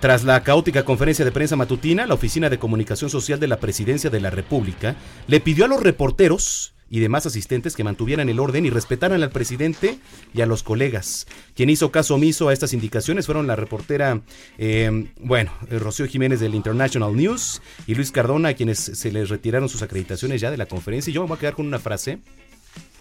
Tras 0.02 0.26
la 0.26 0.44
caótica 0.44 0.84
conferencia 0.84 1.24
de 1.24 1.32
prensa 1.32 1.56
matutina, 1.56 2.06
la 2.06 2.14
Oficina 2.16 2.50
de 2.50 2.60
Comunicación 2.60 3.10
Social 3.10 3.40
de 3.40 3.48
la 3.48 3.60
Presidencia 3.60 4.10
de 4.10 4.20
la 4.20 4.30
República 4.30 4.96
le 5.28 5.40
pidió 5.40 5.66
a 5.66 5.68
los 5.70 5.82
reporteros 5.82 6.74
y 6.90 7.00
demás 7.00 7.26
asistentes 7.26 7.76
que 7.76 7.84
mantuvieran 7.84 8.30
el 8.30 8.40
orden 8.40 8.66
y 8.66 8.70
respetaran 8.70 9.22
al 9.22 9.30
presidente 9.30 9.98
y 10.34 10.42
a 10.42 10.46
los 10.46 10.64
colegas. 10.64 11.28
Quien 11.56 11.70
hizo 11.70 11.92
caso 11.92 12.16
omiso 12.16 12.50
a 12.50 12.54
estas 12.54 12.74
indicaciones 12.74 13.26
fueron 13.26 13.48
la 13.48 13.56
reportera, 13.56 14.22
eh, 14.58 15.10
bueno, 15.20 15.52
eh, 15.70 15.80
Rocío 15.80 16.08
Jiménez 16.08 16.40
del 16.40 16.56
International 16.56 17.16
News 17.16 17.62
y 17.88 17.96
Luis 17.96 18.12
Cardona, 18.12 18.50
a 18.50 18.54
quienes 18.54 18.80
se 18.80 19.12
les 19.12 19.30
retiraron 19.30 19.70
sus 19.70 19.82
acreditaciones 19.82 20.42
ya 20.42 20.52
de 20.52 20.58
la 20.58 20.66
conferencia. 20.66 21.12
Y 21.12 21.14
yo 21.14 21.22
me 21.22 21.28
voy 21.28 21.38
a 21.38 21.40
quedar 21.40 21.56
con 21.56 21.68
una 21.68 21.80
frase 21.80 22.20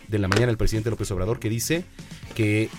de 0.08 0.18
la 0.18 0.28
mañana 0.28 0.48
del 0.48 0.56
presidente 0.56 0.90
López 0.90 1.10
Obrador 1.10 1.38
que 1.38 1.50
dice 1.50 1.84
que 2.34 2.70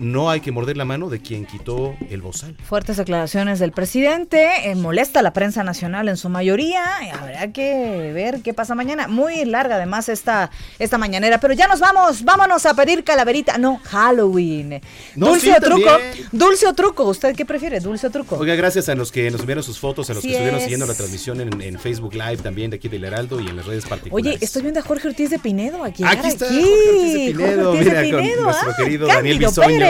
no 0.00 0.30
hay 0.30 0.40
que 0.40 0.50
morder 0.50 0.76
la 0.76 0.84
mano 0.84 1.10
de 1.10 1.20
quien 1.20 1.44
quitó 1.46 1.94
el 2.08 2.22
bozal. 2.22 2.56
Fuertes 2.64 2.96
declaraciones 2.96 3.58
del 3.58 3.72
presidente, 3.72 4.48
eh, 4.64 4.74
molesta 4.74 5.20
a 5.20 5.22
la 5.22 5.32
prensa 5.32 5.62
nacional 5.62 6.08
en 6.08 6.16
su 6.16 6.28
mayoría, 6.28 6.82
habrá 7.12 7.52
que 7.52 8.10
ver 8.12 8.40
qué 8.42 8.54
pasa 8.54 8.74
mañana. 8.74 9.08
Muy 9.08 9.44
larga 9.44 9.76
además 9.76 10.08
esta, 10.08 10.50
esta 10.78 10.98
mañanera, 10.98 11.38
pero 11.38 11.54
ya 11.54 11.68
nos 11.68 11.80
vamos, 11.80 12.24
vámonos 12.24 12.64
a 12.66 12.74
pedir 12.74 13.04
calaverita, 13.04 13.58
no, 13.58 13.80
Halloween. 13.84 14.80
No, 15.14 15.28
dulce 15.28 15.46
sí, 15.46 15.52
o 15.56 15.60
truco, 15.60 15.84
también. 15.84 16.26
dulce 16.32 16.66
o 16.66 16.74
truco, 16.74 17.04
¿usted 17.04 17.36
qué 17.36 17.44
prefiere, 17.44 17.80
dulce 17.80 18.06
o 18.06 18.10
truco? 18.10 18.36
Oiga, 18.36 18.54
gracias 18.54 18.88
a 18.88 18.94
los 18.94 19.12
que 19.12 19.30
nos 19.30 19.42
enviaron 19.42 19.62
sus 19.62 19.78
fotos, 19.78 20.08
a 20.10 20.14
los 20.14 20.22
que 20.22 20.30
estuvieron 20.30 20.56
es. 20.56 20.62
siguiendo 20.64 20.86
la 20.86 20.94
transmisión 20.94 21.40
en, 21.40 21.60
en 21.60 21.78
Facebook 21.78 22.14
Live 22.14 22.38
también 22.38 22.70
de 22.70 22.76
aquí 22.76 22.88
del 22.88 23.04
Heraldo 23.04 23.38
y 23.40 23.48
en 23.48 23.56
las 23.56 23.66
redes 23.66 23.84
particulares. 23.84 24.36
Oye, 24.36 24.44
estoy 24.44 24.62
viendo 24.62 24.80
a 24.80 24.82
Jorge 24.82 25.08
Ortiz 25.08 25.28
de 25.30 25.38
Pinedo 25.38 25.84
aquí. 25.84 26.04
Aquí 26.06 26.28
está 26.28 26.46
aquí. 26.46 26.62
Jorge 26.62 26.88
Ortiz 26.88 27.12
de 27.12 27.32
Pinedo, 27.32 27.64
Jorge 27.64 27.78
Ortiz 27.78 27.86
mira, 27.86 28.00
de 28.00 28.10
con 28.10 28.20
Pinedo, 28.20 28.42
nuestro 28.44 28.70
ah, 28.70 28.76
querido 28.76 29.06
Daniel 29.06 29.38
Bisoño 29.38 29.89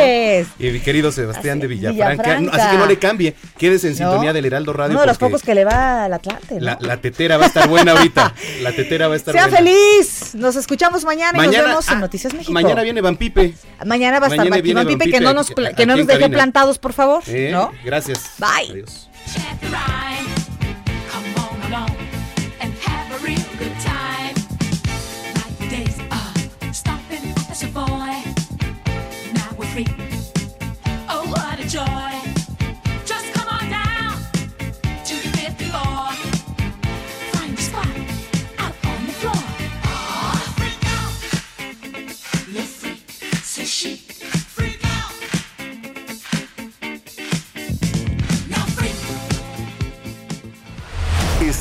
Y 0.59 0.71
mi 0.71 0.81
querido 0.81 1.13
Sebastián 1.13 1.61
de 1.61 1.67
Villafranca. 1.67 2.37
Así 2.53 2.71
que 2.71 2.77
no 2.79 2.87
le 2.87 2.99
cambie, 2.99 3.35
quédese 3.59 3.89
en 3.89 3.97
sintonía 3.97 4.31
No, 4.31 4.35
del 4.35 4.45
Heraldo 4.47 4.73
Radio. 4.73 4.93
Uno 4.93 5.01
de 5.01 5.07
los 5.07 5.19
pocos 5.19 5.43
que 5.43 5.55
le 5.55 5.65
va 5.65 6.05
al 6.05 6.13
Atlante, 6.13 6.55
¿no? 6.57 6.61
la, 6.61 6.79
la 6.81 6.97
tetera 6.99 7.37
va 7.37 7.45
a 7.45 7.49
estar 7.49 7.69
buena 7.69 7.93
ahorita. 7.93 8.35
La 8.63 8.73
tetera 8.73 9.09
va 9.09 9.15
a 9.15 9.17
estar 9.17 9.33
Sea 9.35 9.45
buena. 9.49 9.57
feliz. 9.59 10.35
Nos 10.35 10.57
escuchamos 10.57 11.05
mañana, 11.05 11.33
y 11.33 11.37
nos 11.39 11.47
Mañana- 11.47 11.69
vemos 11.69 11.89
en 11.89 11.95
ah, 11.97 12.01
Noticias 12.01 12.35
México. 12.35 12.53
Mañana 12.53 12.83
viene 12.83 13.01
Van 13.01 13.17
Pipe. 13.17 13.55
Mañana 13.87 14.19
va 14.21 14.27
a 14.27 14.29
estar 14.29 14.39
Mañana 14.39 14.63
viene 14.63 14.81
Pipe, 14.85 14.99
que 14.99 15.05
Pipe 15.13 15.21
no 15.21 15.33
nos, 15.33 15.51
que 15.51 15.87
no 15.87 15.97
nos 15.97 16.07
deje 16.07 16.29
plantados, 16.29 16.79
por 16.79 16.93
favor. 16.93 17.23
Eh, 17.27 17.51
¿No? 17.53 17.73
Gracias. 17.85 18.21
Bye. 18.39 18.71
Adiós. 18.73 19.09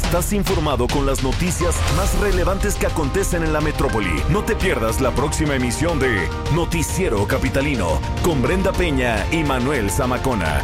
Estás 0.10 0.34
informado 0.34 0.88
con 0.88 1.06
las 1.06 1.22
noticias 1.22 1.76
más 1.96 2.20
relevantes 2.20 2.74
que 2.74 2.88
acontecen 2.88 3.44
en 3.44 3.54
la 3.54 3.62
metrópoli. 3.62 4.24
No 4.32 4.44
te 4.44 4.56
pierdas 4.56 5.02
la 5.02 5.12
próxima 5.12 5.54
emisión 5.54 6.00
de 6.00 6.28
Noticiero 6.56 7.28
Capitalino 7.28 8.02
con 8.24 8.42
Brenda 8.42 8.74
Peña 8.74 9.24
y 9.32 9.44
Manuel 9.44 9.92
Zamacona. 9.92 10.64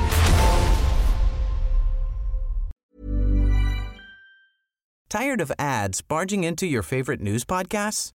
Tired 5.10 5.40
of 5.40 5.52
ads 5.60 6.02
barging 6.02 6.44
into 6.44 6.66
your 6.66 6.82
favorite 6.82 7.22
news 7.22 7.46
podcasts? 7.46 8.10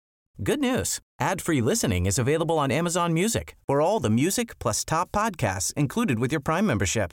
Good 0.42 0.60
news. 0.60 0.98
Ad-free 1.20 1.60
listening 1.60 2.06
is 2.06 2.18
available 2.18 2.58
on 2.58 2.70
Amazon 2.70 3.12
Music 3.12 3.54
for 3.66 3.82
all 3.82 4.00
the 4.00 4.08
music 4.08 4.58
plus 4.58 4.82
top 4.82 5.12
podcasts 5.12 5.74
included 5.74 6.18
with 6.18 6.32
your 6.32 6.40
Prime 6.40 6.66
membership. 6.66 7.12